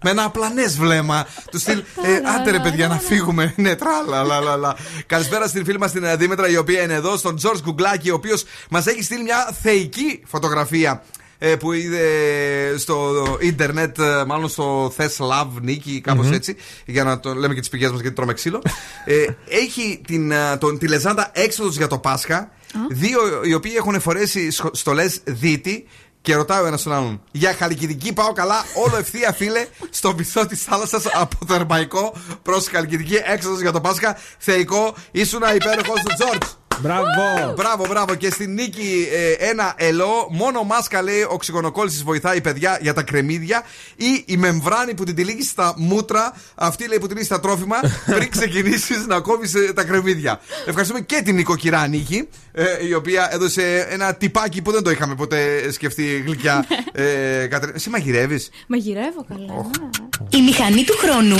Με 0.03 0.09
ένα 0.09 0.23
απλανέ 0.23 0.67
βλέμμα. 0.67 1.27
Του 1.51 1.59
στυλ. 1.59 1.83
Ε, 2.03 2.19
άντε 2.35 2.51
ρε 2.51 2.59
παιδιά 2.59 2.87
να 2.87 2.99
φύγουμε. 2.99 3.53
Ναι, 3.55 3.75
τράλα, 3.75 4.23
λα, 4.23 4.39
λα, 4.39 4.55
λα. 4.55 4.75
Καλησπέρα 5.05 5.47
στην 5.47 5.65
φίλη 5.65 5.79
μας 5.79 5.91
την 5.91 6.03
ε, 6.03 6.15
Δήμετρα, 6.15 6.49
η 6.49 6.57
οποία 6.57 6.81
είναι 6.81 6.93
εδώ, 6.93 7.17
στον 7.17 7.35
Τζορτ 7.35 7.61
Γκουγκλάκη, 7.63 8.09
ο 8.09 8.15
οποίος 8.15 8.43
μας 8.69 8.85
έχει 8.85 9.03
στείλει 9.03 9.23
μια 9.23 9.55
θεϊκή 9.61 10.21
φωτογραφία 10.25 10.91
ε, 10.91 11.16
που 11.59 11.71
είδε 11.71 12.07
στο 12.77 13.13
ίντερνετ, 13.39 13.99
ε, 13.99 14.23
μάλλον 14.27 14.49
στο 14.49 14.91
Θες 14.95 15.17
Love 15.19 15.61
Νίκη, 15.61 16.01
κάπως 16.01 16.25
Μμμ. 16.25 16.33
έτσι, 16.33 16.55
για 16.85 17.03
να 17.03 17.19
το 17.19 17.33
λέμε 17.33 17.53
και 17.53 17.59
τις 17.59 17.69
πηγές 17.69 17.91
μας 17.91 17.99
γιατί 18.01 18.15
τρώμε 18.15 18.33
ξύλο. 18.33 18.61
ε, 19.05 19.25
έχει 19.49 20.01
την, 20.07 20.31
ε, 20.31 20.57
τον, 20.57 20.77
τη 20.77 20.87
λεζάντα 20.87 21.31
έξοδος 21.33 21.77
για 21.77 21.87
το 21.87 21.97
Πάσχα. 21.97 22.51
Δύο 22.89 23.19
οι 23.43 23.53
οποίοι 23.53 23.73
έχουν 23.77 24.01
φορέσει 24.01 24.49
στολές 24.71 25.19
δίτη. 25.23 25.85
Και 26.21 26.35
ρωτάω 26.35 26.65
ένας 26.65 26.83
τον 26.83 26.93
άλλον. 26.93 27.21
Για 27.31 27.53
χαλκιδική 27.53 28.13
πάω 28.13 28.31
καλά, 28.31 28.65
όλο 28.85 28.97
ευθεία 28.97 29.33
φίλε, 29.33 29.67
στο 29.89 30.15
βυθό 30.15 30.45
της 30.45 30.63
θάλασσας 30.63 31.05
από 31.13 31.37
θερμαϊκό 31.47 32.13
προς 32.41 32.67
χαλκιδική 32.67 33.15
έξοδος 33.33 33.61
για 33.61 33.71
το 33.71 33.81
Πάσχα. 33.81 34.17
Θεϊκό, 34.37 34.95
ήσουν 35.11 35.41
υπέροχος 35.55 36.01
του 36.01 36.13
Τζορτζ. 36.17 36.47
Μπράβο! 36.79 37.53
Μπράβο, 37.55 37.85
μπράβο. 37.89 38.15
Και 38.15 38.31
στην 38.31 38.53
νίκη 38.53 39.07
ε, 39.39 39.47
ένα 39.49 39.73
ελό. 39.77 40.27
Μόνο 40.31 40.63
μάσκα 40.63 41.01
λέει 41.01 41.25
οξυγονοκόλλησης 41.29 42.03
βοηθάει 42.03 42.41
παιδιά 42.41 42.77
για 42.81 42.93
τα 42.93 43.01
κρεμμύδια. 43.03 43.63
Ή 43.95 44.23
η 44.25 44.37
μεμβράνη 44.37 44.93
που 44.93 45.03
την 45.03 45.15
τυλίγει 45.15 45.43
στα 45.43 45.73
μούτρα. 45.77 46.33
Αυτή 46.55 46.87
λέει 46.87 46.97
που 46.99 47.07
τυλίγει 47.07 47.25
στα 47.25 47.39
τρόφιμα 47.39 47.75
πριν 48.15 48.29
ξεκινήσεις 48.29 49.05
να 49.07 49.19
κόβεις 49.19 49.53
τα 49.75 49.83
κρεμμύδια. 49.83 50.39
Ευχαριστούμε 50.65 50.99
και 51.01 51.21
την 51.25 51.35
νοικοκυρά 51.35 51.87
Νίκη, 51.87 52.27
ε, 52.51 52.63
η 52.87 52.93
οποία 52.93 53.29
έδωσε 53.31 53.87
ένα 53.89 54.13
τυπάκι 54.15 54.61
που 54.61 54.71
δεν 54.71 54.83
το 54.83 54.89
είχαμε 54.89 55.15
ποτέ 55.15 55.71
σκεφτεί 55.71 56.23
γλυκιά. 56.25 56.65
ε, 56.91 57.03
Κατερίνα. 57.47 57.75
Εσύ 57.77 57.89
μαγειρεύεις; 57.89 58.49
Μαγειρεύω 58.67 59.25
καλά. 59.27 59.45
ναι. 59.45 60.39
Η 60.39 60.41
μηχανή 60.41 60.83
του 60.83 60.97
χρόνου 60.97 61.35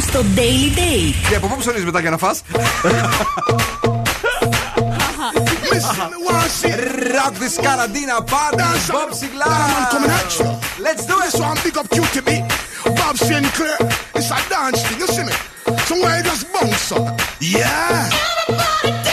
στο 0.00 0.20
Daily 0.36 0.78
Date. 0.78 1.28
Και 1.28 1.36
από 1.36 1.46
πού 1.46 1.56
ψωνίζεις 1.58 1.84
μετά 1.84 2.00
για 2.00 2.10
να 2.10 2.18
φας; 2.18 2.42
Rock 5.82 7.34
this 7.34 7.58
Caradina 7.58 8.24
party, 8.24 8.58
Bob 8.92 9.10
Man 9.10 9.90
coming 9.90 10.10
at 10.10 10.38
you. 10.38 10.82
Let's 10.82 11.04
do 11.04 11.18
it. 11.20 11.30
So 11.32 11.42
I'm 11.42 11.56
big 11.64 11.76
up 11.76 11.88
QTB. 11.88 12.46
Bob 12.96 13.16
Sinclair. 13.16 13.76
It's 14.14 14.30
a 14.30 14.48
dance 14.48 14.82
thing, 14.86 15.00
you 15.00 15.06
see 15.08 15.24
me? 15.24 15.32
Somewhere 15.84 16.18
you 16.18 16.22
just 16.22 16.52
bounce 16.52 16.92
up. 16.92 17.20
Yeah. 17.40 18.08
Everybody 18.48 19.03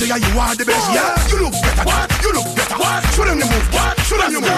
say 0.00 0.08
yeah, 0.08 0.16
you 0.16 0.38
are 0.40 0.54
the 0.56 0.64
best. 0.64 0.86
Yeah. 0.92 1.28
You 1.28 1.44
look 1.44 1.52
better. 1.52 1.84
What? 1.84 2.08
You 2.24 2.32
look 2.32 2.48
better. 2.56 2.76
What? 2.76 3.04
Show 3.12 3.24
them 3.24 3.38
the 3.38 3.46
move. 3.46 3.74
What? 3.74 4.00
Show 4.00 4.16
them 4.16 4.32
the 4.32 4.40
move. 4.40 4.50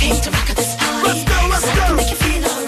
Came 0.00 0.16
to 0.24 0.30
rock 0.30 0.50
at 0.50 0.56
this 0.56 0.74
party, 0.76 1.08
Let's 1.08 1.22
go, 1.28 1.36
let's 1.52 1.64
cause 1.64 1.78
I 1.78 1.86
can 1.86 1.88
go. 1.88 1.96
make 1.96 2.10
you 2.10 2.16
feel 2.16 2.44
alright. 2.44 2.67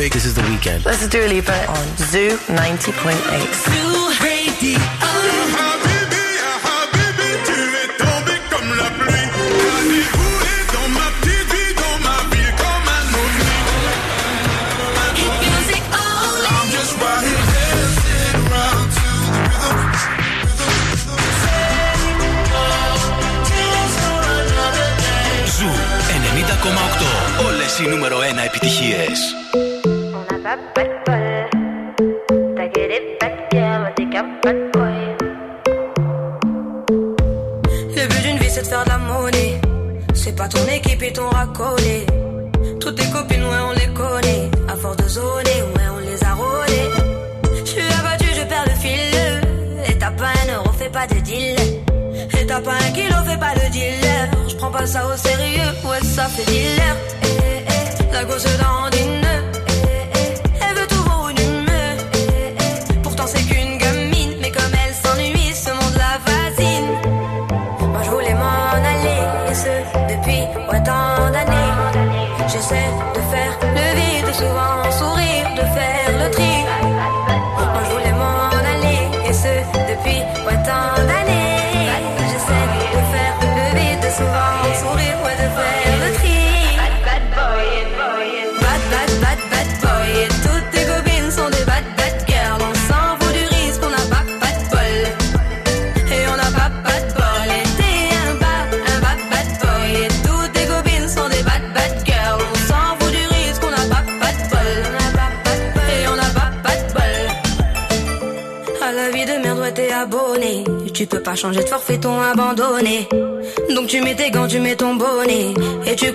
big 0.00 0.16
is 0.16 0.34
The 0.34 0.40
Weekend. 0.48 0.86
Let's 0.86 1.06
do 1.08 1.22
a 1.22 1.28
Lipa 1.28 1.66
on 1.66 1.96
Zoo 1.98 2.30
90.8. 2.48 3.20
Zoo 3.52 4.24
Radio. 4.24 5.69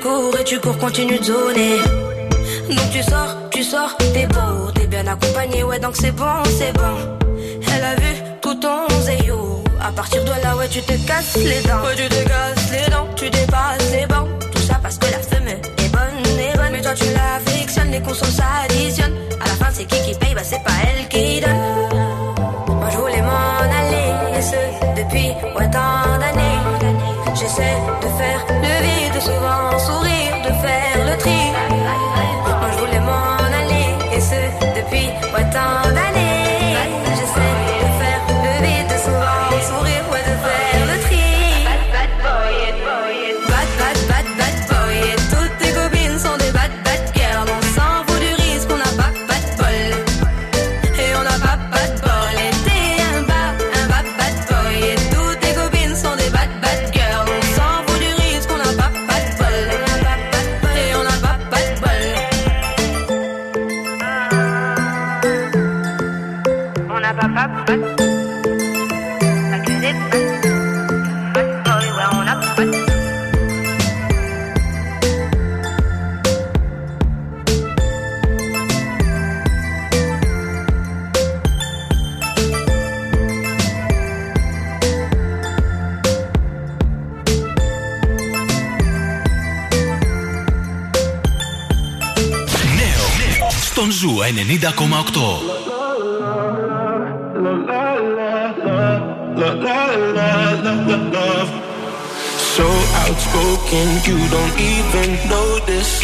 cours 0.05 0.39
et 0.39 0.43
tu 0.43 0.59
cours, 0.59 0.77
continue 0.77 1.17
de 1.17 1.23
zoner. 1.23 1.77
Donc 2.69 2.89
tu 2.91 3.01
sors, 3.01 3.49
tu 3.49 3.63
sors, 3.63 3.97
t'es 3.97 4.27
beau, 4.27 4.71
t'es 4.75 4.85
bien 4.85 5.05
accompagné, 5.07 5.63
ouais, 5.63 5.79
donc 5.79 5.95
c'est 5.95 6.11
bon, 6.11 6.37
c'est 6.57 6.73
bon. 6.73 6.95
Elle 7.73 7.83
a 7.83 7.95
vu 7.95 8.11
tout 8.41 8.53
ton 8.55 8.87
zéyo. 9.01 9.63
À 9.81 9.91
partir 9.91 10.23
de 10.23 10.29
là, 10.43 10.55
ouais, 10.57 10.67
tu 10.69 10.81
te 10.81 10.95
casses 11.07 11.37
les 11.37 11.61
dents. 11.67 11.81
Ouais, 11.85 11.95
tu 11.95 12.07
te 12.07 12.21
casses 12.29 12.71
les 12.71 12.91
dents, 12.91 13.07
tu 13.15 13.29
dépasses 13.29 13.91
les 13.91 14.05
bancs. 14.05 14.27
Tout 14.53 14.61
ça 14.61 14.79
parce 14.81 14.97
que 14.97 15.05
la 15.05 15.19
femme 15.19 15.47
est 15.47 15.91
bonne, 15.95 16.39
est 16.39 16.57
bonne. 16.57 16.71
Mais 16.71 16.81
toi, 16.81 16.93
tu 16.93 17.05
la 17.05 17.51
fictionnes, 17.51 17.91
les 17.91 18.01
consens 18.01 18.37
s'additionnent. 18.39 19.04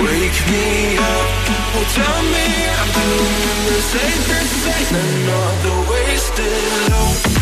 Wake 0.00 0.40
me 0.50 0.96
up, 0.96 1.28
oh 1.76 1.84
tell 1.92 2.22
me 2.32 2.46
I'm 2.80 2.90
doing 2.96 3.62
the 3.68 3.80
same 3.92 4.22
thing 4.28 4.96
Another 4.96 5.90
wasted 5.90 6.90
love 6.90 7.39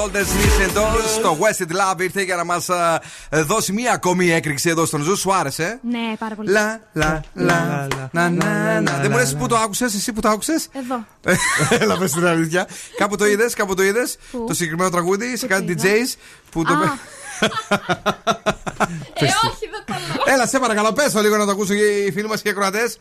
Head 0.00 0.06
Shoulders 0.06 0.30
Knees 0.34 0.68
and 0.68 0.76
Toes, 0.76 1.22
το 1.22 1.38
Wasted 1.40 1.70
Love 1.72 2.00
ήρθε 2.00 2.22
για 2.22 2.36
να 2.36 2.44
μας 2.44 2.68
δώσει 3.30 3.72
μία 3.72 3.92
ακόμη 3.92 4.30
έκρηξη 4.30 4.68
εδώ 4.68 4.84
στον 4.86 5.02
Zoo. 5.02 5.16
Σου 5.16 5.34
άρεσε; 5.34 5.80
Ναι, 5.90 6.16
πάρα 6.18 6.34
πολύ. 6.34 6.50
Λα, 6.50 6.80
λα, 6.92 7.20
λα, 7.34 7.88
να, 8.10 8.30
να, 8.30 8.80
να. 8.80 8.98
Δεν 8.98 9.10
μου 9.10 9.16
λες 9.16 9.36
που 9.36 9.46
το 9.46 9.56
άκουσες, 9.56 9.94
εσύ 9.94 10.12
που 10.12 10.20
το 10.20 10.28
άκουσες; 10.28 10.68
Εδώ. 10.72 11.06
Έλα, 11.82 11.98
πες 11.98 12.12
την 12.12 12.26
αλήθεια. 12.26 12.68
Κάπου 12.96 13.16
το 13.16 13.26
είδες, 13.26 13.54
κάπου 13.54 13.74
το 13.74 13.82
είδες; 13.82 14.18
Πού; 14.30 14.44
Το 14.46 14.54
συγκεκριμένο 14.54 14.90
τραγούδι 14.90 15.36
σε 15.36 15.46
κάτι 15.46 15.72
είδα; 15.72 15.82
DJs 15.84 16.14
που 16.50 16.62
το. 16.64 16.72
Α. 16.72 16.78
Ε, 19.14 19.24
όχι, 19.24 19.68
δεν 19.70 19.84
το 19.86 19.92
λέω. 20.24 20.34
Έλα, 20.34 20.46
σε 20.46 20.58
παρακαλώ, 20.58 20.92
πες 20.92 21.12
το 21.12 21.20
λίγο 21.20 21.36
να 21.36 21.44
το 21.44 21.50
ακούσουν 21.50 21.76
και 21.76 21.82
οι 21.82 22.12
φίλοι 22.12 22.26
μας 22.28 22.42
και 22.42 22.48
οι 22.48 22.50
ακροατές. 22.50 22.98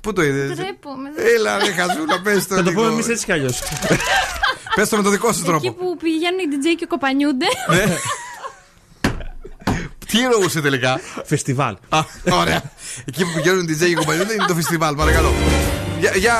Πού 0.00 0.12
το 0.12 0.22
είδες; 0.22 0.56
Ντρέπομαι. 0.56 1.10
Έλα, 1.36 1.58
ρε 1.58 1.72
χαζούλα, 1.72 2.20
πες 2.22 2.46
το. 2.46 2.54
Θα 2.54 2.62
το 2.62 2.68
λίγο. 2.70 2.80
πούμε 2.82 2.92
εμείς 2.92 3.08
έτσι 3.08 3.24
κι 3.24 3.32
αλλιώς. 3.32 3.62
Πες 4.74 4.88
το 4.88 4.96
με 4.96 5.02
το 5.02 5.10
δικό 5.10 5.32
σου 5.32 5.38
Εκεί 5.38 5.48
τρόπο. 5.48 5.72
που 5.72 5.96
πηγαίνουν 5.96 6.38
οι 6.38 6.44
DJ 6.52 6.76
και 6.78 6.86
κοπανιούνται. 6.88 7.46
Ναι. 7.70 7.84
Τι 10.06 10.18
εννοούσε 10.18 10.60
τελικά; 10.60 11.00
Φεστιβάλ. 11.24 11.76
Α, 11.88 12.04
ωραία. 12.30 12.62
Εκεί 13.04 13.24
που 13.24 13.30
πηγαίνουν 13.34 13.64
DJ 13.64 13.86
και 13.88 13.94
κομπανιούνται 13.94 14.32
είναι 14.32 14.44
το 14.46 14.54
φεστιβάλ, 14.54 14.94
παρακαλώ. 14.94 15.32
Για, 16.00 16.10
για 16.16 16.34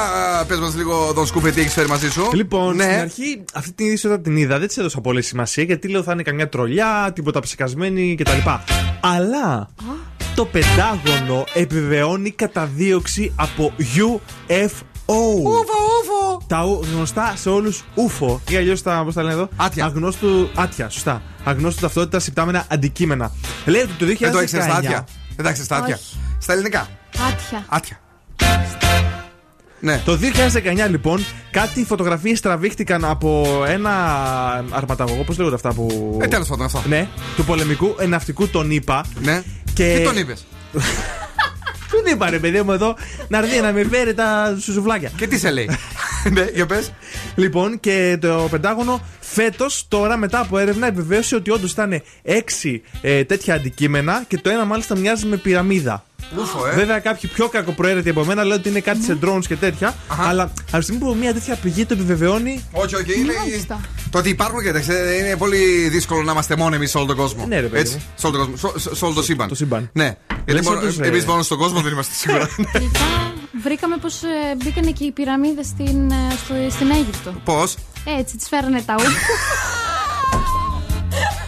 πες 0.49 0.59
μας 0.59 0.75
λίγο 0.75 1.13
τον 1.15 1.27
Σκούπε 1.27 1.51
τι 1.51 1.61
έχεις 1.61 1.73
φέρει 1.73 1.89
μαζί 1.89 2.11
σου. 2.11 2.31
Λοιπόν, 2.35 2.77
ναι. 2.77 2.83
στην 2.83 2.99
αρχή 3.01 3.45
αυτή 3.55 3.73
την 3.73 3.87
είδηση 3.87 4.07
όταν 4.07 4.23
την 4.23 4.37
είδα 4.37 4.59
δεν 4.59 4.67
της 4.69 4.77
έδωσα 4.77 5.01
πολύ 5.01 5.23
σημασία 5.23 5.63
γιατί 5.65 5.89
λέω 5.89 6.03
θα 6.03 6.13
είναι 6.13 6.23
καμιά 6.23 6.49
τρολιά, 6.49 7.13
τίποτα 7.15 7.41
ψεκασμένη 7.41 8.15
κτλ. 8.19 8.49
Αλλά 9.01 9.69
το 10.35 10.45
Πεντάγωνο 10.45 11.45
επιβεβαιώνει 11.55 12.31
καταδίωξη 12.31 13.33
από 13.37 13.73
UFO. 13.97 14.69
Ούφο, 15.07 15.49
ούφο. 15.49 16.43
Τα 16.47 16.65
ου- 16.65 16.85
γνωστά 16.95 17.33
σε 17.37 17.49
όλους 17.49 17.85
UFO 17.97 18.39
ή 18.49 18.57
αλλιώς 18.57 18.83
τα, 18.83 19.03
πώς 19.05 19.15
τα 19.15 19.23
λένε 19.23 19.35
εδώ, 19.35 19.49
Άτια. 19.57 19.85
Αγνώστου, 19.85 20.51
άτια, 20.55 20.89
σωστά. 20.89 21.23
Αγνώστου 21.45 21.81
ταυτότητας 21.81 22.23
συμπτάμενα 22.23 22.65
αντικείμενα. 22.69 23.31
Λέει 23.65 23.81
ότι 23.83 23.93
το 23.93 24.07
2019. 24.07 24.19
Δεν 24.21 24.33
το 24.33 24.39
έξερες 24.39 24.65
στα 24.65 24.75
άτια. 24.77 25.07
Δεν 25.37 25.45
τα 25.45 25.49
έξερες 25.49 25.65
στα 25.65 25.77
άτια. 25.77 25.95
Όχι. 25.95 26.17
Στα 26.39 26.53
ελληνικά. 26.53 26.89
Άτια. 27.29 27.65
Άτια. 27.69 27.97
Ναι. 29.81 30.03
Το 30.05 30.19
2019 30.87 30.89
λοιπόν 30.91 31.25
κάτι 31.51 31.85
φωτογραφίες 31.85 32.41
τραβήχτηκαν 32.41 33.05
από 33.05 33.63
ένα 33.67 33.91
αρματαγωγό, 34.71 35.23
πώς 35.23 35.37
λέγονται 35.39 35.55
αυτά 35.55 35.73
που... 35.73 36.19
Ε, 36.23 36.27
τέλος 36.27 36.49
πάντων 36.49 36.65
αυτό. 36.67 36.83
Ναι, 36.89 37.09
του 37.37 37.45
πολεμικού 37.45 37.95
ναυτικού 38.09 38.49
τον 38.49 38.71
είπα. 38.71 39.05
Ναι. 39.23 39.43
Και... 39.75 39.95
Τι 39.99 40.05
τον 40.05 40.17
είπες. 40.17 40.45
Τον 42.03 42.13
είπα 42.13 42.31
ρε 42.31 42.39
παιδί 42.39 42.63
μου 42.63 42.73
εδώ 42.73 42.97
να 43.29 43.39
έρθει 43.39 43.61
να 43.61 43.73
με 43.73 43.85
φέρει 43.91 44.15
τα 44.15 44.57
σουζουβλάκια. 44.61 45.11
Και 45.17 45.27
τι 45.27 45.39
σε 45.39 45.51
λέει. 45.51 45.71
Ναι, 46.33 46.47
για 46.55 46.67
πες. 46.67 46.93
Λοιπόν, 47.35 47.81
και 47.81 48.19
το 48.21 48.49
Πεντάγωνο 48.51 49.01
φέτος, 49.33 49.85
τώρα 49.89 50.17
μετά 50.17 50.41
από 50.41 50.59
έρευνα, 50.59 50.87
επιβεβαίωσε 50.87 51.35
ότι 51.35 51.51
όντως 51.51 51.73
ήταν 51.73 52.03
έξι 52.23 52.83
ε, 53.01 53.25
τέτοια 53.25 53.55
αντικείμενα 53.55 54.25
και 54.29 54.39
το 54.39 54.51
ένα 54.51 54.65
μάλιστα 54.65 54.97
μοιάζει 54.97 55.27
με 55.27 55.37
πυραμίδα. 55.37 56.05
Ούφο, 56.39 56.67
ε. 56.67 56.75
Βέβαια, 56.75 56.99
κάποιοι 56.99 57.31
πιο 57.35 57.49
κακοπροαίρετοι 57.49 58.09
από 58.09 58.25
μένα 58.25 58.43
λένε 58.43 58.55
ότι 58.55 58.69
είναι 58.69 58.81
κάτι 58.81 59.03
σε 59.03 59.19
drones 59.25 59.45
και 59.49 59.57
τέτοια. 59.57 59.95
Αλλά 60.29 60.43
από 60.43 60.77
τη 60.77 60.83
στιγμή 60.83 61.01
που 61.05 61.17
μια 61.21 61.33
τέτοια 61.33 61.55
πηγή 61.57 61.85
το 61.87 61.95
επιβεβαιώνει. 61.95 62.65
Όχι, 62.73 62.95
όχι. 62.95 63.21
Είναι... 63.21 63.33
Μάλιστα. 63.39 63.81
Το 64.11 64.19
ότι 64.19 64.29
υπάρχουν 64.29 64.63
και 64.63 64.73
τέτοια 64.73 65.15
είναι 65.19 65.37
πολύ 65.37 65.89
δύσκολο 65.89 66.23
να 66.23 66.33
είμαστε 66.33 66.57
μόνοι 66.57 66.77
εμείς 66.77 66.91
σε 66.91 66.97
όλο 66.99 67.07
τον 67.07 67.17
κόσμο. 67.17 67.47
Ναι, 67.47 67.61
ρε 67.61 67.67
παιδί 67.67 67.81
Έτσι. 67.81 67.95
μου. 67.95 68.03
Σε 68.15 68.27
όλο 68.27 68.37
τον 68.39 68.51
κόσμο. 68.51 68.73
Σε- 68.79 68.95
Σε 68.95 69.05
όλο 69.05 69.15
το 69.15 69.23
σύμπαν. 69.23 69.49
Το 69.49 69.55
σύμπαν. 69.55 69.91
Ναι. 69.93 70.17
Γιατί 70.45 70.53
Λες 70.53 70.67
όντως, 70.67 70.99
ε, 70.99 71.07
εμείς 71.07 71.25
μόνο 71.25 71.43
στον 71.43 71.59
κόσμο 71.59 71.81
δεν 71.81 71.93
είμαστε 71.93 72.15
σίγουρα. 72.15 72.49
Τελικά 72.73 72.99
βρήκαμε 73.65 73.97
πως 73.97 74.21
μπήκαν 74.65 74.93
και 74.93 75.05
οι 75.05 75.11
πυραμίδες 75.11 75.67
στην, 75.67 76.11
ε, 76.11 76.17
στο- 76.45 76.71
στην 76.71 76.91
Αίγυπτο. 76.91 77.35
Πώς; 77.45 77.75
Έτσι, 78.05 78.37
τι 78.37 78.45
φέρανε 78.49 78.83
τα 78.87 78.95
ούφο. 78.99 79.09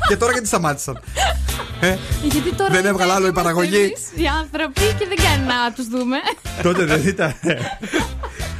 Και 0.09 0.16
τώρα 0.16 0.32
γιατί 0.32 0.47
σταμάτησαν; 0.47 1.01
Ε, 1.81 1.97
Γιατί 2.22 2.55
τώρα 2.55 2.70
Δεν 2.70 2.86
έβγαλε 2.86 3.12
άλλο 3.12 3.26
η 3.26 3.28
είμαστε 3.31 3.43
παραγωγή. 3.43 3.76
εμείς 3.76 4.01
Οι 4.14 4.26
άνθρωποι 4.43 4.81
και 4.98 5.06
δεν 5.09 5.16
κάνει 5.24 5.44
να 5.47 5.72
τους 5.74 5.89
δούμε. 5.89 6.16
Τότε 6.62 6.85
δεν 6.85 7.02
ήταν. 7.06 7.35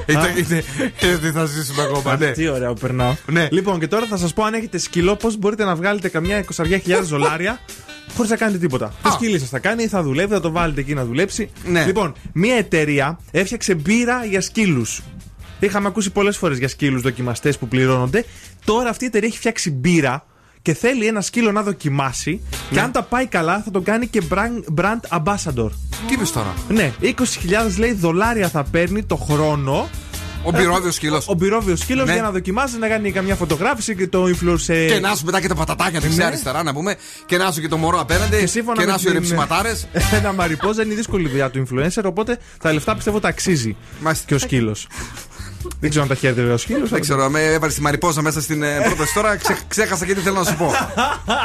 ήταν- 0.07 0.37
ήταν- 0.37 0.63
ε, 1.01 1.17
Δεν 1.17 1.33
θα 1.33 1.45
ζήσουμε 1.45 1.83
ακόμα. 1.83 2.17
ναι. 2.17 2.31
Τι 2.31 2.49
ωραίο 2.49 2.73
που 2.73 2.81
περνάω. 2.81 3.15
Ναι. 3.27 3.49
Λοιπόν, 3.51 3.79
και 3.81 3.87
τώρα 3.89 4.07
θα 4.07 4.17
σας 4.17 4.33
πω 4.33 4.43
αν 4.45 4.55
έχετε 4.55 4.79
σκυλό, 4.79 5.17
πώς 5.17 5.37
μπορείτε 5.37 5.65
να 5.65 5.75
βγάλετε 5.75 6.09
καμιά 6.09 6.39
20.000 6.39 7.03
δολάρια 7.03 7.59
χωρίς 8.17 8.31
να 8.31 8.37
κάνετε 8.37 8.59
τίποτα. 8.59 8.93
Το 9.03 9.11
σκύλι 9.11 9.39
σας 9.39 9.49
θα 9.49 9.59
κάνει, 9.59 9.87
θα 9.87 10.03
δουλεύει, 10.03 10.33
θα 10.33 10.41
το 10.41 10.51
βάλετε 10.51 10.81
εκεί 10.81 10.95
να 10.95 11.05
δουλέψει. 11.05 11.51
Ναι. 11.65 11.85
Λοιπόν, 11.85 12.15
μια 12.33 12.55
εταιρεία 12.57 13.19
έφτιαξε 13.31 13.75
μπύρα 13.75 14.25
για 14.25 14.41
σκύλους. 14.41 15.03
Είχαμε 15.65 15.87
ακούσει 15.89 16.11
πολλές 16.11 16.37
φορές 16.37 16.59
για 16.59 16.69
σκύλους 16.69 17.03
δοκιμαστές 17.03 17.59
που 17.59 17.69
πληρώνονται. 17.69 18.25
Τώρα 18.65 18.89
αυτή 18.89 19.05
η 19.05 19.07
εταιρεία 19.07 19.29
έχει 19.29 19.39
φτιάξει 19.39 19.71
μπύρα 19.71 20.27
και 20.63 20.75
θέλει 20.75 21.07
ένα 21.07 21.21
σκύλο 21.21 21.53
να 21.53 21.63
δοκιμάσει. 21.63 22.41
Και 22.71 22.81
αν 22.81 22.93
τα 22.93 23.03
πάει 23.03 23.27
καλά, 23.27 23.63
θα 23.65 23.71
τον 23.71 23.83
κάνει 23.83 24.07
και 24.07 24.23
brand, 24.31 24.81
brand 24.81 25.19
ambassador. 25.23 25.71
Τι 26.07 26.15
είπες 26.15 26.33
τώρα; 26.33 26.55
Ναι, 26.69 26.93
20.000 27.01 27.13
λέει 27.79 27.93
δολάρια 27.93 28.49
θα 28.49 28.65
παίρνει 28.65 29.03
το 29.05 29.17
χρόνο. 29.17 29.89
Ο 30.47 30.51
μπυρόβιο 30.51 30.91
σκύλος. 30.91 31.29
Ο 31.29 31.35
μπυρόβιο 31.35 31.77
σκύλος 31.77 32.07
Ναι. 32.07 32.13
για 32.13 32.23
να 32.23 32.31
δοκιμάζει 32.31 32.79
να 32.79 32.89
κάνει 32.89 33.13
καμιά 33.13 33.35
φωτογράφηση 33.35 33.97
και 33.97 34.09
το 34.09 34.25
influencer. 34.25 34.87
Και 34.93 34.99
να 35.01 35.15
σου 35.15 35.25
μετά 35.25 35.41
και 35.41 35.49
τα 35.49 35.55
πατατάκια 35.55 36.01
δεξιά 36.01 36.19
Ναι. 36.23 36.25
αριστερά 36.25 36.63
να 36.63 36.73
πούμε. 36.73 36.97
Και 37.27 37.37
να 37.37 37.51
σου 37.53 37.61
και 37.61 37.69
το 37.69 37.77
μωρό 37.77 38.01
απέναντι. 38.01 38.37
Και 38.39 38.47
σύμφωνα 38.47 38.79
Και 38.81 38.85
με 38.87 38.93
να 38.93 38.99
σου 38.99 39.05
οι 39.09 39.11
την- 39.11 39.19
ρεψιματάρες. 39.19 39.87
Ένα 40.19 40.33
μαριπόζα 40.33 40.83
είναι 40.83 40.93
η 40.93 40.97
δύσκολη 40.97 41.29
δουλειά 41.29 41.51
του 41.51 41.67
influencer, 41.69 42.03
οπότε 42.05 42.39
τα 42.63 42.73
λεφτά 42.73 42.95
πιστεύω 42.95 43.21
τα 43.21 43.29
αξίζει. 43.29 43.77
Μάλιστα. 44.01 44.25
Και 44.27 44.35
ο 44.35 44.39
σκύλος. 44.39 44.87
Δεν 45.81 45.91
ξέρω 45.91 46.03
αν 46.05 46.11
τα 46.11 46.15
χαίρεται 46.15 46.41
βέβαια 46.41 46.55
ο 46.55 46.59
σκύλο. 46.59 46.87
Δεν 46.87 47.01
ξέρω, 47.01 47.31
με 47.31 47.45
έβαλες 47.45 47.75
τη 47.75 47.81
μαριπόζα 47.81 48.23
μέσα 48.23 48.41
στην 48.41 48.63
ε, 48.63 48.81
πρόταση 48.85 49.15
τώρα. 49.15 49.37
ξε- 49.37 49.59
ξέχασα 49.69 50.07
και 50.07 50.15
τι 50.15 50.21
θέλω 50.21 50.37
να 50.39 50.45
σου 50.45 50.57
πω. 50.57 50.71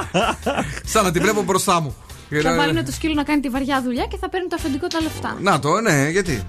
Σαν 0.94 1.04
να 1.04 1.12
την 1.12 1.22
βλέπω 1.22 1.42
μπροστά 1.42 1.80
μου. 1.82 1.96
Θα 2.42 2.56
βάλουν 2.56 2.86
το 2.86 2.92
σκύλο 2.92 3.14
να 3.14 3.24
κάνει 3.24 3.42
τη 3.42 3.50
βαριά 3.50 3.82
δουλειά 3.84 4.06
και 4.06 4.18
θα 4.18 4.30
παίρνει 4.30 4.48
το 4.48 4.56
αφεντικό 4.60 4.88
τα 4.88 5.02
λεφτά. 5.02 5.38
Να 5.42 5.60
το, 5.60 5.82
ναι, 5.82 6.10
γιατί; 6.10 6.44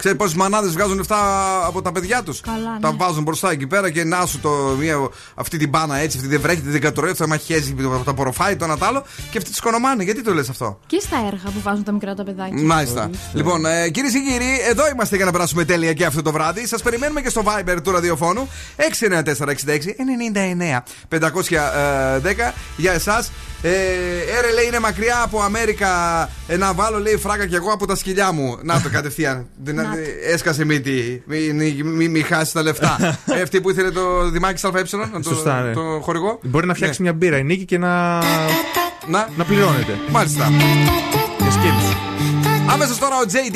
Ξέρεις 0.00 0.16
πόσες 0.18 0.34
μανάδες 0.34 0.72
βγάζουν 0.72 0.96
λεφτά 0.96 1.16
από 1.66 1.82
τα 1.82 1.92
παιδιά 1.92 2.22
τους; 2.22 2.40
Καλά, 2.40 2.78
Τα 2.80 2.90
ναι. 2.90 2.96
βάζουν 2.98 3.22
μπροστά 3.22 3.50
εκεί 3.50 3.66
πέρα 3.66 3.90
και 3.90 4.04
να 4.04 4.26
σου 4.26 4.40
το, 4.40 4.50
μία, 4.78 4.96
αυτή 5.34 5.56
την 5.58 5.68
μπάνα 5.68 5.96
έτσι, 5.96 6.16
αυτή 6.16 6.28
δεν 6.30 6.40
βρέχεται, 6.40 6.70
δεν 6.70 6.80
κατορρεύει, 6.80 7.14
θα 7.14 7.26
μαχιέζει 7.28 7.74
τα 8.04 8.10
απορροφάει 8.10 8.56
το 8.56 8.64
ένα 8.64 8.78
τ' 8.78 8.82
άλλο 8.82 9.04
και 9.30 9.38
αυτή 9.38 9.50
της 9.50 9.60
κονομάνε. 9.60 10.02
Γιατί 10.02 10.22
το 10.22 10.34
λες 10.34 10.48
αυτό; 10.48 10.78
Και 10.86 11.00
στα 11.00 11.16
έργα 11.16 11.42
που 11.44 11.60
βάζουν 11.62 11.84
τα 11.84 11.92
μικρά 11.92 12.14
τα 12.14 12.24
παιδάκια. 12.24 12.62
Μάλιστα. 12.62 13.10
Λοιπόν, 13.32 13.66
ε, 13.66 13.88
κυρίες 13.90 14.12
και 14.12 14.18
κύριοι, 14.18 14.58
εδώ 14.68 14.88
είμαστε 14.94 15.16
για 15.16 15.24
να 15.24 15.32
περάσουμε 15.32 15.64
τέλεια 15.64 15.92
και 15.92 16.04
αυτό 16.04 16.22
το 16.22 16.32
βράδυ. 16.32 16.66
Σας 16.66 16.82
περιμένουμε 16.82 17.20
και 17.20 17.28
στο 17.28 17.42
Viber 17.46 17.76
του 17.82 17.90
ραδιοφώνου 17.90 18.48
694-66-99-510 21.10 22.52
για 22.76 22.92
εσάς. 22.92 23.30
Ε, 23.62 23.68
έρε 24.38 24.52
λέει 24.54 24.66
είναι 24.66 24.78
μακριά 24.78 25.22
από 25.22 25.40
Αμέρικα. 25.42 25.88
Ε, 26.48 26.56
να 26.56 26.72
βάλω 26.72 26.98
λέει 26.98 27.16
φράγκα 27.16 27.46
κι 27.46 27.54
εγώ 27.54 27.72
από 27.72 27.86
τα 27.86 27.94
σκυλιά 27.96 28.32
μου. 28.32 28.58
Να 28.62 28.80
το 28.80 28.88
κατευθείαν. 28.90 29.46
Δεν- 29.64 29.74
Να 29.74 29.82
το. 29.82 29.89
Έσκασε 30.32 30.64
μύτη. 30.64 31.22
Μην 31.26 31.56
μη, 31.56 31.82
μη, 31.84 32.08
μη 32.08 32.20
χάσεις 32.20 32.52
τα 32.52 32.62
λεφτά. 32.62 32.96
ε, 33.36 33.40
αυτή 33.40 33.60
που 33.60 33.70
ήθελε 33.70 33.90
το 33.90 34.30
Δημάκη 34.30 34.66
ΑΕ, 34.66 34.82
να 35.12 35.20
το, 35.20 35.28
Σωστά, 35.28 35.60
ναι. 35.60 35.72
το 35.72 36.00
χορηγό. 36.02 36.38
Μπορεί 36.42 36.66
να 36.66 36.74
φτιάξει 36.74 37.02
μια 37.02 37.12
μπύρα 37.12 37.38
η 37.38 37.44
νίκη 37.44 37.64
και 37.64 37.78
να. 37.78 38.18
Να, 39.06 39.28
να 39.36 39.44
πληρώνεται. 39.44 39.98
μάλιστα. 40.10 40.48
Για 41.38 41.50
σκύλους. 41.50 41.89
Άμεσα 42.73 42.95
τώρα 42.99 43.17
ο 43.17 43.25
JD 43.33 43.55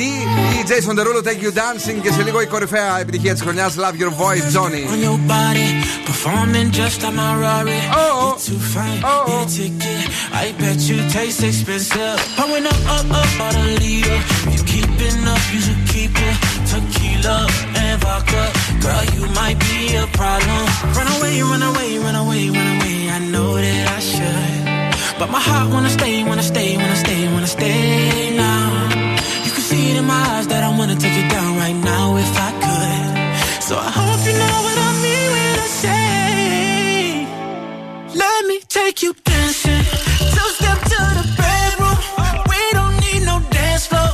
ή 0.56 0.64
Jason 0.68 0.94
Derulo 0.98 1.22
Take 1.26 1.42
You 1.44 1.52
Dancing 1.60 1.98
και 2.02 2.12
σε 2.12 2.22
λίγο 2.22 2.40
η 2.40 2.46
κορυφαία 2.46 2.98
επιτυχία 3.00 3.34
τη 3.34 3.40
χρονιά 3.40 3.70
Love 3.70 3.96
Your 4.02 4.12
Voice 4.22 4.46
Johnny. 4.56 4.82
on 4.92 5.00
your 5.08 5.20
body, 5.34 5.68
performing 6.08 6.68
just 6.80 6.98
like 7.04 7.16
my 7.20 7.32
Rari. 7.42 7.80
Oh, 7.92 8.04
You're 8.20 8.38
too 8.48 8.60
fine, 8.74 9.00
need 9.28 9.42
a 9.42 9.50
ticket. 9.58 10.02
I 10.42 10.46
bet 10.60 10.78
you 10.88 10.98
taste 11.16 11.42
expensive. 11.50 12.18
Pouring 12.38 12.66
up, 12.72 12.80
up, 12.96 13.06
up, 13.20 13.30
about 13.36 13.54
a 13.62 13.64
liter. 13.82 14.18
If 14.46 14.52
you 14.56 14.62
keeping 14.74 15.18
up, 15.34 15.42
you 15.52 15.60
should 15.66 15.82
keep 15.94 16.14
it. 16.28 16.36
Tequila 16.70 17.38
and 17.82 17.96
vodka, 18.02 18.42
girl, 18.84 19.04
you 19.16 19.24
might 19.40 19.58
be 19.68 19.78
a 20.04 20.06
problem. 20.20 20.62
Run 20.96 21.08
away, 21.16 21.34
run 21.50 21.62
away, 21.70 21.90
run 22.04 22.16
away, 22.24 22.42
run 22.56 22.70
My 25.30 25.38
heart 25.38 25.72
wanna 25.72 25.88
stay, 25.88 26.24
wanna 26.24 26.42
stay, 26.42 26.76
wanna 26.76 26.96
stay, 26.96 27.32
wanna 27.32 27.46
stay 27.46 28.36
now. 28.36 28.93
you 29.65 29.71
see 29.71 29.89
it 29.89 29.97
in 29.97 30.05
my 30.05 30.13
eyes 30.37 30.45
that 30.49 30.63
I 30.63 30.69
wanna 30.77 30.95
take 30.95 31.17
it 31.17 31.27
down 31.27 31.57
right 31.57 31.73
now 31.73 32.17
if 32.17 32.31
I 32.37 32.51
could. 32.63 33.63
So 33.63 33.73
I 33.75 33.89
hope 33.97 34.21
you 34.27 34.33
know 34.41 34.57
what 34.65 34.77
I 34.89 34.91
mean 35.05 35.27
when 35.35 35.53
I 35.65 35.69
say, 35.83 37.27
Let 38.13 38.45
me 38.45 38.59
take 38.69 39.01
you 39.01 39.15
dancing. 39.23 39.83
Two 40.35 40.49
step 40.59 40.79
to 40.93 41.01
the 41.17 41.25
bedroom. 41.41 41.97
We 42.51 42.61
don't 42.77 42.95
need 43.05 43.21
no 43.25 43.41
dance 43.49 43.87
floor. 43.87 44.11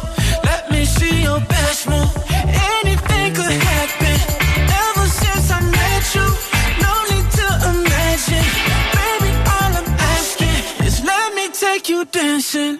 Let 0.49 0.71
me 0.71 0.85
see 0.85 1.23
your 1.27 1.41
best 1.41 1.79
move. 1.89 2.13
Anything 2.79 3.27
could 3.35 3.57
happen. 3.71 4.17
Ever 4.87 5.07
since 5.21 5.51
I 5.51 5.59
met 5.77 6.03
you, 6.15 6.27
no 6.85 6.93
need 7.11 7.27
to 7.39 7.47
imagine. 7.75 8.47
Baby, 8.95 9.31
all 9.53 9.71
I'm 9.81 9.89
asking 10.15 10.59
is 10.87 11.03
let 11.03 11.27
me 11.35 11.45
take 11.51 11.89
you 11.89 12.05
dancing. 12.05 12.79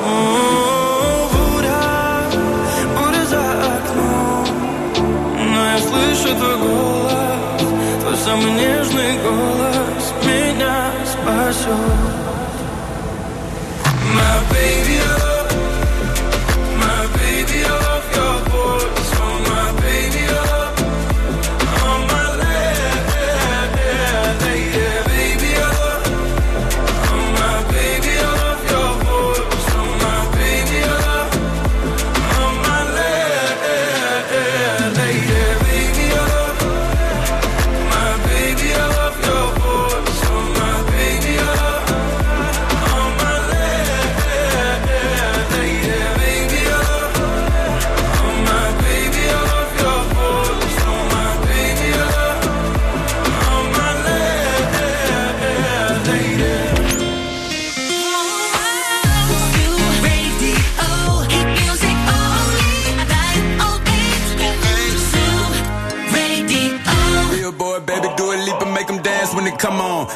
О, 0.06 1.28
буря, 1.32 2.30
буря 2.96 3.24
за 3.26 3.42
окном 3.76 4.46
Но 5.36 5.64
я 5.64 5.78
слышу 5.78 6.34
твой 6.36 6.56
голос 6.58 7.60
Твой 8.00 8.16
самый 8.16 8.52
нежный 8.52 9.18
голос 9.22 10.14
Меня 10.24 10.90
спасет 11.06 12.23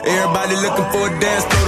Everybody 0.09 0.57
looking 0.57 0.89
for 0.91 1.07
a 1.07 1.21
dance 1.21 1.45
floor 1.45 1.68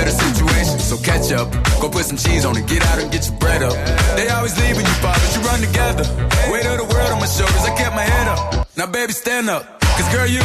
better 0.00 0.16
situation. 0.16 0.78
So 0.78 0.96
catch 0.96 1.30
up, 1.32 1.48
go 1.80 1.88
put 1.90 2.04
some 2.04 2.16
cheese 2.16 2.44
on 2.44 2.56
it, 2.56 2.66
get 2.66 2.82
out 2.86 2.98
and 2.98 3.12
get 3.12 3.28
your 3.28 3.38
bread 3.38 3.62
up. 3.62 3.76
They 4.16 4.28
always 4.28 4.56
leaving 4.56 4.86
you 4.86 4.96
but 5.02 5.18
you 5.34 5.40
run 5.42 5.60
together. 5.60 6.04
Weight 6.50 6.66
of 6.66 6.78
the 6.80 6.88
world 6.92 7.10
on 7.12 7.20
my 7.20 7.26
shoulders, 7.26 7.64
I 7.68 7.76
kept 7.76 7.94
my 7.94 8.06
head 8.14 8.28
up. 8.28 8.66
Now, 8.76 8.86
baby, 8.86 9.12
stand 9.12 9.50
up. 9.50 9.80
Cause 9.80 10.08
girl, 10.14 10.26
you. 10.26 10.40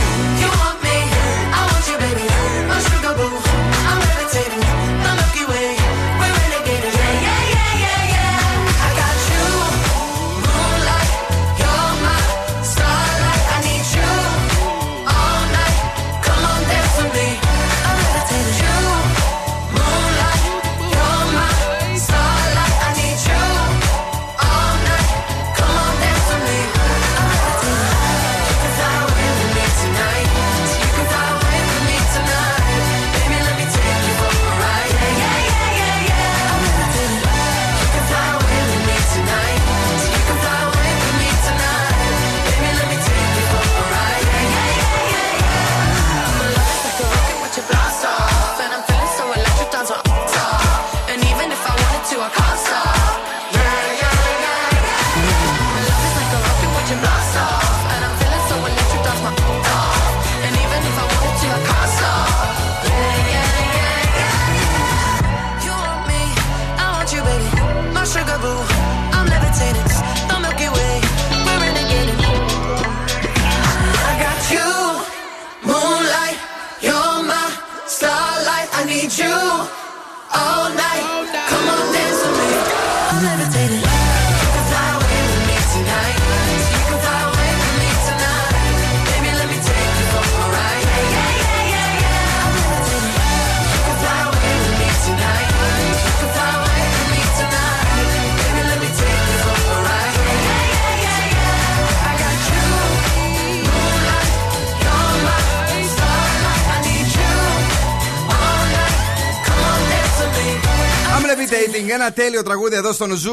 Ένα 112.06 112.14
τέλειο 112.14 112.44
τραγούδι 112.44 112.76
εδώ 112.76 112.94
στον 112.94 113.16
Zoo 113.16 113.32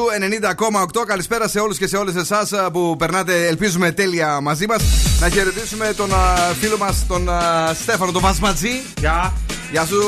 90,8. 0.95 1.03
Καλησπέρα 1.05 1.47
σε 1.47 1.59
όλους 1.59 1.77
και 1.77 1.87
σε 1.87 1.97
όλες 1.97 2.15
εσάς 2.15 2.51
που 2.71 2.95
περνάτε, 2.97 3.47
ελπίζουμε, 3.47 3.91
τέλεια 3.91 4.41
μαζί 4.41 4.65
μας. 4.67 4.83
Να 5.19 5.29
χαιρετήσουμε 5.29 5.93
τον 5.95 6.13
α, 6.13 6.53
φίλο 6.59 6.77
μας, 6.77 7.05
τον 7.07 7.29
α, 7.29 7.73
Στέφανο, 7.81 8.11
τον 8.11 8.21
Βασματζή. 8.21 8.81
Γεια. 8.99 9.33
Γεια 9.71 9.85
σου, 9.85 10.01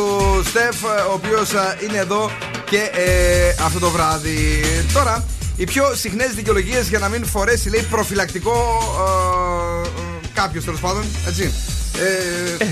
Στεφ, 0.45 0.83
ο 0.83 1.13
οποίος 1.13 1.49
είναι 1.87 1.97
εδώ 1.97 2.31
και 2.69 2.77
ε, 2.77 3.63
αυτό 3.65 3.79
το 3.79 3.89
βράδυ. 3.89 4.61
Τώρα, 4.93 5.25
οι 5.55 5.63
πιο 5.63 5.95
συχνές 5.95 6.33
δικαιολογίες 6.33 6.87
για 6.87 6.99
να 6.99 7.07
μην 7.07 7.25
φορέσει, 7.25 7.69
λέει, 7.69 7.87
προφυλακτικό 7.89 8.53
ε, 9.83 9.89
κάποιος 10.33 10.63
τέλος 10.63 10.79
πάντων. 10.79 11.03
Έτσι. 11.27 11.53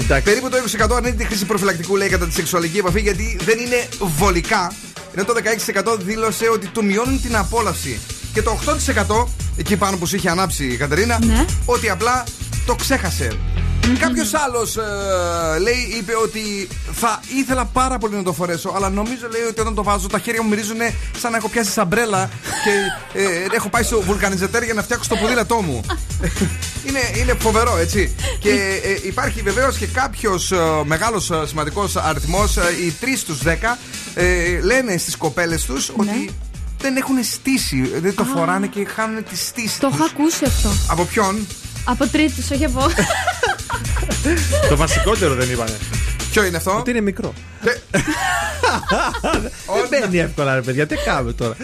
Ε, 0.09 0.19
περίπου 0.19 0.49
το 0.49 0.57
20% 0.91 0.95
αρνείται 0.95 1.15
τη 1.15 1.25
χρήση 1.25 1.45
προφυλακτικού 1.45 1.95
λέει 1.95 2.09
κατά 2.09 2.25
τη 2.25 2.33
σεξουαλική 2.33 2.77
επαφή 2.77 3.01
γιατί 3.01 3.37
δεν 3.45 3.59
είναι 3.59 3.87
βολικά. 4.17 4.71
Ενώ 5.15 5.25
το 5.25 5.33
16% 5.93 5.97
δήλωσε 5.99 6.49
ότι 6.49 6.67
του 6.67 6.85
μειώνουν 6.85 7.21
την 7.21 7.35
απόλαυση. 7.35 7.99
Και 8.33 8.41
το 8.41 8.59
8% 9.17 9.25
εκεί 9.57 9.77
πάνω 9.77 9.97
που 9.97 10.05
σου 10.05 10.15
είχε 10.15 10.29
ανάψει 10.29 10.65
η 10.65 10.77
Κατερίνα, 10.77 11.19
ότι 11.65 11.89
απλά 11.89 12.23
το 12.65 12.75
ξέχασε. 12.75 13.37
Κάποιος 13.99 14.33
άλλος 14.33 14.77
λέει, 15.61 15.97
είπε 15.99 16.13
ότι 16.23 16.67
θα 16.93 17.19
ήθελα 17.37 17.65
πάρα 17.65 17.97
πολύ 17.97 18.15
να 18.15 18.23
το 18.23 18.33
φορέσω, 18.33 18.71
αλλά 18.75 18.89
νομίζω 18.89 19.27
λέει 19.31 19.41
ότι 19.41 19.61
όταν 19.61 19.75
το 19.75 19.83
βάζω 19.83 20.07
τα 20.07 20.19
χέρια 20.19 20.41
μου 20.43 20.49
μυρίζουν 20.49 20.77
σαν 21.19 21.31
να 21.31 21.37
έχω 21.37 21.49
πιάσει 21.49 21.71
σαμπρέλα 21.71 22.29
και 22.63 23.19
ε, 23.19 23.55
έχω 23.55 23.69
πάει 23.69 23.83
στο 23.83 24.01
βουλκανιζετέρ 24.01 24.63
για 24.63 24.73
να 24.73 24.83
φτιάξω 24.83 25.09
το 25.09 25.15
ποδήλατό 25.15 25.61
μου. 25.61 25.81
είναι, 26.87 26.99
είναι 27.17 27.33
φοβερό, 27.39 27.77
έτσι. 27.77 28.15
και 28.39 28.49
ε, 28.83 29.07
υπάρχει 29.07 29.41
βεβαίως 29.41 29.77
και 29.77 29.87
κάποιος 29.87 30.51
ε, 30.51 30.57
μεγάλος 30.85 31.31
σημαντικός 31.45 31.95
αριθμός, 31.95 32.55
οι 32.55 32.93
3 33.01 33.05
στους 33.17 33.39
10, 33.45 33.49
ε, 34.15 34.59
λένε 34.61 34.97
στις 34.97 35.17
κοπέλες 35.17 35.65
τους 35.65 35.89
ότι 35.89 36.29
δεν 36.79 36.95
έχουν 36.95 37.23
στήσει. 37.23 37.81
Δεν 37.99 38.15
το 38.15 38.23
φοράνε 38.23 38.67
και 38.67 38.85
χάνουν 38.85 39.23
τη 39.23 39.37
στήση. 39.37 39.79
Το 39.79 39.89
έχω 39.93 40.03
ακούσει 40.03 40.45
αυτό. 40.45 40.69
Από 40.87 41.03
ποιον; 41.05 41.47
Από 41.85 42.07
τρίτους, 42.07 42.51
όχι 42.51 42.65
από. 42.65 42.81
Το 44.69 44.75
βασικότερο 44.75 45.35
δεν 45.35 45.49
είπανε. 45.49 45.77
Ποιο 46.31 46.43
είναι 46.43 46.57
αυτό; 46.57 46.77
Ότι 46.77 46.89
είναι 46.89 47.01
μικρό. 47.01 47.33
Δεν 49.73 49.87
μπαίνει 49.89 50.17
εύκολα, 50.17 50.55
ρε 50.55 50.61
παιδιά. 50.61 50.87
Τι 50.87 50.95
κάνουμε 50.95 51.33
τώρα; 51.33 51.55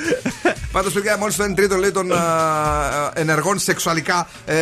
Πάντως, 0.71 0.93
παιδιά, 0.93 1.17
μόλις 1.17 1.35
το 1.35 1.43
1 1.43 1.53
τρίτο 1.55 1.75
λέει 1.75 1.91
των 1.91 2.11
α, 2.11 2.17
ενεργών 3.13 3.59
σεξουαλικά 3.59 4.27
ε, 4.45 4.55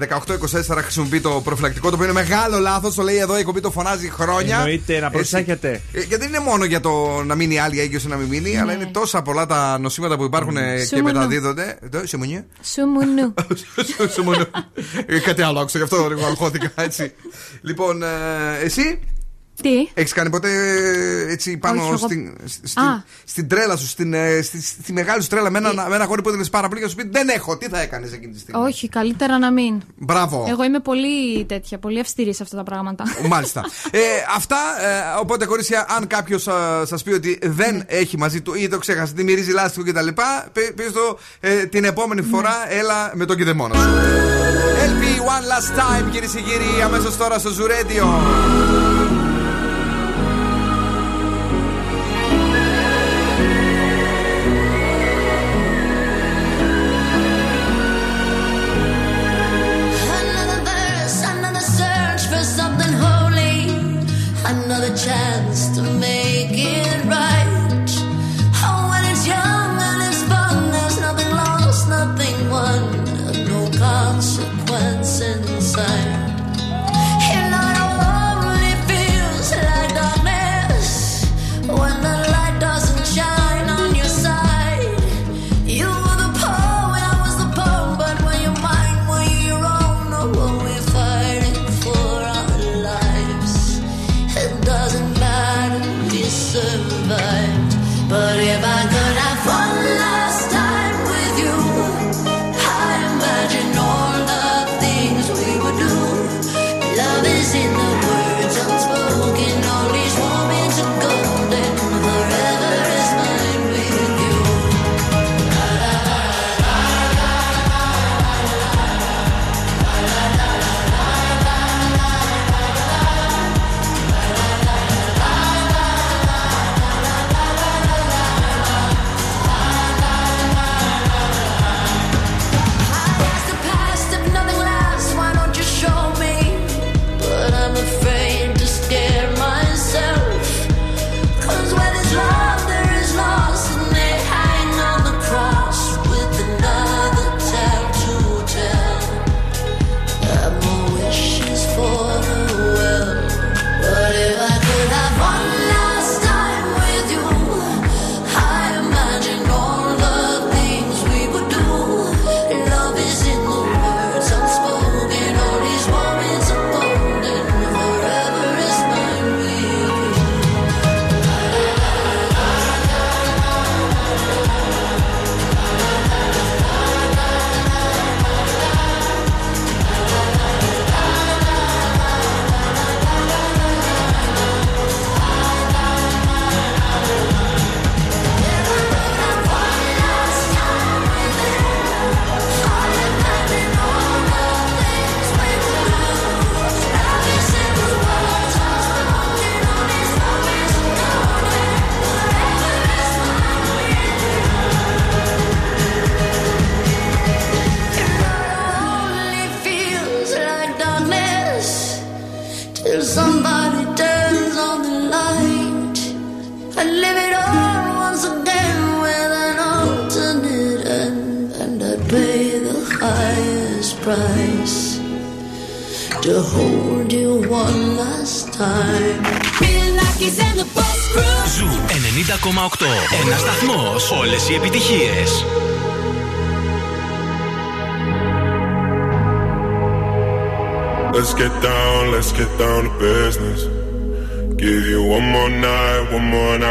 18-24 0.00 0.76
χρησιμοποιεί 0.82 1.20
το 1.20 1.30
προφυλακτικό, 1.44 1.88
το 1.88 1.94
οποίο 1.94 2.04
είναι 2.10 2.20
μεγάλο 2.20 2.58
λάθος. 2.58 2.94
Το 2.94 3.02
λέει 3.02 3.16
εδώ 3.16 3.38
η 3.38 3.42
κοπή 3.44 3.60
το 3.60 3.70
φωνάζει 3.70 4.08
χρόνια. 4.10 4.56
Εννοείται 4.56 5.00
να 5.00 5.10
προσέχετε. 5.10 5.80
Ε, 5.92 5.98
γιατί 6.00 6.16
δεν 6.16 6.28
είναι 6.28 6.38
μόνο 6.38 6.64
για 6.64 6.80
το 6.80 7.22
να 7.24 7.34
μείνει 7.34 7.58
άλλη 7.58 7.80
έγκυος 7.80 8.04
ή 8.04 8.08
να 8.08 8.16
μην 8.16 8.28
μείνει, 8.28 8.58
αλλά 8.58 8.72
είναι 8.72 8.86
τόσα 8.92 9.22
πολλά 9.22 9.46
τα 9.46 9.78
νοσήματα 9.78 10.16
που 10.16 10.24
υπάρχουν 10.24 10.56
ε, 10.56 10.76
και 10.76 10.84
Σουμουνού. 10.84 11.12
μεταδίδονται. 11.12 11.78
Εδώ, 11.82 12.06
σε 12.06 12.16
μουνιέ. 12.16 12.44
Σουμουνού. 12.74 13.34
Σουμουνού. 14.14 14.44
Ε, 15.06 15.18
Κάτι 15.18 15.42
άλλο 15.42 15.58
άκουσα, 15.60 15.78
γι' 15.78 15.84
αυτό 15.84 16.08
λίγο 16.08 16.26
αγχώθηκα 16.26 16.70
έτσι. 16.74 17.12
Λοιπόν, 17.60 18.02
ε, 18.02 18.06
εσύ; 18.62 19.00
Τι; 19.62 19.88
Έχεις 19.94 20.12
κάνει 20.12 20.30
ποτέ 20.30 20.48
έτσι 21.28 21.56
πάνω 21.56 21.88
Όχι, 21.88 21.98
στην, 21.98 22.26
εγώ... 22.26 22.36
στην, 22.46 23.02
στην, 23.24 23.48
τρέλα 23.48 23.76
σου, 23.76 23.86
στην, 23.86 24.14
ε, 24.14 24.42
στη, 24.42 24.92
μεγάλη 24.92 25.22
σου 25.22 25.28
τρέλα 25.28 25.50
με 25.50 25.58
ένα, 25.58 25.68
ε... 25.68 25.88
με 25.88 25.94
ένα 25.94 26.06
που 26.06 26.28
έδινε 26.28 26.44
πάρα 26.44 26.68
πολύ 26.68 26.80
και 26.80 26.88
σου 26.88 26.94
πει 26.94 27.08
Δεν 27.10 27.28
έχω, 27.28 27.56
τι 27.56 27.68
θα 27.68 27.80
έκανες 27.80 28.12
εκείνη 28.12 28.32
τη 28.32 28.38
στιγμή; 28.38 28.62
Όχι, 28.66 28.88
καλύτερα 28.88 29.38
να 29.38 29.50
μην. 29.50 29.82
Μπράβο. 29.96 30.46
Εγώ 30.48 30.64
είμαι 30.64 30.80
πολύ 30.80 31.44
τέτοια, 31.44 31.78
πολύ 31.78 32.00
αυστηρής 32.00 32.36
σε 32.36 32.42
αυτά 32.42 32.56
τα 32.56 32.62
πράγματα. 32.62 33.04
Μάλιστα. 33.28 33.64
ε, 33.90 33.98
αυτά, 34.36 34.56
ε, 34.80 35.20
οπότε 35.20 35.46
κορίτσια, 35.46 35.86
αν 35.88 36.06
κάποιος 36.06 36.46
ε, 36.46 36.52
σας 36.84 37.02
πει 37.02 37.12
ότι 37.12 37.38
δεν 37.42 37.74
ναι. 37.76 37.82
έχει 37.86 38.18
μαζί 38.18 38.40
του 38.40 38.54
ή 38.54 38.68
το 38.68 38.78
ξέχασε, 38.78 39.12
τη 39.12 39.24
μυρίζει 39.24 39.52
λάστιχο 39.52 39.86
κτλ., 39.86 40.08
πει 40.74 40.82
στο 40.90 41.18
ε, 41.40 41.66
την 41.66 41.84
επόμενη 41.84 42.20
ναι. 42.20 42.26
φορά 42.26 42.54
έλα 42.68 43.10
με 43.14 43.24
τον 43.24 43.36
κυδεμόνα 43.36 43.74
σου. 43.74 43.88
LP 44.84 45.02
One 45.20 45.44
Last 45.50 45.78
Time, 45.78 46.10
κυρίες 46.10 46.32
και 46.32 46.40
κύριοι, 46.40 46.82
αμέσως 46.82 47.16
τώρα 47.16 47.38
στο 47.38 47.50
Ζουρέντιο. 47.50 48.22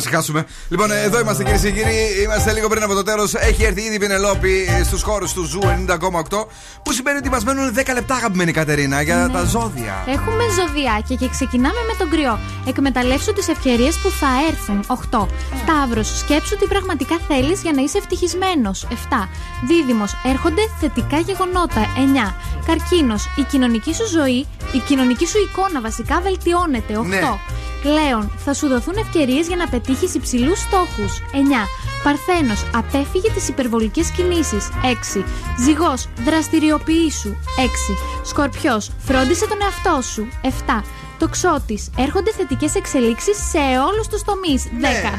Ησυχάσουμε. 0.00 0.46
Λοιπόν, 0.68 0.90
ε, 0.90 1.02
εδώ 1.02 1.20
είμαστε 1.20 1.42
κυρίες 1.44 1.60
και 1.62 1.70
κύριοι. 1.70 2.22
Είμαστε 2.24 2.52
λίγο 2.52 2.68
πριν 2.68 2.82
από 2.82 2.94
το 2.94 3.02
τέλος. 3.02 3.34
Έχει 3.34 3.64
έρθει 3.64 3.80
ήδη 3.82 3.94
η 3.94 3.98
Πινελόπη 3.98 4.68
στους 4.84 5.02
χώρους 5.02 5.32
του 5.32 5.42
Zoo 5.44 5.60
90,8. 5.64 6.46
Που 6.82 6.92
σημαίνει 6.92 7.18
ότι 7.18 7.28
μας 7.30 7.44
μένουν 7.44 7.74
10 7.74 7.92
λεπτά, 7.94 8.14
αγαπημένη 8.14 8.52
Κατερίνα, 8.52 9.02
για 9.02 9.16
Ναι. 9.16 9.32
τα 9.32 9.44
ζώδια. 9.44 10.04
Έχουμε 10.06 10.44
ζωδιάκια 10.58 11.16
και 11.16 11.28
ξεκινάμε 11.28 11.80
με 11.86 11.94
τον 11.98 12.10
Κριό. 12.10 12.38
Εκμεταλλεύσου 12.66 13.32
τις 13.32 13.48
ευκαιρίες 13.48 13.98
που 13.98 14.10
θα 14.10 14.28
έρθουν. 14.50 14.84
8. 14.86 15.28
Ταύρο, 15.66 16.02
σκέψου 16.02 16.56
τι 16.56 16.66
πραγματικά 16.66 17.16
θέλεις 17.28 17.60
για 17.62 17.72
να 17.72 17.82
είσαι 17.82 17.98
ευτυχισμένος. 17.98 18.86
7. 18.90 19.28
Δίδυμος, 19.66 20.12
έρχονται 20.24 20.62
θετικά 20.80 21.18
γεγονότα. 21.18 21.80
9. 21.96 22.34
Καρκίνος, 22.66 23.28
η 23.36 23.42
κοινωνική 23.42 23.94
σου 23.94 24.06
ζωή, 24.08 24.46
η 24.72 24.78
κοινωνική 24.86 25.26
σου 25.26 25.38
εικόνα 25.48 25.80
βασικά 25.80 26.20
βελτιώνεται. 26.20 26.96
8. 26.96 27.02
Ναι. 27.06 27.20
Λέων, 27.82 28.29
θα 28.44 28.54
σου 28.54 28.68
δοθούν 28.68 28.96
ευκαιρίες 28.96 29.46
για 29.46 29.56
να 29.56 29.68
πετύχεις 29.68 30.14
υψηλούς 30.14 30.58
στόχους. 30.58 31.22
9. 31.32 31.68
Παρθένος, 32.02 32.64
απέφυγε 32.74 33.30
τις 33.30 33.48
υπερβολικές 33.48 34.10
κινήσεις. 34.10 34.68
6. 34.84 35.24
Ζυγός, 35.58 36.08
δραστηριοποιήσου. 36.24 37.36
6. 37.56 37.96
Σκορπιός, 38.24 38.90
φρόντισε 38.98 39.46
τον 39.46 39.58
εαυτό 39.62 40.02
σου. 40.02 40.28
7. 40.42 40.84
Τοξότης, 41.18 41.90
έρχονται 41.96 42.32
θετικές 42.32 42.74
εξελίξεις 42.74 43.36
σε 43.36 43.58
όλους 43.58 44.08
τους 44.08 44.22
τομείς. 44.22 44.68
10. 44.80 45.18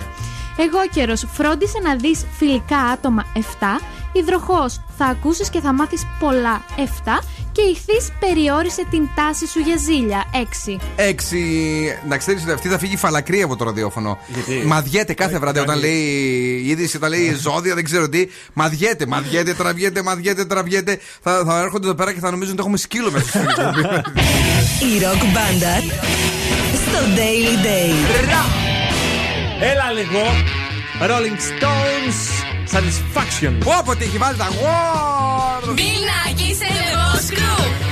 Εγώ 0.58 0.88
καιρο, 0.94 1.16
φρόντισε 1.16 1.80
να 1.84 1.96
δεις 1.96 2.26
φιλικά 2.38 2.78
άτομα. 2.78 3.26
7. 3.34 3.80
Υδροχός, 4.14 4.82
θα 4.98 5.06
ακούσεις 5.06 5.50
και 5.50 5.60
θα 5.60 5.74
μάθεις 5.74 6.08
πολλά. 6.20 6.62
7. 6.76 7.20
Και 7.52 7.62
ηχθή, 7.62 8.12
περιόρισε 8.20 8.86
την 8.90 9.10
τάση 9.16 9.48
σου 9.48 9.60
για 9.60 9.78
ζήλια. 9.78 10.26
6. 10.34 10.80
6. 10.98 11.14
Να 12.08 12.18
ξέρεις 12.18 12.42
ότι 12.42 12.52
αυτή 12.52 12.68
θα 12.68 12.78
φύγει 12.78 12.98
φαλακρή 12.98 13.42
από 13.42 13.56
το 13.56 13.64
ραδιόφωνο. 13.64 14.18
Γιατί; 14.28 14.68
Μαδιέται 14.68 15.14
κάθε 15.14 15.40
βράδυ 15.40 15.60
όταν 15.60 15.80
λέει 15.80 16.02
η 16.64 16.70
είδηση, 16.70 16.98
όταν 16.98 17.10
λέει 17.10 17.36
ζώδια, 17.42 17.76
δεν 17.76 17.84
ξέρω 17.84 18.10
τι. 18.10 18.28
Μαδιέται, 18.54 19.06
μαδιέται, 19.06 19.54
τραβιέται, 19.54 20.02
μαδιέται, 20.04 20.46
τραβιέται. 20.46 21.00
Θα, 21.22 21.44
θα 21.46 21.60
έρχονται 21.60 21.86
εδώ 21.86 21.96
πέρα 21.96 22.14
και 22.14 22.20
θα 22.20 22.32
νομίζουν 22.32 22.52
ότι 22.52 22.62
έχουμε 22.62 22.78
σκύλο 22.78 23.12
μέσα 23.12 23.28
στην 23.28 23.42
εκπομπή. 23.42 23.82
Η 24.96 25.00
ροκ 25.04 25.22
μπάντα 25.32 25.80
στο 26.86 27.00
Daily 27.16 27.66
Date. 27.66 28.22
Έλα 29.62 29.92
λίγο. 29.92 30.22
Rolling 31.02 31.40
Stones 31.50 32.51
Satisfaction. 32.74 33.54
Πω 33.64 33.72
πω 33.86 33.96
τι 33.96 34.04
έχει 34.04 34.18
βάλει 34.18 34.38
τα 34.38 34.48
γουόρ. 34.48 35.76
Bill 35.76 36.04
Nackis 36.10 36.62
and 36.68 36.78
the 36.80 36.96
Boss 36.98 37.28
Crew. 37.38 37.91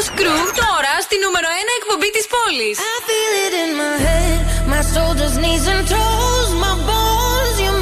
Boss 0.00 0.10
Crew 0.20 0.42
τώρα 0.62 0.94
στη 1.06 1.16
νούμερο 1.24 1.48
1 1.64 1.78
εκπομπή 1.78 2.10
τη 2.16 2.22
πόλη. 2.32 2.70
I 2.92 2.96
feel 3.08 3.34
it 3.44 3.54
in 3.64 3.70
my 3.82 3.96
head, 4.06 4.38
my 4.72 4.82
shoulders, 4.92 5.34
knees 5.42 5.64
and 5.72 5.82
toes, 5.92 6.50
my 6.64 6.74
bones, 6.88 7.56
your 7.64 7.76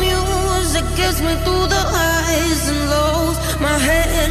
gets 1.00 1.18
me 1.26 1.34
through 1.44 1.66
the 1.74 1.82
highs 1.94 2.62
and 2.72 2.82
lows, 2.92 3.36
my 3.66 3.76
head, 3.88 4.30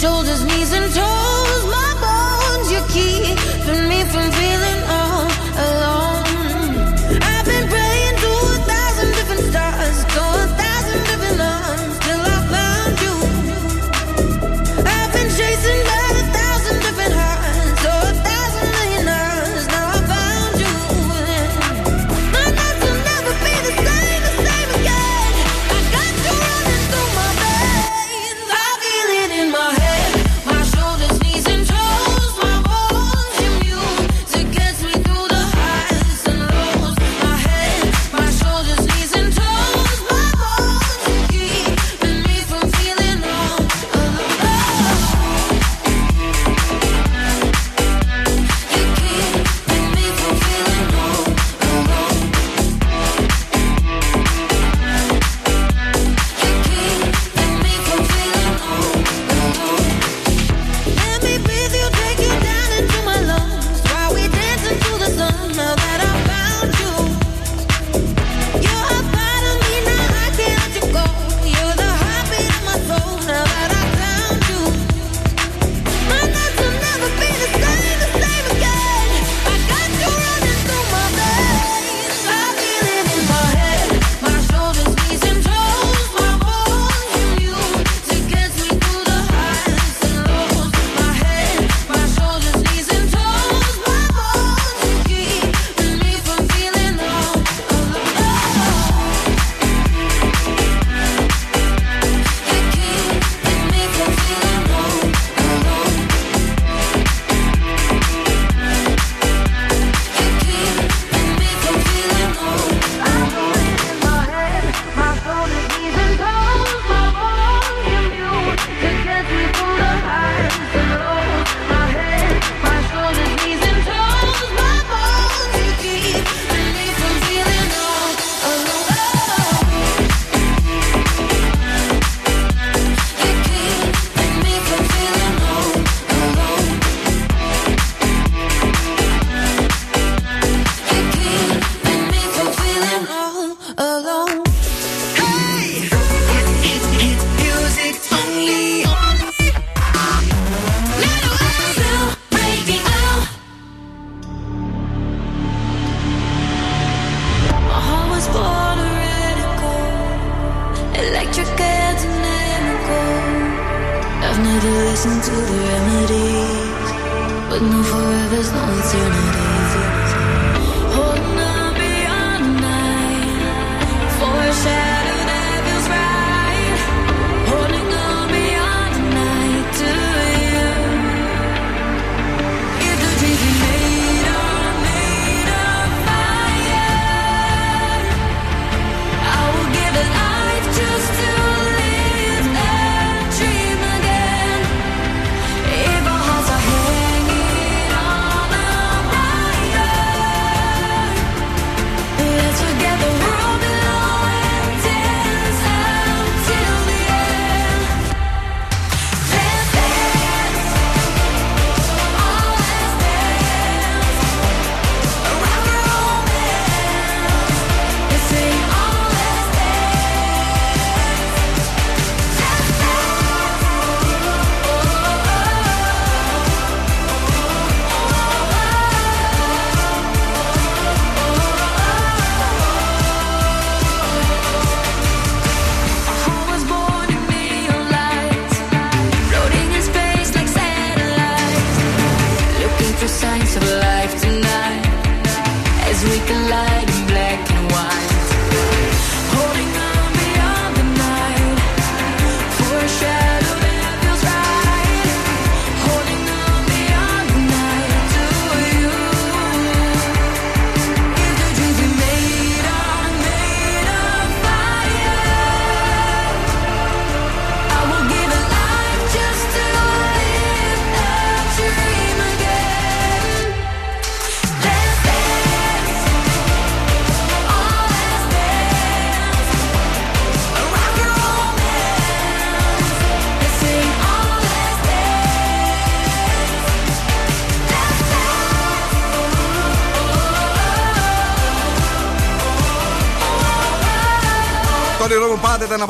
shoulders, 0.00 0.42
knees 0.48 0.70
and 0.78 0.88
toes. 0.96 1.27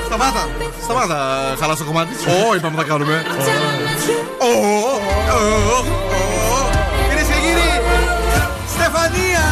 Σταμάτα, 0.05 0.47
σταμάτα, 0.83 1.55
χαλάς 1.59 1.77
το 1.77 1.83
κομμάτι. 1.83 2.13
Ω, 2.49 2.55
είπαμε 2.55 2.75
θα 2.77 2.83
κάνουμε. 2.83 3.25
Ω, 4.39 4.47
ω, 4.47 4.95
ω, 4.97 5.63
ω. 5.71 6.65
Κυρίες 7.09 7.27
και 7.27 7.39
κύριοι, 7.45 7.81
Στεφανία! 8.73 9.45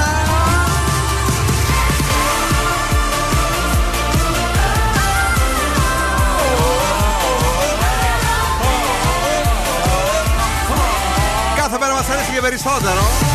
Κάθε 11.55 11.77
μέρα 11.79 11.93
μας 11.93 12.09
αρέσει 12.09 12.31
και 12.33 12.41
περισσότερο. 12.41 13.34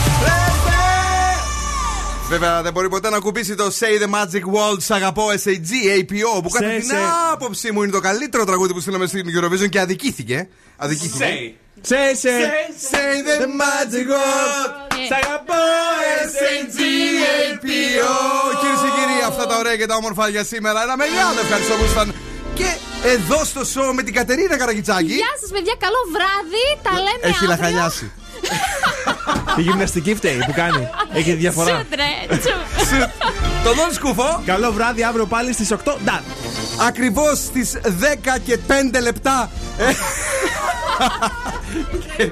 Βέβαια 2.28 2.62
δεν 2.62 2.72
μπορεί 2.72 2.88
ποτέ 2.88 3.10
να 3.10 3.18
κουμπίσει 3.18 3.55
το 3.55 3.64
Say 3.78 4.02
the 4.02 4.09
Magic 4.14 4.44
World 4.55 4.76
Σ' 4.82 4.90
αγαπώ 4.90 5.26
SAG 5.44 5.70
APO 5.98 6.42
που 6.42 6.48
κατά 6.51 6.66
Say, 6.66 6.80
την 6.80 6.90
say. 6.90 7.32
άποψή 7.32 7.72
μου 7.72 7.82
είναι 7.82 7.92
το 7.92 8.01
καλύτερο 8.01 8.44
τραγούδι 8.44 8.72
που 8.72 8.80
στείλαμε 8.80 9.06
στην 9.06 9.24
Eurovision 9.36 9.68
και 9.68 9.80
αδικήθηκε. 9.80 10.48
Αδικήθηκε. 10.76 11.55
Say, 11.88 11.92
say. 12.22 12.42
Say 12.90 13.14
the 13.42 13.47
magic 13.60 14.06
word. 14.14 14.70
Σ' 15.09 15.12
αγαπώ, 15.24 15.55
SAG 16.36 16.78
APO. 17.40 18.12
Κυρίες 18.60 18.80
και 18.84 18.90
κύριοι, 18.98 19.18
αυτά 19.26 19.47
τα 19.47 19.56
ωραία 19.59 19.76
και 19.76 19.86
τα 19.86 19.94
όμορφα 19.97 20.28
για 20.28 20.44
σήμερα. 20.44 20.82
Ένα 20.82 20.97
μεγάλο 20.97 21.40
ευχαριστώ 21.44 21.74
που 21.74 21.84
ήσταν 21.84 22.14
και 22.55 22.68
εδώ 23.14 23.44
στο 23.44 23.60
show 23.74 23.92
με 23.94 24.02
την 24.02 24.14
Κατερίνα 24.14 24.56
Καραγιτσάκη. 24.56 25.12
Γεια 25.22 25.32
σας, 25.40 25.51
παιδιά, 25.51 25.74
καλό 25.78 26.01
βράδυ. 26.14 26.64
Τα 26.82 26.90
λέμε 26.92 27.20
Έχει 27.20 27.32
αύριο. 27.34 27.48
λαχανιάσει. 27.48 28.10
Η 29.57 29.62
γυμναστική 29.62 30.15
φταίει 30.15 30.43
που 30.47 30.52
κάνει. 30.52 30.89
Έχει 31.12 31.32
διαφορά. 31.32 31.77
Σουτ, 31.77 31.94
ρε, 31.94 32.36
τσουτ. 32.36 33.11
Το 33.65 33.74
δόν 33.74 33.93
σκούφο. 33.93 34.43
Καλό 34.47 34.73
βράδυ 34.73 35.02
αύριο 35.02 35.27
πάλι 35.27 35.52
στις 35.52 35.73
8. 35.73 35.77
Ντάν. 36.05 36.23
Ακριβώς 36.86 37.39
στις 37.39 37.77
10 37.85 38.39
και 38.44 38.59
5 38.66 39.01
λεπτά. 39.02 39.51
Ε, 42.16 42.31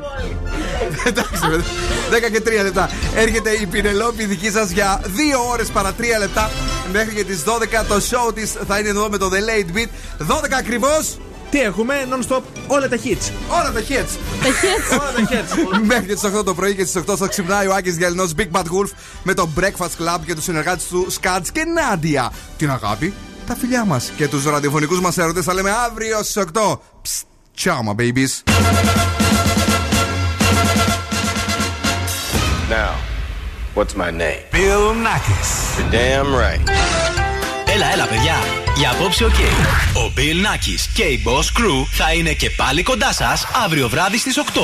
Εντάξει, 1.09 1.41
παιδιά. 1.51 1.65
10 2.11 2.31
και 2.33 2.41
3 2.41 2.63
λεπτά. 2.63 2.91
Έρχεται 3.15 3.51
η 3.51 3.67
Πινελόπη 3.67 4.25
δική 4.25 4.51
σας 4.51 4.71
για 4.71 5.01
2 5.05 5.09
ώρες 5.51 5.69
παρά 5.69 5.93
3 5.93 6.19
λεπτά. 6.19 6.51
Μέχρι 6.93 7.15
και 7.15 7.25
τις 7.25 7.43
12 7.45 7.85
το 7.89 7.95
show 7.95 8.35
της 8.35 8.57
θα 8.69 8.79
είναι 8.79 8.89
εδώ 8.89 9.09
με 9.09 9.19
το 9.19 9.31
The 9.33 9.37
Late 9.37 9.77
Beat. 9.77 9.89
12 10.27 10.57
ακριβώς. 10.59 11.19
Τι 11.51 11.61
έχουμε, 11.61 11.95
non-stop, 12.11 12.41
όλα 12.67 12.89
τα 12.89 12.97
hits. 12.97 13.31
Όλα 13.49 13.73
τα 13.73 13.81
hits. 13.81 14.19
Τα 14.43 14.49
hits. 14.49 14.99
Όλα 15.01 15.13
τα 15.13 15.29
hits. 15.31 15.81
Μέχρι 15.85 16.07
και 16.07 16.15
τις 16.15 16.23
8 16.39 16.45
το 16.45 16.55
πρωί 16.55 16.75
και 16.75 16.85
στις 16.85 17.03
8 17.11 17.17
θα 17.17 17.27
ξυπνάει 17.27 17.67
ο 17.67 17.75
Άκης 17.75 17.97
Γυαλινός 17.97 18.33
Big 18.39 18.51
Bad 18.53 18.63
Wolf 18.63 18.91
με 19.23 19.35
το 19.35 19.49
Breakfast 19.61 20.03
Club 20.03 20.19
και 20.27 20.35
τους 20.35 20.45
συνεργάτες 20.45 20.87
του 20.87 21.07
Σκάτ 21.11 21.47
και 21.53 21.65
Νάντια. 21.65 22.33
Την 22.57 22.71
αγάπη, 22.71 23.15
τα 23.47 23.55
φιλιά 23.55 23.85
μας 23.85 24.13
και 24.17 24.29
τους 24.29 24.45
ραδιοφωνικούς 24.45 25.01
μας 25.01 25.19
έρωτες 25.19 25.45
θα 25.45 25.55
λέμε 25.55 25.71
αύριο 25.71 26.23
στις 26.23 26.37
8. 26.37 26.81
Psst, 27.03 27.23
ciao, 27.57 27.83
my 27.83 27.95
babies. 27.95 28.43
Now, 32.71 32.93
what's 33.75 33.95
my 33.97 34.11
name? 34.11 34.43
Bill 34.53 34.93
Nackis. 35.07 35.51
You're 35.79 35.91
damn 35.91 36.35
right. 36.35 37.27
Έλα, 37.81 37.93
έλα, 37.93 38.07
παιδιά. 38.07 38.35
Για 38.77 38.91
απόψε 38.91 39.25
ο 39.25 39.31
Ο 39.95 40.13
Bill 40.17 40.21
Nackis 40.21 40.91
και 40.95 41.03
η 41.03 41.23
Boss 41.25 41.61
Crew 41.61 41.87
θα 41.91 42.13
είναι 42.13 42.33
και 42.33 42.51
πάλι 42.51 42.83
κοντά 42.83 43.13
σας 43.13 43.47
αύριο 43.65 43.89
βράδυ 43.89 44.19
στις 44.19 44.39
8. 44.39 44.61